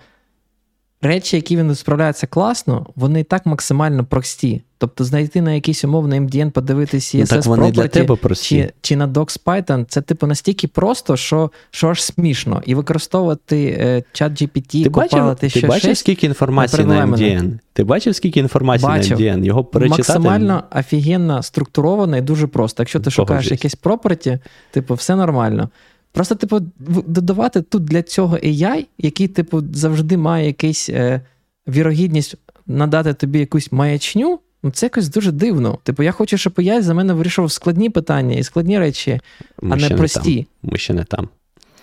[1.02, 4.62] речі, які він справляється класно, вони і так максимально прості.
[4.78, 8.56] Тобто знайти на якийсь умовний MDN, подивитися ну, так вони для тебе прості.
[8.56, 12.62] Чи, чи на Docs Python, це типу настільки просто, що що аж смішно.
[12.66, 17.60] І використовувати е, чат GPT, ти бачив, ти ще бачив, скільки інформації на MDN?
[17.74, 19.20] Ти бачив, скільки інформації бачив.
[19.20, 19.45] на MDN?
[19.45, 20.20] Його перечитати?
[20.20, 22.84] Максимально офігенно структуровано і дуже просто.
[22.84, 24.39] Якщо ти шукаєш якесь property,
[24.72, 25.70] типу, все нормально.
[26.12, 26.59] Просто, типу,
[27.07, 31.22] додавати тут для цього AI, який, типу, завжди має якийсь е,
[31.68, 32.36] вірогідність
[32.68, 34.39] надати тобі якусь маячню.
[34.64, 35.78] Ну, це якось дуже дивно.
[35.84, 39.20] Типу, я хочу, щоб AI за мене вирішував складні питання і складні речі,
[39.62, 40.47] Ми а не прості.
[40.64, 41.30] Не Ми ще не там.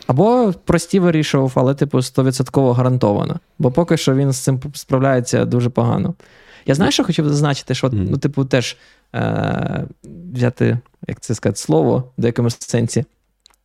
[0.07, 3.41] Або прості вирішував, але, типу, 100% гарантовано.
[3.59, 6.15] Бо поки що він з цим справляється дуже погано.
[6.67, 8.77] Я знаю, що хотів зазначити, що, ну, типу, теж
[9.15, 9.85] е-
[10.35, 13.05] взяти, як це сказати, слово в деякому сенсі.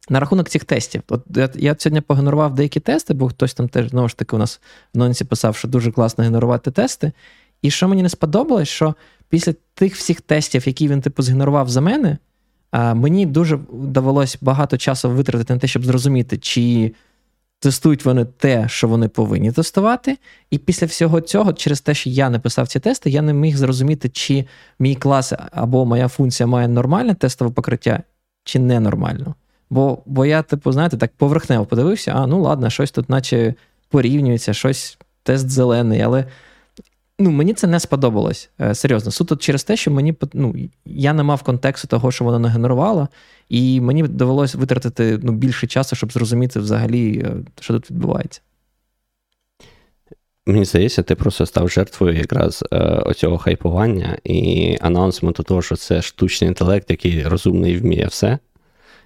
[0.09, 1.01] На рахунок цих тестів.
[1.09, 4.39] От я, я сьогодні погенерував деякі тести, бо хтось там теж знову ж таки у
[4.39, 4.61] нас
[4.93, 7.11] в Нонсі писав, що дуже класно генерувати тести.
[7.61, 8.95] І що мені не сподобалось, що
[9.29, 12.17] після тих всіх тестів, які він типу згенерував за мене,
[12.73, 16.93] мені дуже довелось багато часу витратити на те, щоб зрозуміти, чи
[17.59, 20.17] тестують вони те, що вони повинні тестувати.
[20.51, 23.57] І після всього цього, через те, що я не писав ці тести, я не міг
[23.57, 24.45] зрозуміти, чи
[24.79, 28.03] мій клас або моя функція має нормальне тестове покриття,
[28.43, 29.35] чи ненормально.
[29.73, 33.53] Бо бо я, типу, знаєте, так поверхнево подивився, а ну ладно, щось тут, наче
[33.89, 36.25] порівнюється, щось тест зелений, але
[37.19, 38.49] ну, мені це не сподобалось.
[38.61, 39.11] Е, серйозно.
[39.11, 40.55] Суто через те, що мені ну,
[40.85, 43.07] я не мав контексту того, що воно нагенерувало,
[43.49, 48.41] і мені довелося витратити ну, більше часу, щоб зрозуміти взагалі, е, що тут відбувається.
[50.45, 56.01] Мені здається, ти просто став жертвою якраз е, оцього хайпування і анонсменту того, що це
[56.01, 58.39] штучний інтелект, який розумний вміє все.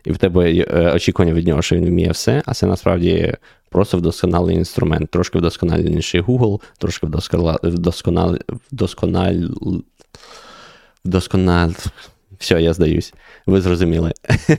[0.06, 3.34] І в тебе е, очікування від нього, що він вміє все, а це насправді
[3.70, 5.12] просто вдосконалий інструмент.
[5.12, 7.58] Трошки вдосконаленіший Google, трошки вдосконал...
[7.64, 9.48] вдоскональ...
[11.06, 11.72] вдоскональ...
[12.40, 13.14] Все, я здаюсь.
[13.46, 14.14] Ви зрозуміли.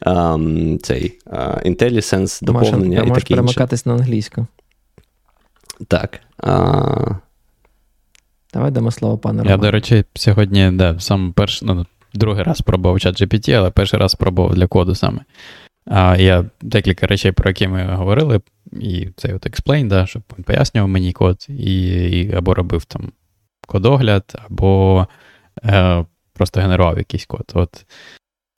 [0.00, 3.04] um, цей uh, IntelliSense, доповнення.
[3.04, 4.46] Можеш перемикатись на англійську.
[5.88, 6.20] Так.
[6.38, 7.16] Uh...
[8.56, 13.00] Давай дамо слово пану Я, до речі, сьогодні да, сам перший, ну, другий раз спробував
[13.00, 15.20] чат GPT, але перший раз спробував для коду саме.
[15.86, 18.40] А Я декілька речей, про які ми говорили,
[18.72, 23.12] і цей от explain, да, щоб він пояснював мені код, і, і або робив там
[23.66, 25.06] кодогляд, або
[25.64, 27.52] е, просто генерував якийсь код.
[27.54, 27.74] От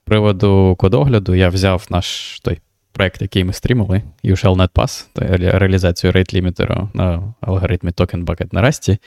[0.01, 2.59] з приводу кодогляду я взяв наш той
[2.91, 5.05] проект, який ми стрімили, UShell NetPass,
[5.59, 8.97] реалізацію rate лімітеру на алгоритмі Token Bucket на Rust.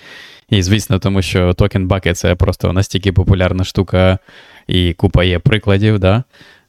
[0.49, 4.19] І, звісно, тому що Token Bucket це просто настільки популярна штука,
[4.67, 5.99] і купа є прикладів.
[5.99, 6.25] да,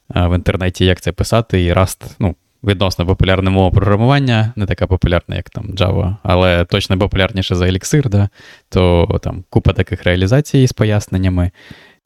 [0.08, 2.34] в інтернеті, як це писати, і Rust, ну,
[2.64, 8.08] відносно популярна мова програмування, не така популярна, як там Java, але точно популярніше за Elixir,
[8.08, 8.28] да?
[8.68, 11.50] то там купа таких реалізацій з поясненнями.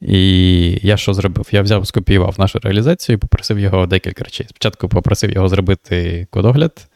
[0.01, 1.49] І я що зробив?
[1.53, 4.47] Я взяв, скопіював нашу реалізацію і попросив його декілька речей.
[4.49, 6.89] Спочатку попросив його зробити кодогляд.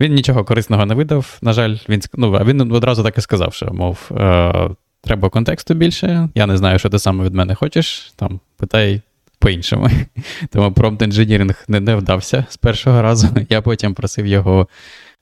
[0.00, 1.38] Він нічого корисного не видав.
[1.42, 4.70] На жаль, він ну, він одразу так і сказав, що, мов, е,
[5.00, 6.28] треба контексту більше.
[6.34, 8.12] Я не знаю, що ти саме від мене хочеш.
[8.16, 9.00] Там питай
[9.38, 9.88] по-іншому.
[10.52, 13.28] Тому промпт інженіринг не, не вдався з першого разу.
[13.50, 14.68] Я потім просив його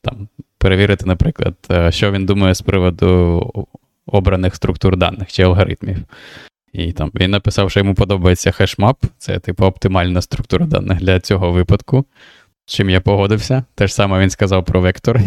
[0.02, 3.66] там перевірити, наприклад, е, що він думає з приводу
[4.06, 5.98] обраних структур даних чи алгоритмів.
[6.72, 11.52] І там він написав, що йому подобається хешмап, це типу оптимальна структура даних для цього
[11.52, 12.06] випадку.
[12.66, 13.64] Чим я погодився.
[13.74, 15.20] Те ж саме він сказав про вектор.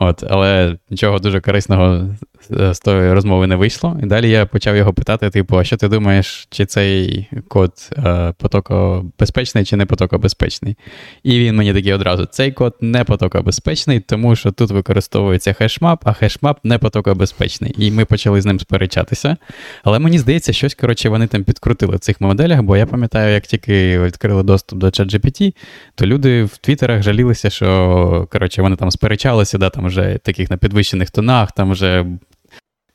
[0.00, 2.14] От, Але нічого дуже корисного
[2.50, 3.98] з тої розмови не вийшло.
[4.02, 8.32] І далі я почав його питати: типу, а що ти думаєш, чи цей код е,
[8.38, 10.76] потокобезпечний, чи не потокобезпечний?
[11.22, 16.12] І він мені такий одразу: цей код не потокобезпечний, тому що тут використовується хешмап, а
[16.12, 17.74] хешмап не потокобезпечний.
[17.78, 19.36] І ми почали з ним сперечатися.
[19.84, 23.46] Але мені здається, щось коротше, вони там підкрутили в цих моделях, бо я пам'ятаю, як
[23.46, 25.54] тільки відкрили доступ до ChatGPT,
[25.94, 30.56] то люди в Твіттерах жалілися, що коротше, вони там сперечалися, да, там вже таких на
[30.56, 32.06] підвищених тонах, там вже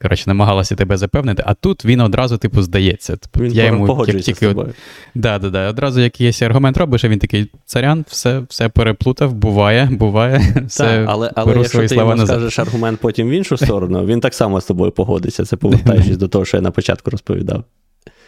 [0.01, 3.15] коротше, намагалася тебе запевнити, а тут він одразу, типу, здається.
[3.15, 4.45] Типу, він я йому як тільки...
[4.45, 4.73] з тобою.
[5.15, 5.69] Да, да, да.
[5.69, 10.63] Одразу якийсь аргумент робиш, а він такий царян, все все переплутав, буває, буває.
[10.67, 12.27] все так, Але але якщо ти йому назад.
[12.27, 15.45] скажеш аргумент потім в іншу сторону, він так само з тобою погодиться.
[15.45, 17.63] Це повертаючись до того, що я на початку розповідав.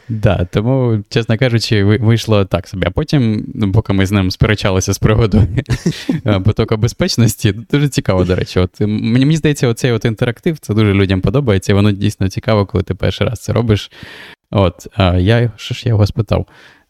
[0.10, 2.84] Да, тому, чесно кажучи, вийшло так собі.
[2.88, 5.48] А потім, ну, поки ми з ним сперечалися з приводу
[6.26, 8.60] е, потоку безпечності, дуже цікаво, до речі.
[8.60, 12.84] От, Мені здається, оцей от інтерактив це дуже людям подобається, і воно дійсно цікаво, коли
[12.84, 13.92] ти перший раз це робиш.
[14.52, 16.48] От, а я що ж я його спитав?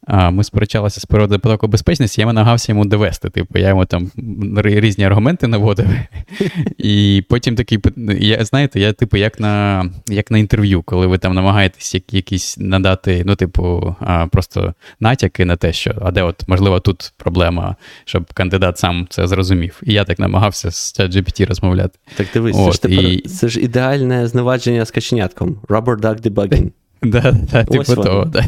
[0.08, 3.30] Ми сперечалися з приводу потоку безпечності, я намагався йому довести.
[3.30, 4.12] Типу, я йому там
[4.56, 5.88] різні аргументи наводив.
[6.78, 7.80] І потім такий,
[8.20, 13.24] я, знаєте, я, типу, як на як на інтерв'ю, коли ви там намагаєтесь якісь надати,
[13.26, 13.95] ну, типу,
[14.32, 17.76] просто натяки на те, що а де от, можливо, тут проблема,
[18.06, 19.82] щоб кандидат сам це зрозумів.
[19.84, 21.99] І я так намагався з ChatGPT розмовляти.
[22.16, 23.22] Так дивись, от, це, ж тепер, і...
[23.22, 25.58] це ж ідеальне зневадження з каченятком.
[25.68, 26.72] Rubber Duck Debugging.
[27.04, 28.45] Да, да, типу того, да.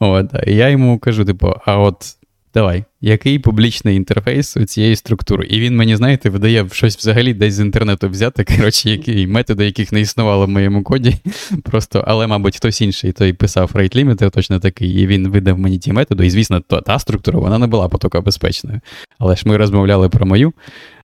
[0.00, 2.16] От, І я йому кажу: типу, а от
[2.54, 5.46] давай, який публічний інтерфейс у цієї структури?
[5.46, 9.92] І він мені, знаєте, видає щось взагалі десь з інтернету взяти, коротше, які методи, яких
[9.92, 11.16] не існувало в моєму коді.
[11.64, 15.78] Просто, але, мабуть, хтось інший той писав rate limiter точно такий, і він видав мені
[15.78, 16.26] ті методи.
[16.26, 18.80] І, звісно, то, та структура вона не була потокобезпечною.
[19.18, 20.52] Але ж ми розмовляли про мою.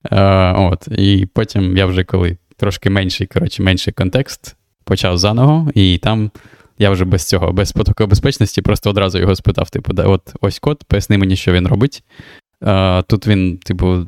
[0.03, 5.97] А, от, І потім я вже коли трошки менший, коротше, менший контекст почав заново, і
[5.97, 6.31] там
[6.79, 10.59] я вже без цього, без потоку безпечності, просто одразу його спитав: типу, да, от ось
[10.59, 12.03] код, поясни мені, що він робить.
[13.07, 14.07] Тут він, типу,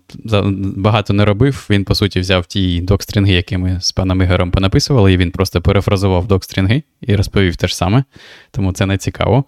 [0.75, 1.67] багато не робив.
[1.69, 5.61] Він, по суті, взяв ті докстрінги, які ми з паном Ігорем понаписували, і він просто
[5.61, 8.03] перефразував докстрінги і розповів те ж саме,
[8.51, 9.45] тому це не цікаво.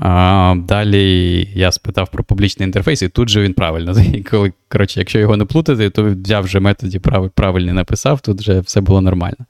[0.00, 3.94] А, Далі я спитав про публічний інтерфейс, і тут же він правильно.
[4.30, 7.00] Коли, коротше, Якщо його не плутати, то взяв вже методі
[7.34, 9.46] правильний написав, тут вже все було нормально.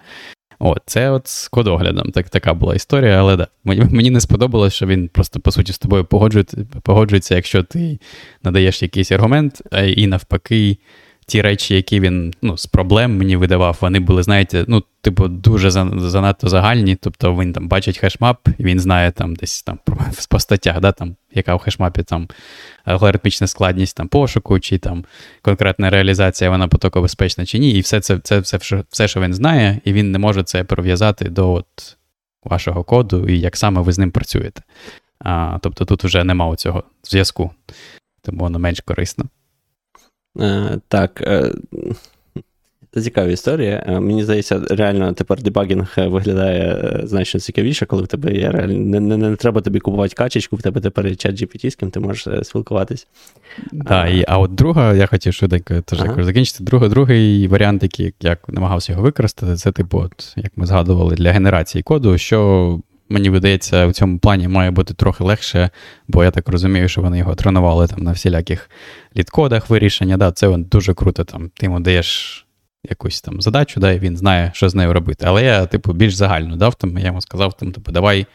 [0.63, 4.87] От, Це от з кодоглядом так, така була історія, але да, мені не сподобалось, що
[4.87, 7.99] він просто, по суті, з тобою погоджується, погоджується, якщо ти
[8.43, 9.63] надаєш якийсь аргумент,
[9.97, 10.79] і навпаки,
[11.31, 15.71] ті речі, які він ну, з проблем мені видавав, вони були, знаєте, ну, типу, дуже
[15.71, 16.97] занадто загальні.
[16.97, 19.79] Тобто він там бачить хешмап, і він знає там десь там
[20.31, 22.29] по статтях, да, там, яка в хешмапі там
[22.85, 25.05] алгоритмічна складність там, пошуку, чи там
[25.43, 27.71] конкретна реалізація, вона потокобезпечна чи ні.
[27.71, 31.29] І все це це все, все, що він знає, і він не може це прив'язати
[31.29, 31.97] до от,
[32.45, 34.63] вашого коду і як саме ви з ним працюєте.
[35.19, 37.51] А, Тобто тут вже нема цього зв'язку,
[38.23, 39.25] тому воно менш корисно.
[40.39, 41.23] Е, Так.
[41.27, 41.53] Е,
[42.95, 43.85] це цікава історія.
[43.87, 49.01] Е, мені здається, реально тепер дебагінг виглядає значно цікавіше, коли в тебе є реально не,
[49.01, 52.01] не, не треба тобі купувати качечку, в тебе тепер є чат GPT, з ким ти
[52.01, 53.07] можеш спілкуватись.
[53.73, 56.23] Да, і, а от друга, я хотів швиденько теж ага.
[56.23, 56.65] закінчити.
[56.65, 61.33] Друга, другий варіант, який як намагався його використати, це типу, от, як ми згадували, для
[61.33, 65.71] генерації коду, що мені видається, в цьому плані має бути трохи легше,
[66.09, 68.71] бо я так розумію, що вони його тренували там на всіляких
[69.17, 70.17] літкодах вирішення.
[70.17, 71.25] Да, Це дуже круто.
[71.25, 72.47] Там, Ти йому даєш
[72.91, 75.25] якусь там задачу, да, і він знає, що з нею робити.
[75.29, 78.27] Але я, типу, більш загально дав, там, я йому сказав, там, типу, давай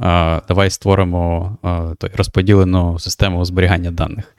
[0.00, 4.36] а, давай створимо а, той, розподілену систему зберігання даних.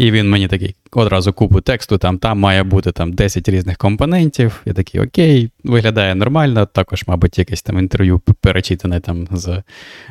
[0.00, 4.60] І він мені такий одразу купу тексту, там там має бути там 10 різних компонентів.
[4.64, 6.68] Я такий, окей, виглядає нормально.
[6.72, 9.62] Також, мабуть, якесь там інтерв'ю перечитане там з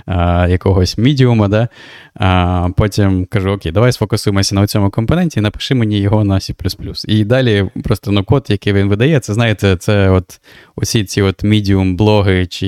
[0.06, 1.48] а, якогось медіума.
[1.48, 1.68] Да?
[2.16, 7.06] А, Потім кажу: Окей, давай сфокусуємося на цьому компоненті, напиши мені його на C.
[7.08, 10.42] І далі просто ну, код, який він видає, це знаєте, це от
[10.76, 12.68] усі ці от медіум-блоги чи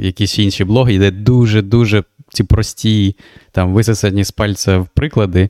[0.00, 3.16] якісь інші блоги, де дуже-дуже ці прості,
[3.52, 5.48] там висосані з пальця приклади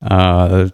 [0.00, 0.66] а,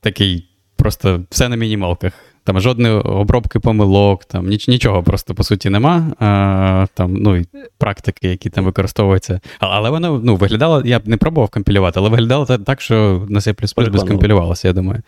[0.00, 2.12] такий просто все на мінімалках.
[2.44, 6.12] Там жодної обробки помилок, там ніч, нічого просто по суті нема.
[6.18, 7.46] А, там, ну, і
[7.78, 9.40] Практики, які там використовуються.
[9.58, 13.60] Але воно ну, виглядало, я б не пробував компілювати, але виглядало так, що на C
[13.90, 15.02] би скомпілювалося, я думаю.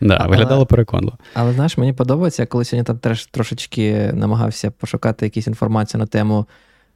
[0.00, 1.18] Да, але, Виглядало переконливо.
[1.34, 6.06] Але знаєш, мені подобається, я коли сьогодні там теж трошечки намагався пошукати якісь інформацію на
[6.06, 6.46] тему,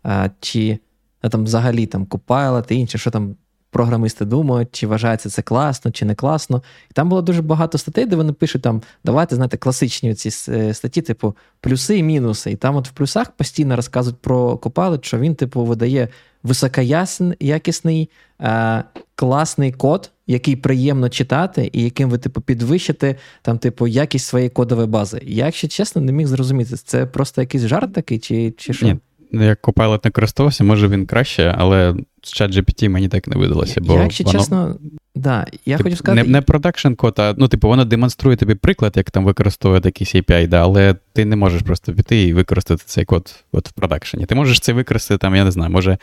[0.02, 0.78] а, чи
[1.30, 3.36] там взагалі там Copilot і інше, що там
[3.70, 6.62] програмисти думають, чи вважається це класно, чи не класно.
[6.90, 10.74] І там було дуже багато статей, де вони пишуть там, давайте, знаєте, класичні ці е,
[10.74, 12.50] статті, типу плюси і мінуси.
[12.50, 16.08] І там от в плюсах постійно розказують про Copilot, що він, типу, видає
[16.42, 18.10] високоякісний,
[18.40, 24.50] е, класний код, який приємно читати, і яким ви, типу, підвищите там, типу, якість своєї
[24.50, 25.20] кодової бази.
[25.22, 28.86] Я, якщо чесно, не міг зрозуміти, це просто якийсь жарт такий, чи, чи що?
[28.86, 28.96] Ні.
[29.32, 33.80] Ну, як Copilot не користувався, може він краще, але з ChatGPT мені так не видалося.
[33.80, 34.38] Бо я, якщо воно...
[34.38, 34.76] чесно,
[35.14, 36.22] да, я тип, хочу сказати...
[36.22, 40.14] Не не продакшн код, а ну, типу, воно демонструє тобі приклад, як там використовувати якийсь
[40.14, 44.26] API, да, але ти не можеш просто піти і використати цей код от в продакшені.
[44.26, 45.98] Ти можеш це використати, там, я не знаю, може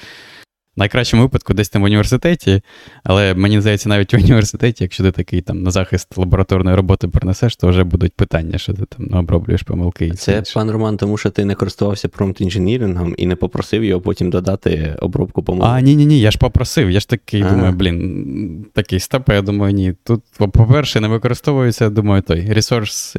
[0.78, 2.62] найкращому випадку десь там в університеті,
[3.04, 7.56] але мені здається, навіть в університеті, якщо ти такий там на захист лабораторної роботи принесеш,
[7.56, 10.12] то вже будуть питання, що ти там оброблюєш помилки.
[10.12, 14.30] Це, пан Роман, тому що ти не користувався промпт інженірингом і не попросив його потім
[14.30, 15.70] додати обробку помилок.
[15.72, 16.92] А, ні, ні, ні, я ж попросив.
[16.92, 17.52] Я ж такий ага.
[17.52, 19.94] думаю, блін, такий степ, я думаю, ні.
[20.04, 23.18] Тут, по-перше, не використовується, думаю, той Resource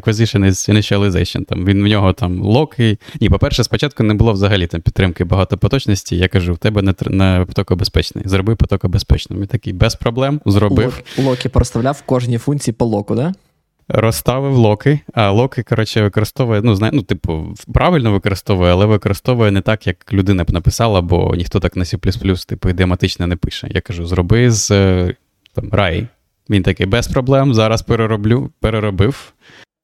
[0.00, 1.44] Acquisition is Initialization.
[1.44, 2.98] Там Він в нього там локи.
[3.20, 6.16] Ні, по-перше, спочатку не було взагалі там підтримки багатопоточності.
[6.16, 8.24] Я кажу, тебе не не потокобезпечний.
[8.28, 9.42] Зроби потокобезпечним.
[9.42, 11.02] І такий без проблем зробив.
[11.18, 13.32] Локи проставляв в кожній функції по локу, да?
[13.88, 19.60] Розставив локи, а локи, коротше, використовує, ну, знає, ну, типу, правильно використовує, але використовує не
[19.60, 23.68] так, як людина б написала, бо ніхто так на C, типу, ідеоматично не пише.
[23.70, 24.68] Я кажу, зроби з
[25.54, 26.06] там, рай.
[26.50, 29.32] Він такий без проблем, зараз перероблю, переробив.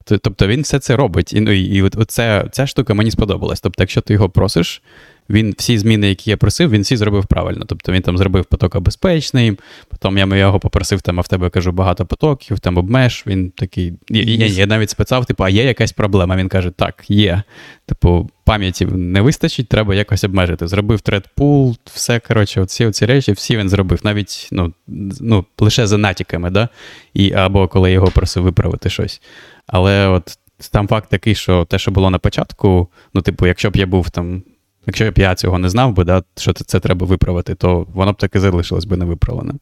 [0.05, 1.33] Тобто він все це робить.
[1.33, 3.61] І ну, і от, оце, ця штука мені сподобалась.
[3.61, 4.81] Тобто, якщо ти його просиш,
[5.29, 7.65] він всі зміни, які я просив, він всі зробив правильно.
[7.67, 9.57] Тобто він там зробив поток безпечний,
[9.89, 13.23] потім я його попросив, там, а в тебе кажу, багато потоків, там обмеж.
[13.27, 13.93] Він такий.
[14.09, 16.35] Я, я, я навіть спитав, типу, а є якась проблема?
[16.35, 17.43] Він каже, так, є.
[17.85, 20.67] Типу, пам'яті не вистачить, треба якось обмежити.
[20.67, 24.73] Зробив тредпул, все, коротше, оці оці речі, всі він зробив, навіть ну,
[25.21, 26.69] ну, лише за натяками, да?
[27.13, 29.21] І, або коли його просив виправити щось.
[29.67, 30.37] Але от
[30.71, 34.09] там факт такий, що те, що було на початку, ну, типу, якщо б я був
[34.09, 34.43] там,
[34.87, 38.17] якщо б я цього не знав би, да, що це треба виправити, то воно б
[38.17, 39.59] так і залишилось би невиправленим.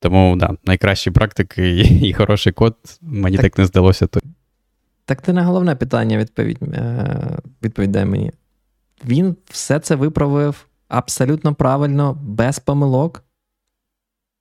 [0.00, 4.06] Тому, да, найкращі практики і, і хороший код, мені так, так не здалося.
[4.06, 4.20] То...
[5.04, 6.58] Так ти на головне питання відповідь,
[7.62, 8.32] відповідай мені.
[9.04, 13.24] Він все це виправив абсолютно правильно, без помилок.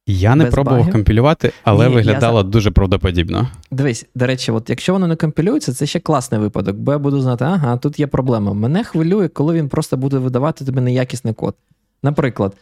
[0.08, 0.94] Я не пробував багів.
[0.94, 2.44] компілювати, але Ні, виглядало я...
[2.44, 3.48] дуже правдоподібно.
[3.72, 7.22] Дивись, до речі, от якщо воно не компілюється, це ще класний випадок, бо я буду
[7.22, 8.54] знати, ага, тут є проблема.
[8.54, 11.56] Мене хвилює, коли він просто буде видавати тобі неякісний код.
[12.04, 12.56] Наприклад,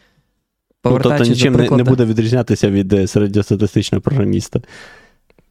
[0.82, 1.84] повертаючись ну, тобто нічим до прикладу...
[1.84, 4.60] не буде відрізнятися від е, середньостатистичного програміста.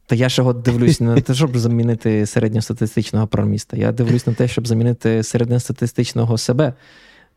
[0.05, 3.77] Та я ж дивлюсь не на те, щоб замінити середньостатистичного програміста.
[3.77, 6.73] Я дивлюсь на те, щоб замінити середньостатистичного себе.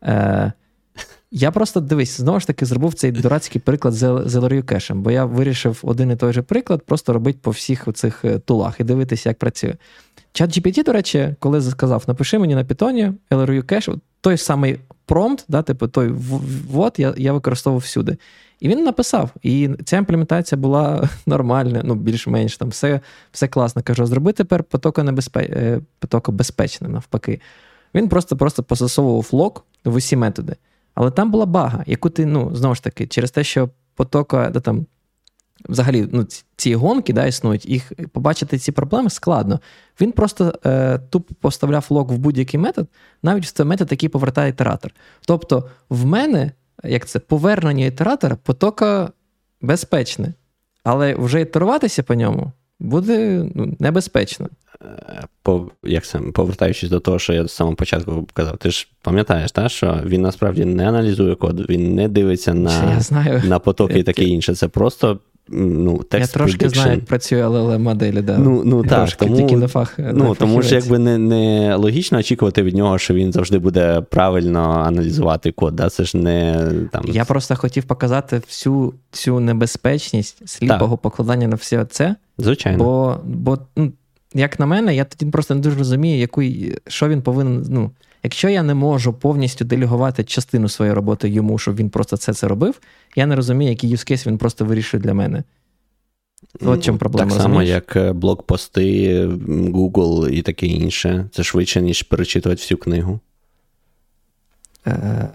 [0.03, 0.51] Е,
[1.31, 4.03] я просто дивись, знову ж таки, зробив цей дурацький приклад з
[4.35, 8.25] Ellery кешем, бо я вирішив один і той же приклад просто робити по всіх цих
[8.25, 9.75] е, тулах і дивитися, як працює.
[10.33, 13.89] Чат GPT, до речі, коли сказав, напиши мені на питоні LRU кеш,
[14.21, 16.09] той самий промпт, да, типу той
[16.69, 18.17] вот я я використовував всюди.
[18.59, 19.29] І він написав.
[19.43, 22.99] І ця імплементація була нормальна, ну, більш-менш там все
[23.31, 23.81] все класно.
[23.81, 25.39] Кажу, зроби тепер потока небезпе...
[25.39, 25.81] Е,
[26.81, 27.41] навпаки.
[27.95, 30.55] Він просто-просто посасовував лог в усі методи.
[30.95, 34.59] Але там була бага, яку ти, ну, знову ж таки, через те, що потока, де
[34.59, 34.85] там
[35.69, 39.59] взагалі ну, ці гонки да, існують, їх побачити ці проблеми складно.
[40.01, 42.87] Він просто е, тупо поставляв лог в будь-який метод,
[43.23, 44.91] навіть в цей метод, який повертає ітератор.
[45.25, 46.51] Тобто, в мене,
[46.83, 49.11] як це, повернення ітератора потока
[49.61, 50.33] безпечне,
[50.83, 54.49] але вже ітеруватися по ньому буде ну, небезпечно.
[55.43, 59.51] По, як це, Повертаючись до того, що я з самого початку казав, ти ж пам'ятаєш,
[59.51, 63.41] та, що він насправді не аналізує код, він не дивиться на я знаю.
[63.45, 64.55] на потоки і таке інше.
[64.55, 65.19] Це просто
[65.49, 66.73] ну, теxt Я трошки prediction.
[66.73, 68.37] знаю, як працює LLM моделі, да.
[68.37, 72.17] Ну, ну так, тому, тільки на фах, ну, на тому ж якби не не логічно
[72.17, 75.75] очікувати від нього, що він завжди буде правильно аналізувати код.
[75.75, 75.89] Да?
[75.89, 77.05] Це ж не там.
[77.07, 81.01] Я просто хотів показати всю цю небезпечність сліпого так.
[81.01, 82.15] покладання на все це.
[82.37, 82.83] Звичайно.
[82.83, 83.91] Бо, бо ну,
[84.33, 86.43] як на мене, я тоді просто не дуже розумію, яку,
[86.87, 87.65] що він повинен.
[87.69, 87.91] ну,
[88.23, 92.47] Якщо я не можу повністю делегувати частину своєї роботи йому, щоб він просто це це
[92.47, 92.79] робив,
[93.15, 95.43] я не розумію, який юзкейс він просто вирішує для мене.
[96.61, 97.31] От чим проблема.
[97.31, 101.29] Так само, як е, блокпости, Google і таке інше.
[101.31, 103.19] Це швидше, ніж перечитувати всю книгу.
[104.87, 105.29] Е,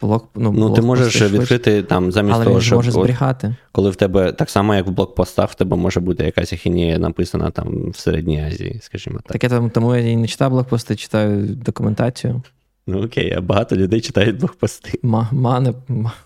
[0.00, 3.54] Блок, ну, ну Ти можеш відкрити там замість але того, він щоб може зберігати.
[3.72, 7.50] коли в тебе так само, як в блокпостах, в тебе може бути якась ахінія написана
[7.50, 9.32] там в Середній Азії, скажімо так.
[9.32, 12.42] Так я там, тому я і не читаю блокпости, читаю документацію.
[12.86, 14.98] Ну окей, а багато людей читають блогпости.
[15.02, 15.74] Мене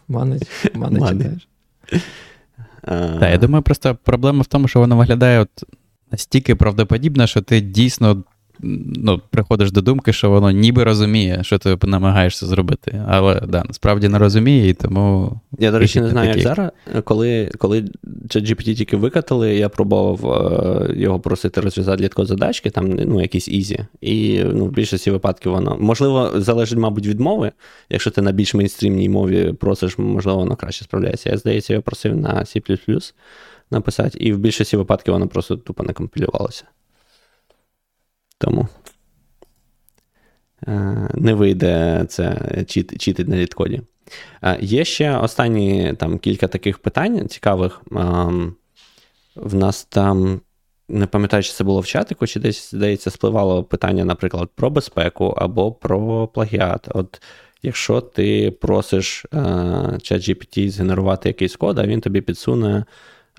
[0.09, 0.39] мене,
[0.75, 1.49] мене читаєш.
[2.85, 5.65] Так, я думаю, просто проблема в тому, що воно виглядає от
[6.11, 8.25] настільки правдоподібно, що ти дійсно
[8.63, 13.05] ну, приходиш до думки, що воно ніби розуміє, що ти намагаєшся зробити.
[13.09, 15.41] Але да, насправді не розуміє, і тому.
[15.59, 16.71] Я, до речі, не знаю, як зараз.
[17.05, 23.21] Коли коли ChatGPT тільки викатили, я пробував е, його просити розв'язати LeetCode задачки, там ну,
[23.21, 23.87] якісь easy.
[24.01, 25.77] І ну, в більшості випадків воно.
[25.81, 27.53] Можливо, залежить, мабуть, від мови.
[27.91, 31.31] Якщо ти на більш мейнстрімній мові просиш, можливо, воно краще справляється.
[31.31, 33.13] Я здається, я просив на C
[33.73, 36.65] написати, і в більшості випадків воно просто тупо не компілювалося.
[38.43, 38.69] Тому
[40.67, 42.37] е, не вийде це
[42.69, 43.83] чит, читить на літкоді.
[44.43, 47.81] Е, є ще останні там кілька таких питань цікавих.
[47.93, 48.55] Ем,
[49.37, 50.41] в нас там,
[50.89, 55.25] не пам'ятаю, чи це було в чатику, чи десь, здається, спливало питання, наприклад, про безпеку
[55.25, 56.89] або про плагіат.
[56.91, 57.23] От
[57.65, 59.37] Якщо ти просиш е,
[59.99, 62.85] ChatGPT згенерувати якийсь код, а він тобі підсуне,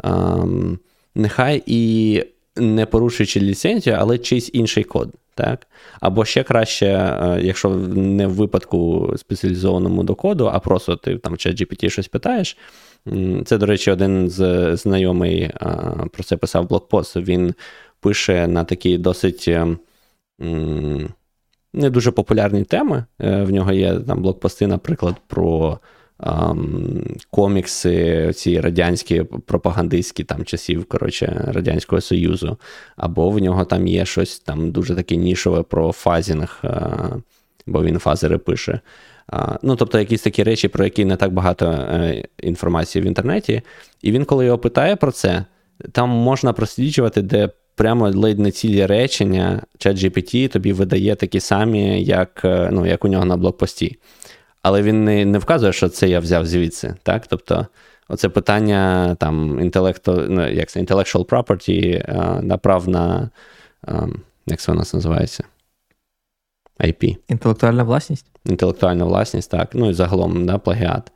[0.03, 0.79] ем,
[1.15, 2.23] нехай і
[2.55, 5.13] не порушуючи ліцензію, але чийсь інший код.
[5.35, 5.67] Так?
[5.99, 11.33] Або ще краще, е, якщо не в випадку спеціалізованому до коду, а просто ти там
[11.33, 12.57] в ChatGPT щось питаєш.
[13.45, 15.51] Це, до речі, один з знайомий е,
[16.11, 17.15] про це писав блокпост.
[17.15, 17.53] Він
[17.99, 19.77] пише на такі досить е,
[21.73, 23.05] не дуже популярні теми.
[23.19, 25.79] В нього є там блокпости, наприклад, про
[27.31, 32.57] комікси, ці радянські пропагандистські там часів коротше, Радянського Союзу,
[32.95, 36.61] або в нього там є щось там дуже таке нішове про фазінг,
[37.65, 38.79] бо він фазери пише.
[39.61, 43.61] Ну, Тобто, якісь такі речі, про які не так багато е, інформації в інтернеті.
[44.01, 45.45] І він, коли його питає про це,
[45.91, 52.03] там можна просліджувати, де прямо ледь не цілі речення, чат GPT тобі видає такі самі,
[52.03, 53.97] як е, ну, як у нього на блокпості
[54.63, 56.95] але він не не вказує, що це я взяв звідси.
[57.03, 57.27] Так?
[57.27, 57.67] Тобто,
[58.07, 62.11] оце питання там інтелекту, ну, як це, intellectual property,
[62.41, 63.29] на прав на
[64.45, 65.43] як це у нас називається?
[66.79, 67.17] IP.
[67.27, 68.25] Інтелектуальна власність?
[68.45, 69.69] Інтелектуальна власність, так.
[69.73, 71.11] Ну і загалом да, плагіат.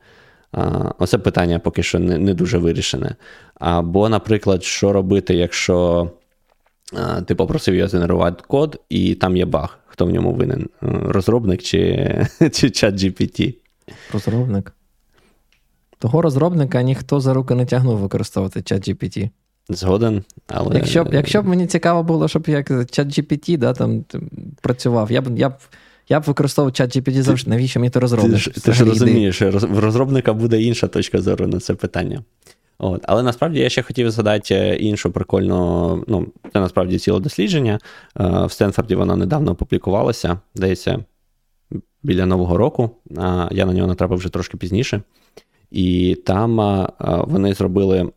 [0.52, 3.16] А, Оце питання поки що не не дуже вирішене.
[3.54, 6.10] Або, наприклад, що робити, якщо
[6.92, 9.78] а, ти попросив його згенерувати код, і там є баг.
[9.98, 10.68] Хто в ньому винен?
[10.80, 13.54] Розробник чи чи чат GPT?
[14.12, 14.72] Розробник.
[15.98, 19.30] Того розробника ніхто за руки не тягнув використовувати чат GPT.
[19.68, 20.76] Згоден, але.
[20.76, 24.04] Якщо б якщо б мені цікаво було, щоб як чат GPT да, там,
[24.60, 25.52] працював, я б я б,
[26.08, 27.50] я б використовував чат GPT завжди.
[27.50, 28.44] Навіщо мені то розробник?
[28.44, 32.22] Ти, ти ж розумієш, в розробника буде інша точка зору на це питання.
[32.78, 33.04] От.
[33.08, 37.78] Але насправді я ще хотів згадати іншу прикольну, ну, це насправді ціле дослідження.
[38.20, 41.04] Е, в Стенфорді воно недавно опублікувалося, здається,
[42.02, 42.90] біля Нового року.
[43.50, 45.02] Я на нього натрапив вже трошки пізніше.
[45.70, 46.86] І там
[47.26, 48.12] вони зробили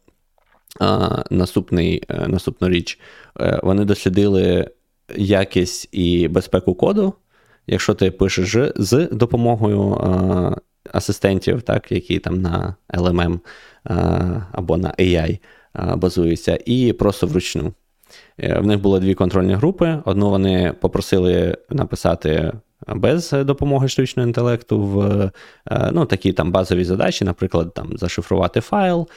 [1.30, 3.00] наступний, е, наступну річ.
[3.40, 4.70] Е, вони дослідили
[5.16, 7.14] якість і безпеку коду.
[7.68, 9.98] Якщо ти пишеш з допомогою
[10.94, 13.40] асистентів, так, які там на LMM
[14.52, 15.40] або на AI
[15.96, 17.74] базуються, і просто вручну.
[18.38, 19.98] Е, в них було дві контрольні групи.
[20.06, 22.54] Одну вони попросили написати
[22.88, 25.32] без допомоги штучного інтелекту в
[25.72, 29.08] е, ну, такі там базові задачі, наприклад, там зашифрувати файл,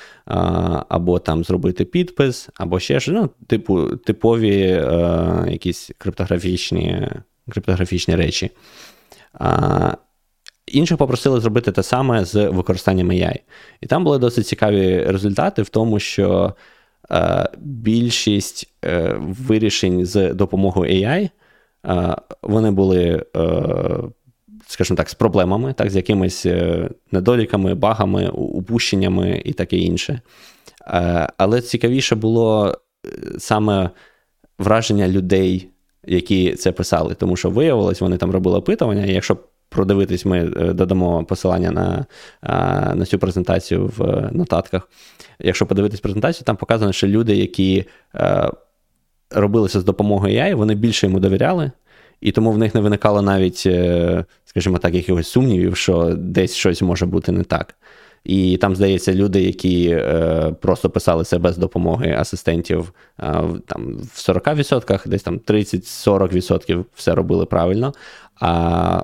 [0.89, 7.09] або там зробити підпис, або ще ж ну, типу, типові е, якісь криптографічні
[7.51, 8.51] криптографічні речі.
[10.67, 13.39] Інших попросили зробити те саме з використанням AI.
[13.81, 16.55] І там були досить цікаві результати в тому, що
[17.11, 21.31] е, більшість е, вирішень з допомогою AI
[21.87, 23.53] е, вони були, е,
[24.67, 30.21] скажімо так, з проблемами, так, з якимись е, недоліками, багами, упущеннями і таке інше.
[30.87, 32.79] Е, але цікавіше було
[33.39, 33.91] саме
[34.59, 35.69] враження людей.
[36.07, 39.37] Які це писали, тому що виявилось, вони там робили опитування, і якщо
[39.75, 42.07] продивитись, ми е, додамо посилання на
[42.95, 44.89] на цю презентацію в нотатках.
[45.39, 47.85] Якщо подивитись презентацію, там показано, що люди, які
[48.15, 48.51] е,
[49.31, 51.71] робилися з допомогою AI, вони більше йому довіряли,
[52.21, 56.83] і тому в них не виникало навіть, е, скажімо так, якихось сумнівів, що десь щось
[56.83, 57.75] може бути не так.
[58.25, 64.19] І там, здається, люди, які е, просто писали це без допомоги асистентів, е, там в
[64.19, 67.93] 40%, десь там 30-40% все робили правильно.
[68.41, 69.03] А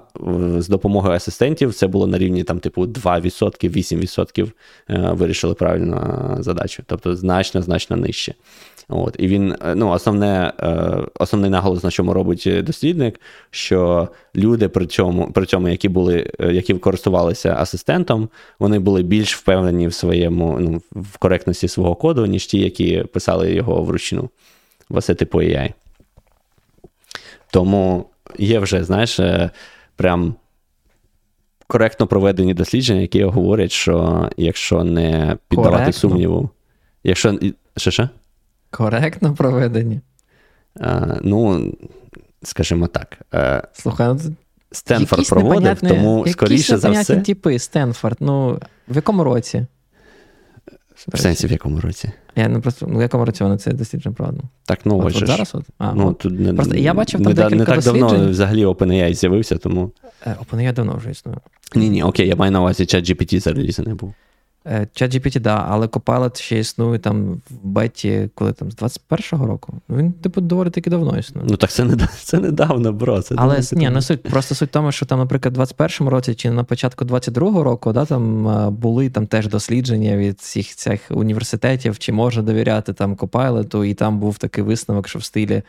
[0.59, 4.53] з допомогою асистентів це було на рівні там, типу, 2%, 8%
[4.91, 6.83] е, вирішили правильно задачу.
[6.87, 8.35] Тобто значно, значно нижче.
[8.91, 14.69] От, І він, е, ну, основне, е, основний наголос, на чому робить дослідник, що люди
[14.69, 20.59] при цьому, при цьому які були, які користувалися асистентом, вони були більш впевнені в своєму,
[20.61, 24.31] ну, в коректності свого коду, ніж ті, які писали його вручну.
[24.89, 25.73] Бо це типу AI.
[27.51, 28.05] Тому
[28.39, 29.51] є вже, знаєш, е,
[29.97, 30.35] прям
[31.67, 35.93] коректно проведені дослідження, які говорять, що якщо не піддавати коректно.
[35.93, 36.51] сумніву,
[37.05, 37.39] якщо.
[37.77, 38.09] Що, що?
[38.71, 40.01] Коректно проведені.
[40.81, 41.73] А, Ну,
[42.43, 43.19] скажімо так.
[43.35, 44.21] Е, Слухай, ну,
[44.73, 47.17] Стенфорд проводив, тому скоріше за все.
[47.17, 48.17] типи Стенфорд.
[48.21, 49.67] Ну, в якому році?
[51.09, 52.11] В сенсі, в якому році?
[52.37, 54.45] Я не просто ну, в якому році вони це дослідження проводили?
[54.65, 55.65] Так, ну от, от, зараз от?
[55.79, 56.19] А, ну, от.
[56.19, 58.09] Тут не, просто я бачив там не, декілька не так досліджень.
[58.09, 59.93] давно взагалі OpenAI з'явився, тому.
[60.27, 61.39] Е, OpenAI давно вже існує.
[61.75, 64.15] Ні, ні, окей, я маю на увазі чат GPT зарелізаний був.
[64.67, 69.75] ChatGPT, е, да, але Copilot ще існує там в беті, коли там з 21-го року.
[69.91, 71.47] Він, типу, доволі таки давно існує.
[71.51, 73.23] Ну так це не це недавно, бро.
[73.23, 76.35] Це але ні, ну суть, просто суть в тому, що там, наприклад, в 21-му році
[76.35, 81.99] чи на початку 22-го року, да, там були там теж дослідження від всіх цих університетів,
[81.99, 85.63] чи можна довіряти там Copilot, і там був такий висновок, що в стилі.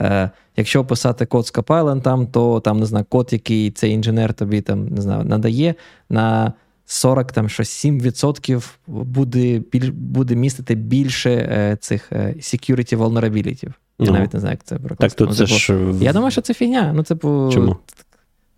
[0.00, 4.34] Е, Якщо писати код з Copilot, там, то там не знаю, код, який цей інженер
[4.34, 5.74] тобі там не знаю, надає
[6.10, 6.52] на
[6.90, 13.64] 40 там щось 7% буде біль, буде містити більше е, цих е, security vulnerability.
[13.66, 15.76] Я ну, навіть не знаю, як це Так, тут ну, це типу, ж...
[16.00, 16.92] Я думаю, що це фігня.
[16.96, 17.76] Ну, типу, Чому?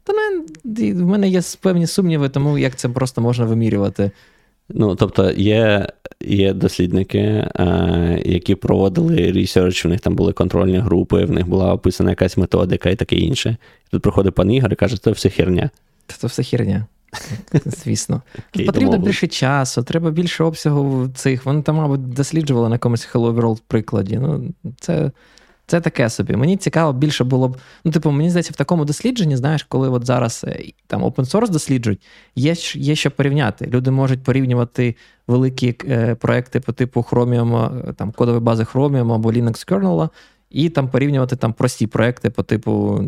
[0.05, 4.11] Та ну, в мене є певні сумніви, тому як це просто можна вимірювати.
[4.69, 5.87] Ну, тобто, є
[6.21, 11.73] є дослідники, е, які проводили ресерч, в них там були контрольні групи, в них була
[11.73, 13.57] описана якась методика і таке інше.
[13.91, 15.71] Тут приходить пан Ігор і каже, це все херня.
[16.07, 16.87] Це все херня.
[17.67, 18.23] Звісно.
[18.55, 21.47] Okay, Потрібно більше часу, треба більше обсягу цих.
[21.47, 24.19] Вони там, мабуть, досліджували на якомусь Hello World прикладі.
[24.19, 25.11] Ну, Це
[25.71, 26.37] це таке собі.
[26.37, 27.57] Мені цікаво, більше було б.
[27.85, 31.49] Ну, типу, мені здається, в такому дослідженні, знаєш, коли от зараз е, там open source
[31.49, 32.03] досліджують,
[32.37, 33.67] є є що порівняти.
[33.67, 34.97] Люди можуть порівнювати
[35.29, 40.09] великі е, проекти по типу Chromium, е, там, кодової бази Chromium або Linux kernel,
[40.51, 43.05] і там порівнювати там прості проекти по типу,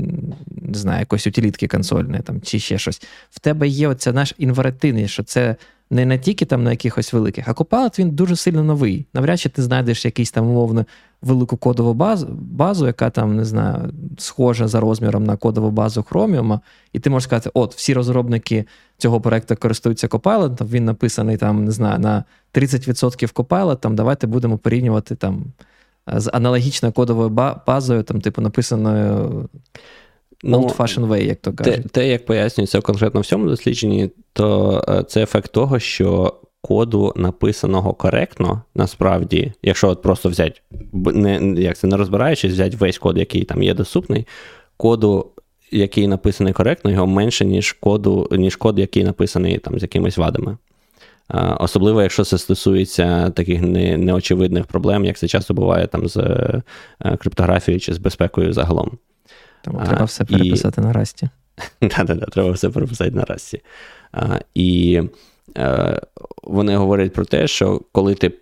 [0.46, 3.02] не знаю, якоїсь утилітки консольної там, чи ще щось.
[3.30, 5.56] В тебе є оця наш інваретивність, що це
[5.90, 9.06] не на тільки там на якихось великих, а Copilot він дуже сильно новий.
[9.14, 10.86] Навряд чи ти знайдеш якийсь там умовно
[11.22, 16.60] велику кодову базу, базу, яка там, не знаю, схожа за розміром на кодову базу Chromium,
[16.92, 18.64] і ти можеш сказати, от, всі розробники
[18.98, 22.24] цього проекту користуються Copilot, він написаний там, не знаю, на
[22.54, 25.44] 30% Copilot, там давайте будемо порівнювати там
[26.06, 27.28] з аналогічною кодовою
[27.66, 29.48] базою, там, типу, написаною
[30.42, 31.82] ну, old-fashioned way, як то кажуть.
[31.82, 37.12] Те, те, як пояснюється конкретно в цьому дослідженні, то е, це ефект того, що коду
[37.16, 40.60] написаного коректно, насправді, якщо от просто взяти,
[40.92, 44.26] не, як це не розбираючись, взяти весь код, який там є доступний,
[44.76, 45.26] коду.
[45.74, 50.56] Який написаний коректно, його менше, ніж коду, ніж код, який написаний там з якимись вадами.
[51.58, 56.62] Особливо, якщо це стосується таких не, неочевидних проблем, як це часто буває там з е,
[57.16, 58.98] криптографією чи з безпекою загалом.
[59.64, 60.84] Тому а, треба все переписати і...
[60.84, 61.28] на расті.
[61.78, 63.60] Так-так, треба все переписати на расті.
[64.54, 65.02] І
[65.56, 66.00] е,
[66.42, 68.32] вони говорять про те, що коли ти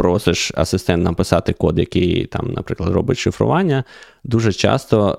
[0.00, 3.84] просиш асистент написати код, який там, наприклад, робить шифрування,
[4.24, 5.18] дуже часто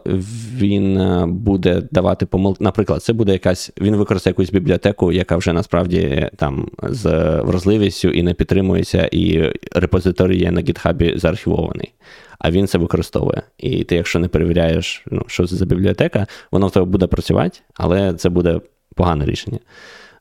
[0.57, 2.63] він е, буде давати помилки.
[2.63, 7.05] Наприклад, це буде якась, він використає якусь бібліотеку, яка вже насправді там з
[7.41, 11.93] вразливістю і не підтримується, і репозиторій є на гітхабі заархівований.
[12.39, 13.41] А він це використовує.
[13.57, 17.59] І ти, якщо не перевіряєш, ну, що це за бібліотека, воно в тебе буде працювати,
[17.73, 18.61] але це буде
[18.95, 19.59] погане рішення.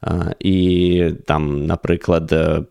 [0.01, 2.63] А, І там, наприклад, е,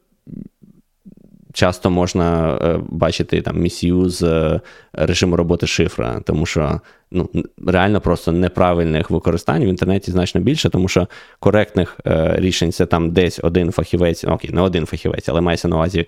[1.60, 4.62] часто можна е, бачити там місію з е,
[4.94, 6.82] режиму роботи шифра, тому що
[7.12, 7.30] ну,
[7.68, 11.08] реально просто неправильних використань в інтернеті значно більше, тому що
[11.40, 15.68] коректних е, рішень це там десь один фахівець, ну, окей, не один фахівець, але мається
[15.68, 16.06] на увазі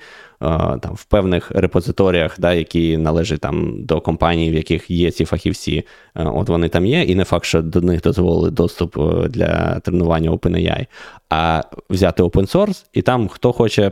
[0.82, 5.84] там в певних репозиторіях, да, які належать там до компаній, в яких є ці фахівці,
[6.16, 8.98] от вони там є, і не факт, що до них дозволили доступ
[9.30, 10.86] для тренування OpenAI,
[11.30, 13.92] а взяти open source, і там хто хоче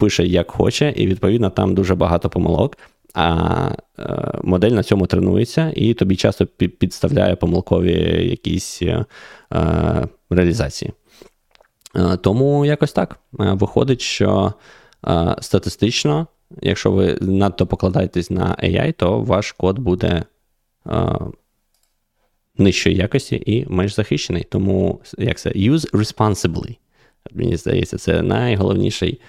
[0.00, 2.76] пише як хоче, і відповідно там дуже багато помилок.
[3.14, 7.92] А е, модель на цьому тренується, і тобі часто підставляє помилкові
[8.30, 9.04] якісь е,
[10.30, 10.92] реалізації.
[11.96, 14.52] Е, тому якось так виходить, що
[15.40, 16.26] статистично,
[16.62, 20.24] якщо ви надто покладаєтесь на AI, то ваш код буде
[22.58, 24.46] нижчої якості і менш захищений.
[24.50, 26.76] Тому як це use responsibly.
[27.32, 29.20] Мені здається, це найголовніший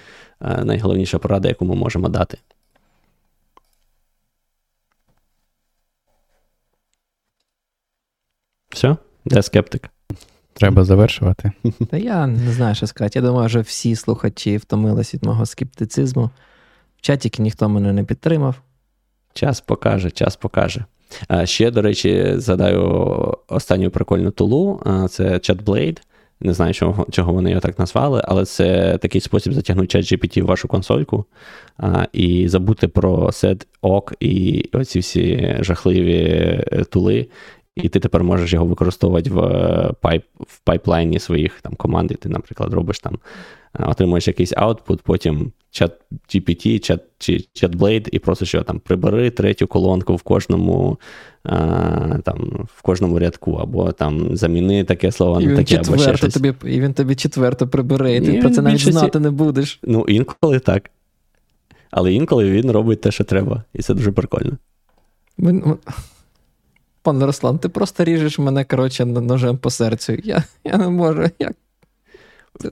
[0.41, 2.38] найголовніша порада, яку ми можемо дати.
[8.69, 9.89] Все, де скептик?
[10.53, 11.51] Треба завершувати.
[11.89, 13.19] Та я не знаю, що сказати.
[13.19, 16.30] Я думаю, що всі слухачі втомились від мого скептицизму.
[16.97, 18.55] В чаті ніхто мене не підтримав.
[19.34, 20.85] Час покаже, час покаже.
[21.43, 22.84] Ще, до речі, згадаю
[23.47, 25.97] останню прикольну тулу це ChatBlade.
[26.41, 30.45] Не знаю, чого чого вони його так назвали, але це такий спосіб затягнути GPT в
[30.45, 31.26] вашу консольку
[31.77, 36.23] а, і забути про set ок і оці всі жахливі
[36.72, 37.27] е, тули.
[37.76, 42.11] І ти тепер можеш його використовувати в е, пайп, в пайплайні своїх там команд.
[42.11, 43.19] І ти, наприклад, робиш там,
[43.80, 45.91] е, отримуєш якийсь аутпут, потім чат
[46.30, 50.99] GPT, чат чи ChatBlade, і просиш що там прибери третю колонку в кожному
[51.43, 56.34] а, там, в кожному рядку, або там заміни таке слово на таке, або ще щось.
[56.34, 58.99] Тобі, І він тобі четверто прибере, і ти про це навіть більшості...
[58.99, 59.80] знати не будеш.
[59.84, 60.89] Ну, інколи так.
[61.91, 64.57] Але інколи він робить те, що треба, і це дуже прикольно.
[65.38, 65.77] Ми...
[67.03, 70.17] Пане Руслан, ти просто ріжеш мене, коротше, ножем по серцю.
[70.23, 71.29] Я я не можу.
[71.39, 71.53] Як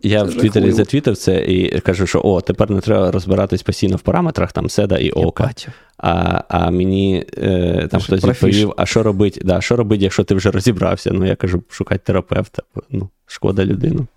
[0.04, 4.02] я в Твіттері затвітив це і кажу, що о, тепер не треба розбиратись постійно в
[4.02, 5.52] параметрах там седа і ока.
[5.98, 10.36] А а мені е, там хтось відповів: а що робить, да, що робить, якщо ти
[10.36, 11.12] вже розібрався?
[11.14, 12.64] Ну, я кажу, шукати терапевта.
[12.90, 14.08] Ну, шкода людину.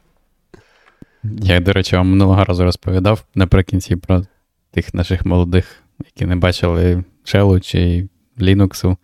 [1.25, 4.25] Я, до речі, вам минулого разу розповідав наприкінці про
[4.71, 8.09] тих наших молодих, які не бачили Shell чи
[8.39, 8.97] Linux.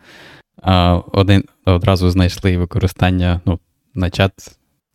[1.12, 3.58] Один одразу знайшли використання ну,
[3.94, 4.32] на чат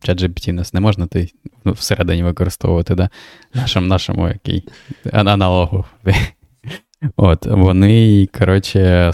[0.08, 1.30] ChatGPT у нас не можна ти
[1.64, 3.10] ну, всередині використовувати, да?
[3.54, 4.68] нашому нашому який
[5.12, 5.84] аналогу.
[7.16, 9.12] От, Вони, коротше,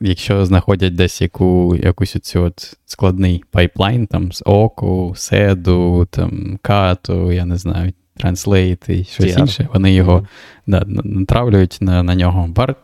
[0.00, 7.32] якщо знаходять десь яку, якусь оцю от складний пайплайн там з оку, седу, там, кату,
[7.32, 10.26] я не знаю, Translate і щось інше, вони його mm-hmm.
[10.66, 12.78] да, натравлюють на на нього барт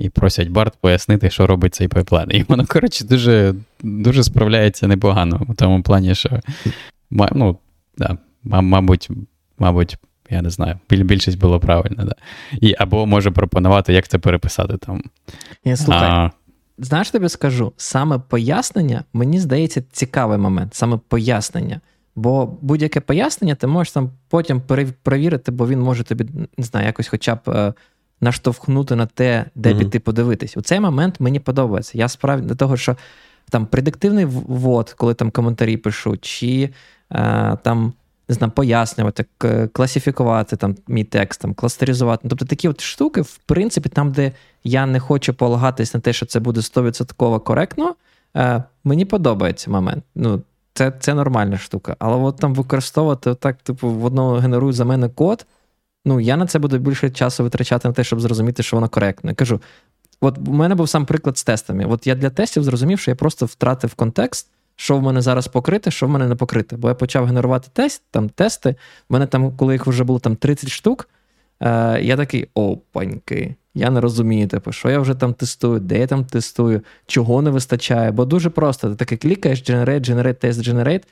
[0.00, 2.28] і просять Барт пояснити, що робить цей пайплайн.
[2.30, 6.40] І воно, коротше, дуже дуже справляється непогано у тому плані, що
[7.10, 7.58] ну,
[7.98, 9.08] да, мабуть,
[9.58, 9.96] мабуть,
[10.30, 12.04] я не знаю, більшість було правильно.
[12.04, 12.14] Да.
[12.60, 15.02] І, Або може пропонувати, як це переписати там.
[15.64, 16.30] Ні, слухай, а...
[16.78, 21.80] Знаєш, тобі скажу, саме пояснення, мені здається, цікавий момент, саме пояснення.
[22.16, 24.62] Бо будь-яке пояснення ти можеш там потім
[25.02, 26.24] перевірити, бо він може тобі,
[26.58, 27.74] не знаю, якось хоча б е,
[28.20, 29.78] наштовхнути на те, де mm-hmm.
[29.78, 30.56] піти подивитись.
[30.56, 31.98] У цей момент мені подобається.
[31.98, 32.96] Я справді до того, що
[33.50, 36.70] там предиктивний ввод, коли там коментарі пишу, чи
[37.12, 37.92] е, там
[38.30, 39.24] не знаю, пояснювати,
[39.72, 42.28] класифікувати там мій текст, там, кластеризувати.
[42.28, 44.32] Тобто такі от штуки, в принципі, там, де
[44.64, 47.94] я не хочу полагатись на те, що це буде 100% коректно,
[48.36, 50.04] е, мені подобається момент.
[50.14, 50.42] Ну,
[50.74, 51.96] Це це нормальна штука.
[51.98, 55.46] Але от там використовувати так, типу, в одного генерують за мене код.
[56.04, 59.30] Ну, я на це буду більше часу витрачати на те, щоб зрозуміти, що воно коректно.
[59.30, 59.60] Я кажу:
[60.20, 61.84] от у мене був сам приклад з тестами.
[61.84, 64.50] От я для тестів зрозумів, що я просто втратив контекст
[64.80, 66.76] що в мене зараз покрите, що в мене не покрите.
[66.76, 68.74] Бо я почав генерувати тест, там тести.
[69.08, 71.08] В мене там, коли їх вже було там 30 штук,
[71.60, 73.54] е, я такий опаньки.
[73.74, 77.50] Я не розумію, типу, що я вже там тестую, де я там тестую, чого не
[77.50, 78.10] вистачає.
[78.10, 81.02] Бо дуже просто ти таки клікаєш, generate, generate, test, generate,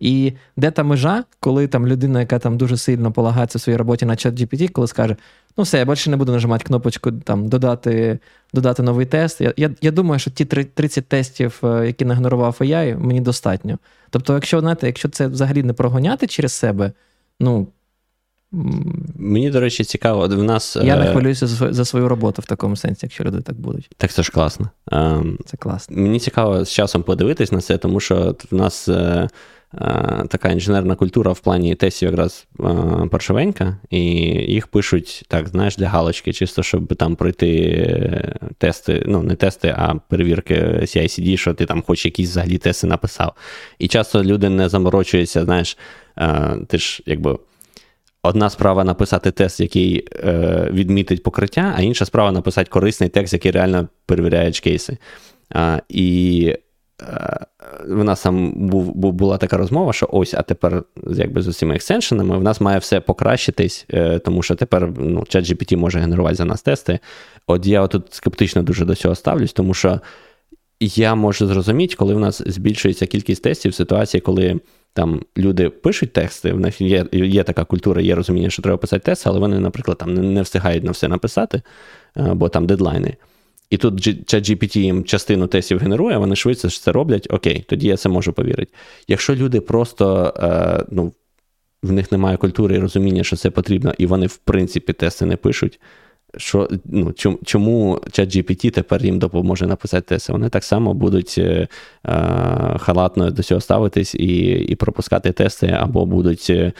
[0.00, 4.06] і де та межа, коли там людина, яка там дуже сильно полагається в своїй роботі
[4.06, 5.16] на чат GPT, коли скаже:
[5.56, 8.18] ну все, я більше не буду нажимати кнопочку там додати
[8.54, 9.40] додати новий тест.
[9.40, 13.78] Я я, я думаю, що ті 30 тестів, е, які нагенерував AI, мені достатньо.
[14.10, 16.92] Тобто, якщо знаєте, якщо це взагалі не прогоняти через себе,
[17.40, 17.66] ну.
[19.16, 20.28] Мені, до речі, цікаво.
[20.28, 20.76] в нас...
[20.76, 23.90] Я не е, хвилююся за свою роботу в такому сенсі, якщо люди так будуть.
[23.96, 24.70] Так це ж класно.
[24.92, 25.96] Ем, це класно.
[25.96, 29.28] Мені цікаво з часом подивитись на це, тому що в нас Е,
[30.28, 32.64] така інженерна культура в плані тестів якраз е,
[33.10, 34.00] паршивенька, і
[34.52, 39.94] їх пишуть так, знаєш, для галочки, чисто, щоб там пройти тести, ну, не тести, а
[39.94, 43.32] перевірки CI-CD, що ти там хоч якісь взагалі тести написав.
[43.78, 45.78] І часто люди не заморочуються, знаєш,
[46.18, 47.38] е, ти ж якби.
[48.22, 53.50] Одна справа написати тест, який е, відмітить покриття, а інша справа написати корисний текст, який
[53.50, 54.98] реально перевіряє кейси.
[55.50, 56.54] А, І
[57.88, 62.38] в нас там був, була така розмова, що ось, а тепер, якби з усіма екстеншенами,
[62.38, 66.62] в нас має все покращитись, е, тому що тепер ну, ChatGPT може генерувати за нас
[66.62, 66.98] тести.
[67.46, 70.00] От я тут скептично дуже до цього ставлюсь, тому що
[70.80, 74.60] я можу зрозуміти, коли в нас збільшується кількість тестів в ситуації, коли
[74.92, 79.04] там люди пишуть тексти, в них є є така культура, є розуміння, що треба писати
[79.04, 81.62] тести, але вони, наприклад, там не, не встигають на все написати,
[82.16, 83.16] е, бо там дедлайни.
[83.70, 88.08] І тут ChatGPT їм частину тестів генерує, вони швидше це роблять, окей, тоді я це
[88.08, 88.72] можу повірити.
[89.08, 91.12] Якщо люди просто е, ну,
[91.82, 95.36] в них немає культури і розуміння, що це потрібно, і вони, в принципі, тести не
[95.36, 95.80] пишуть,
[96.36, 97.14] що, ну,
[97.44, 100.32] чому ChatGPT тепер їм допоможе написати тести?
[100.32, 101.68] Вони так само будуть е, е,
[102.78, 106.72] халатно до цього ставитись і і пропускати тести, або будуть е,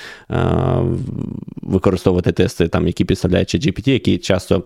[1.62, 4.64] використовувати тести, там, які підставляють ChatGPT, які часто.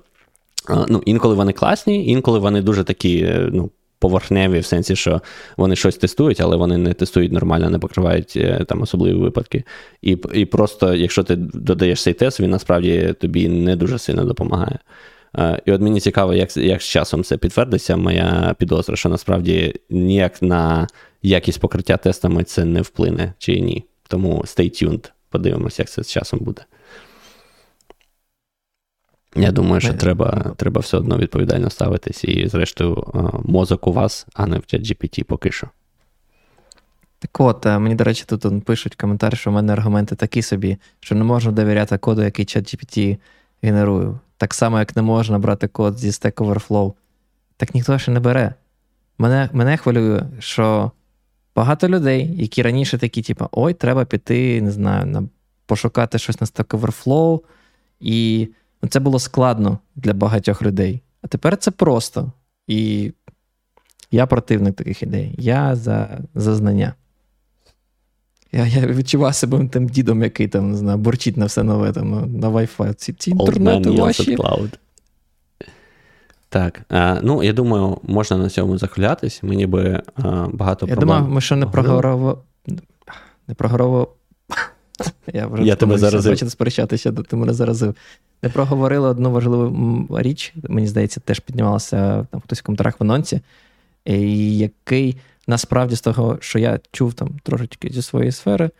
[0.88, 5.20] Ну, Інколи вони класні, інколи вони дуже такі е, ну, поверхневі, в сенсі, що
[5.56, 9.64] вони щось тестують, але вони не тестують нормально, не покривають е, там особливі випадки.
[10.02, 14.78] І і просто, якщо ти додаєш цей тест, він насправді тобі не дуже сильно допомагає.
[15.64, 20.42] І от мені цікаво, як як з часом це підтвердиться, моя підозра, що насправді ніяк
[20.42, 20.86] на
[21.22, 23.84] якість покриття тестами це не вплине чи ні.
[24.08, 26.62] Тому stay tuned, подивимося, як це з часом буде.
[29.34, 33.04] Я думаю, що треба треба все одно відповідально ставитись, і, зрештою,
[33.44, 35.68] мозок у вас, а не в чат GPT поки що.
[37.18, 40.76] Так от, е, мені, до речі, тут пишуть коментар, що в мене аргументи такі собі,
[41.00, 43.18] що не можна довіряти коду, який чат GPT
[43.62, 44.14] генерує.
[44.36, 46.92] Так само, як не можна брати код зі Stack Overflow.
[47.56, 48.54] Так ніхто ще не бере.
[49.18, 50.92] Мене мене хвилює, що
[51.56, 55.22] багато людей, які раніше такі, типу, ой, треба піти, не знаю, на,
[55.66, 57.40] пошукати щось на Stack Overflow,
[58.00, 58.48] і
[58.88, 61.02] це було складно для багатьох людей.
[61.22, 62.32] А тепер це просто.
[62.66, 63.12] І
[64.10, 65.34] я противник таких ідей.
[65.38, 66.94] Я за за знання.
[68.52, 72.38] Я я відчував себе тим дідом, який там не знаю, борчить на все нове там,
[72.38, 72.94] на Wi-Fi.
[72.94, 74.36] Ці ці інтернети ваші.
[76.48, 76.80] Так.
[76.88, 79.42] А, ну, я думаю, можна на цьому захилятись.
[79.42, 82.36] Мені би а, багато Я думав, ми ще не проговорили.
[83.48, 84.06] Не проговорили.
[85.32, 86.32] Я вже я тебе заразив.
[86.32, 87.94] Хочете сперечатися, ти мене заразив.
[88.42, 93.40] Ми проговорили одну важливу річ, мені здається, теж піднімалася там хтось в коментарях в анонсі,
[94.04, 95.16] який
[95.46, 98.70] насправді з того, що я чув там трошечки зі своєї сфери,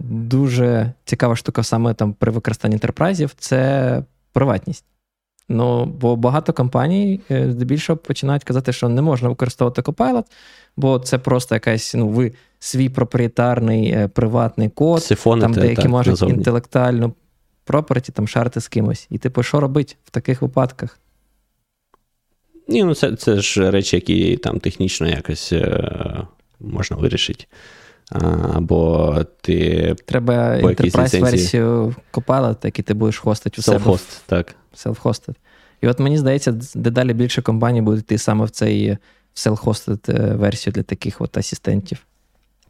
[0.00, 4.02] дуже цікава штука саме там при використанні інтерпрайзів це
[4.32, 4.84] приватність.
[5.48, 10.24] Ну, бо багато компаній е, здебільшого починають казати, що не можна використовувати Copilot,
[10.76, 12.32] бо це просто якась, ну, ви
[12.62, 17.12] свій проприєтарний е, приватний код, Сифони там деякі можуть інтелектуально
[17.64, 19.06] проперті, там шарити з кимось.
[19.10, 20.98] І, типу, що робити в таких випадках?
[22.68, 26.26] Ні, ну це це ж речі, які там технічно якось е,
[26.60, 27.44] можна вирішити.
[28.54, 29.94] Або ти.
[30.06, 33.78] Треба enterprise версію Copilot, який ти будеш хостити у себе.
[33.78, 34.54] Self-host, так.
[34.76, 35.34] Self-hosted.
[35.80, 38.96] І от мені здається, дедалі більше компаній будуть йти саме в цей
[39.34, 42.06] self-hosted версію для таких от асистентів.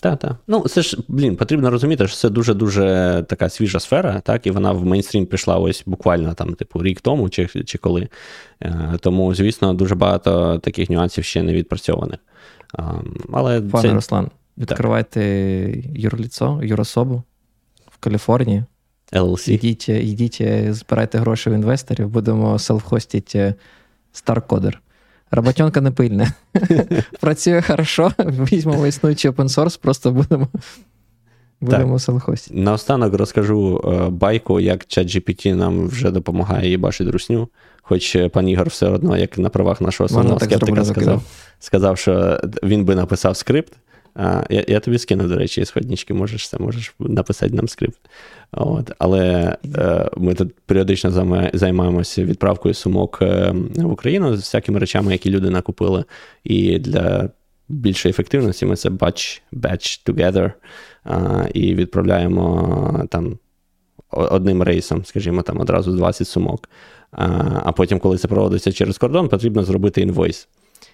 [0.02, 0.36] Так, так.
[0.46, 4.72] Ну, це ж, блін, потрібно розуміти, що це дуже-дуже така свіжа сфера, так, і вона
[4.72, 8.08] в мейнстрім пішла ось буквально там, типу, рік тому чи чи коли.
[8.62, 12.18] Е, тому, звісно, дуже багато таких нюансів ще не відпрацьованих.
[13.32, 13.94] Але Пане це...
[13.94, 15.22] Руслан, відкривайте
[15.94, 17.22] юрліцо, юрособу
[17.90, 18.64] в Каліфорнії.
[19.12, 19.50] LLC.
[19.50, 20.42] Йдіть, йдіть,
[20.74, 23.54] збирайте гроші в інвесторів, будемо селф-хостити
[24.14, 24.74] StarCoder.
[25.32, 26.32] Роботенка не пильна.
[27.20, 30.48] Працює хорошо, візьмемо існуючий open source, просто будемо
[31.60, 32.54] будемо селхості.
[32.54, 37.48] Наостанок розкажу е, байку, як ChatGPT нам вже допомагає їбашити русню.
[37.82, 41.22] Хоч пан Ігор все одно, як на правах нашого основного скептика, сказав,
[41.58, 43.72] сказав, що він би написав скрипт.
[44.14, 47.98] А, Я я тобі скину, до речі, сходнички, можеш це, можеш написати нам скрипт.
[48.52, 48.92] От.
[48.98, 51.10] Але е, ми тут періодично
[51.52, 56.04] займаємося відправкою сумок е, в Україну з всякими речами, які люди накупили.
[56.44, 57.28] І для
[57.68, 60.52] більшої ефективності ми це batch, batch together
[61.06, 63.38] е, і відправляємо там
[64.10, 66.68] одним рейсом, скажімо, там одразу 20 сумок.
[67.64, 70.48] А потім, коли це проводиться через кордон, потрібно зробити інвойс.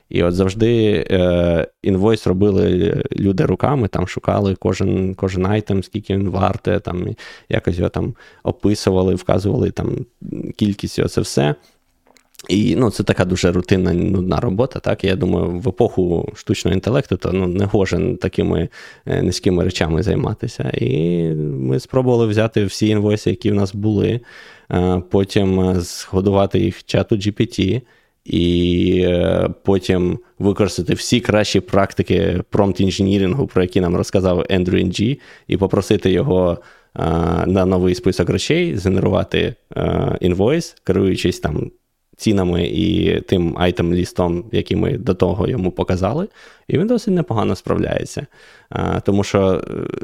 [0.09, 6.29] І от завжди е, інвойс робили люди руками, там шукали кожен кожен item, скільки він
[6.29, 7.09] варте, там
[7.49, 10.07] якось його там описували, вказували там
[10.57, 11.55] кількість і це все.
[12.49, 14.81] І ну, це така дуже рутинна нудна робота.
[14.81, 18.69] Так, я думаю, в епоху штучного інтелекту то ну, негоже такими
[19.07, 20.71] е, низькими речами займатися.
[20.75, 24.21] І ми спробували взяти всі інвойси, які в нас були,
[24.73, 27.83] е, потім згодувати їх чату GPT
[28.29, 34.79] і е, потім використати всі кращі практики prompt engineering у, про які нам розказав Ендрю
[34.79, 35.17] Нг,
[35.49, 36.59] і попросити його
[36.97, 37.01] е,
[37.47, 39.55] на новий список речей, згенерувати
[40.21, 41.71] інвойс, керуючись там.
[42.17, 46.29] Цінами і тим item list ом, який ми до того йому показали,
[46.69, 48.27] і він досить непогано справляється.
[49.05, 49.61] Тому що е,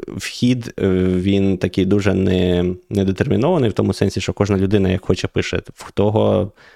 [0.07, 0.73] вхід
[1.15, 5.91] він такий дуже не, недетермінований, в тому сенсі, що кожна людина, як хоче, пише, в
[5.91, 6.74] того Е,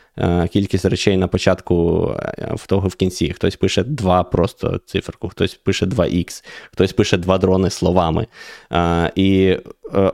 [0.54, 3.34] кількість речей на початку, е, в того в кінці.
[3.34, 8.28] Хтось пише 2 просто циферку, хтось пише 2х, хтось пише два дрони словами.
[8.72, 9.58] Е, і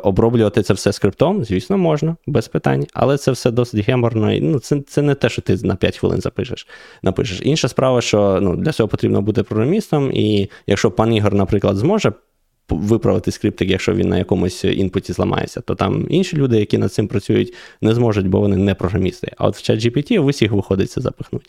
[0.04, 4.32] оброблювати це все скриптом, звісно, можна, без питань, але це все досить геморно.
[4.42, 6.68] Ну, Це це не те, що ти на 5 хвилин запишеш.
[7.02, 7.42] напишеш.
[7.44, 12.14] Інша справа, що ну, для цього потрібно бути програмістом, і якщо пан Ігор, наприклад, зможе
[12.70, 17.08] виправити скриптик, якщо він на якомусь інпуті зламається, то там інші люди, які над цим
[17.08, 19.32] працюють, не зможуть, бо вони не програмісти.
[19.38, 21.46] А от в ChatGPT в усіх виходить це запихнути.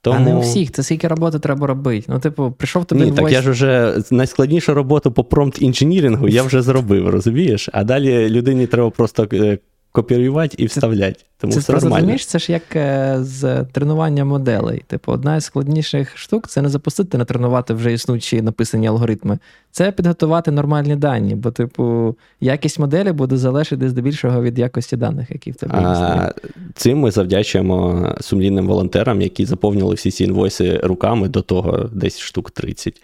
[0.00, 0.16] Тому...
[0.16, 2.06] А не у всіх, це скільки роботи треба робити.
[2.08, 3.04] Ну, типу, прийшов тобі.
[3.04, 7.68] Ні, так я ж вже найскладнішу роботу по промпт інженірингу я вже зробив, розумієш?
[7.72, 9.58] А далі людині треба просто е,
[9.98, 11.24] копіювати і вставляти.
[11.40, 11.94] Тому це все нормально.
[11.94, 14.82] розумієш, це ж як е, з тренування моделей.
[14.86, 19.38] Типу, одна із складніших штук це не запустити, не тренувати вже існуючі написані алгоритми.
[19.70, 25.50] Це підготувати нормальні дані, бо, типу, якість моделі буде залежати здебільшого від якості даних, які
[25.50, 26.32] в тебе є.
[26.74, 32.50] Цим ми завдячуємо сумлінним волонтерам, які заповнили всі ці інвойси руками до того, десь штук
[32.50, 33.02] 30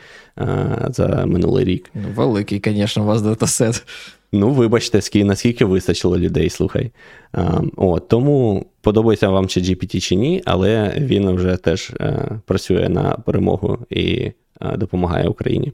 [0.89, 1.91] за минулий рік.
[1.95, 3.85] Ну, великий, звісно, у вас датасет.
[4.33, 6.93] Ну, вибачте, наскільки вистачило людей, слухай.
[7.33, 12.41] А, о, Тому подобається вам чи GPT чи ні, але він вже теж а, е,
[12.47, 15.73] працює на перемогу і а, допомагає Україні.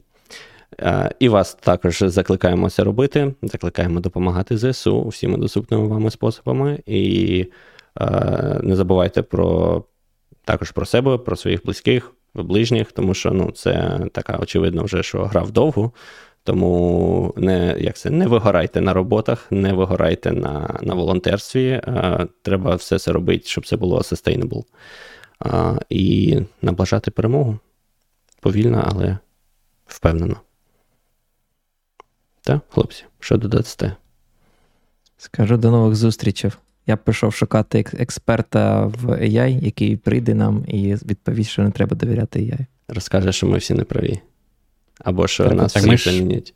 [1.19, 3.33] І вас також закликаємо це робити.
[3.41, 6.79] Закликаємо допомагати ЗСУ всіми доступними вами способами.
[6.85, 7.45] І
[8.61, 9.83] не забувайте про
[10.45, 15.23] також про себе, про своїх близьких, ближніх, тому що ну, це така очевидно вже, що
[15.23, 15.91] грав довго.
[16.43, 21.81] Тому не як це, не вигорайте на роботах, не вигорайте на на волонтерстві.
[21.87, 24.63] А, Треба все це робити, щоб це було sustainable.
[25.39, 27.59] А, І наближати перемогу
[28.39, 29.17] повільно, але
[29.87, 30.35] впевнено.
[32.41, 33.95] Так, хлопці, що додасте?
[35.17, 36.51] Скажу до нових зустрічей.
[36.87, 42.39] Я пішов шукати експерта в AI, який прийде нам і відповість, що не треба довіряти
[42.39, 42.65] AI.
[42.87, 44.21] Розкаже, що ми всі не праві.
[45.03, 46.53] Або що так, нас так, всіх замінять.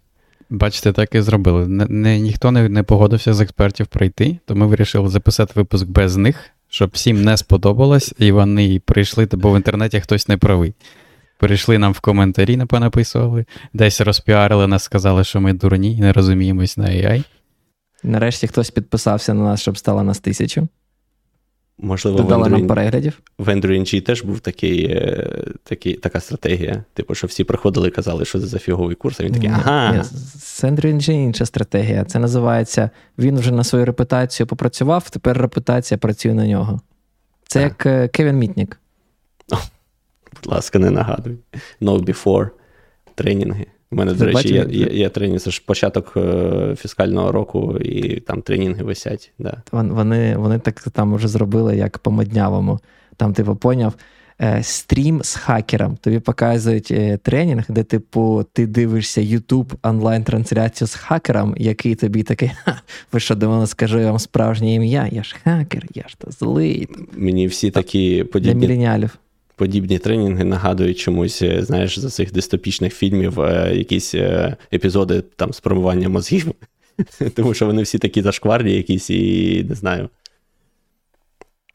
[0.50, 1.68] Бачите, так і зробили.
[1.68, 6.18] Не, не, Ніхто не, не погодився з експертів прийти, то ми вирішили записати випуск без
[6.18, 10.74] них, щоб всім не сподобалось, і вони прийшли, бо в інтернеті хтось не правий.
[11.38, 16.78] Прийшли нам в коментарі, написували, десь розпіарили нас, сказали, що ми дурні і не розуміємось
[16.78, 17.24] на AI.
[18.04, 20.68] Нарешті хтось підписався на нас, щоб стало нас тисячу.
[21.78, 23.22] Можливо, Додала нам переглядів.
[23.38, 26.84] В NG теж був такий, е, такий, така стратегія.
[26.94, 29.94] Типу, що всі приходили і казали, що це за фіговий курс, а він такий, ага.
[29.94, 32.04] Ні, З NG інша стратегія.
[32.04, 36.82] Це називається: він вже на свою репутацію попрацював, тепер репутація працює на нього.
[37.48, 37.70] Це так.
[37.70, 38.80] як е, Кевін Мітнік.
[40.34, 41.38] Будь ласка, не нагадуй.
[41.82, 42.50] No before
[43.16, 43.66] тренінги.
[43.92, 48.20] У мене, до речі, є, є, є тренінг, це ж початок е, фіскального року, і
[48.20, 49.32] там тренінги висять.
[49.40, 49.62] Да.
[49.72, 52.80] Вони вони так там вже зробили, як по моднявому.
[53.18, 53.94] Там, типу, поняв.
[54.42, 55.98] Е, стрім з хакером.
[56.02, 62.52] Тобі показують е, тренінг, де, типу, ти дивишся YouTube онлайн-трансляцію з хакером, який тобі такий,
[62.64, 62.82] Ха,
[63.12, 65.10] ви що думали, скажу я вам справжнє ім'я?
[65.12, 66.90] Я ж хакер, я ж то злий.
[67.14, 68.54] Мені всі такі подібні...
[68.54, 69.18] Для міленіалів
[69.56, 75.54] подібні тренінги нагадують чомусь, е, знаєш, за цих дистопічних фільмів е, якісь е, епізоди там
[75.54, 76.52] з промивання мозгів.
[77.36, 80.10] Тому що вони всі такі зашкварні якісь, і не знаю.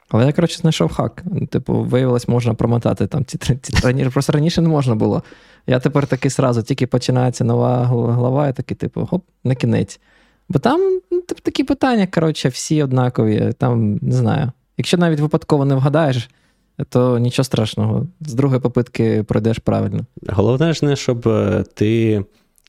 [0.09, 1.25] Але я, коротше, знайшов хак.
[1.51, 3.39] Типу, виявилось, можна промотати там ці
[3.85, 4.11] раніше.
[4.11, 5.23] Просто раніше не можна було.
[5.67, 10.01] Я тепер такий сразу, тільки починається нова глава, я такий, типу, хоп, на кінець.
[10.49, 13.53] Бо там ну, типу, такі питання, коротше, всі однакові.
[13.59, 14.53] Там, не знаю.
[14.79, 16.31] Якщо навіть випадково не вгадаєш,
[16.89, 18.07] то нічого страшного.
[18.21, 20.07] З другої попитки пройдеш правильно.
[20.29, 22.25] Головне ж не, щоб е, ти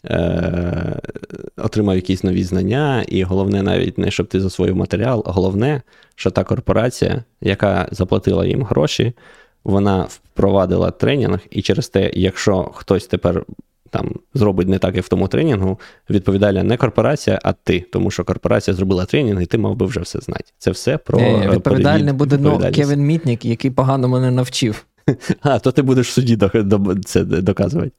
[0.05, 0.99] е,
[1.57, 5.81] отримав якісь нові знання, і головне, навіть не щоб ти засвоїв матеріал, головне,
[6.15, 9.13] що та корпорація, яка заплатила їм гроші,
[9.63, 13.45] вона впровадила тренінг, і через те, якщо хтось тепер
[13.91, 17.85] там зробить не так, як в тому тренінгу, відповідальна не корпорація, а ти.
[17.91, 20.43] Тому що корпорація зробила тренінг, і ти мав би вже все знати.
[20.57, 24.85] Це все про е, відповідальний буде ну, Кевін Мітнік, який погано мене навчив.
[25.41, 26.39] А, то ти будеш в суді
[27.05, 27.91] це доказувати.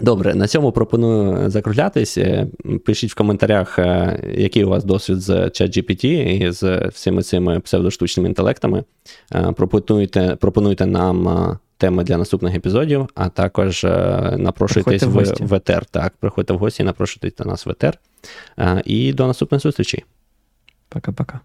[0.00, 2.18] Добре, на цьому пропоную закруглятись.
[2.18, 2.46] Е,
[2.84, 8.28] пишіть в коментарях, е, який у вас досвід з ChatGPT і з всіми цими псевдоштучними
[8.28, 8.84] інтелектами.
[9.56, 11.28] Пропонуйте, пропонуйте нам
[11.82, 15.84] теми для наступних епізодів, а також е, напрошуйтесь в, в ВТР.
[15.84, 17.98] Так, приходьте в гості, напрошуйтесь до нас в етер.
[18.58, 20.04] Е, і до наступних зустрічей.
[20.88, 21.40] Пока-пока.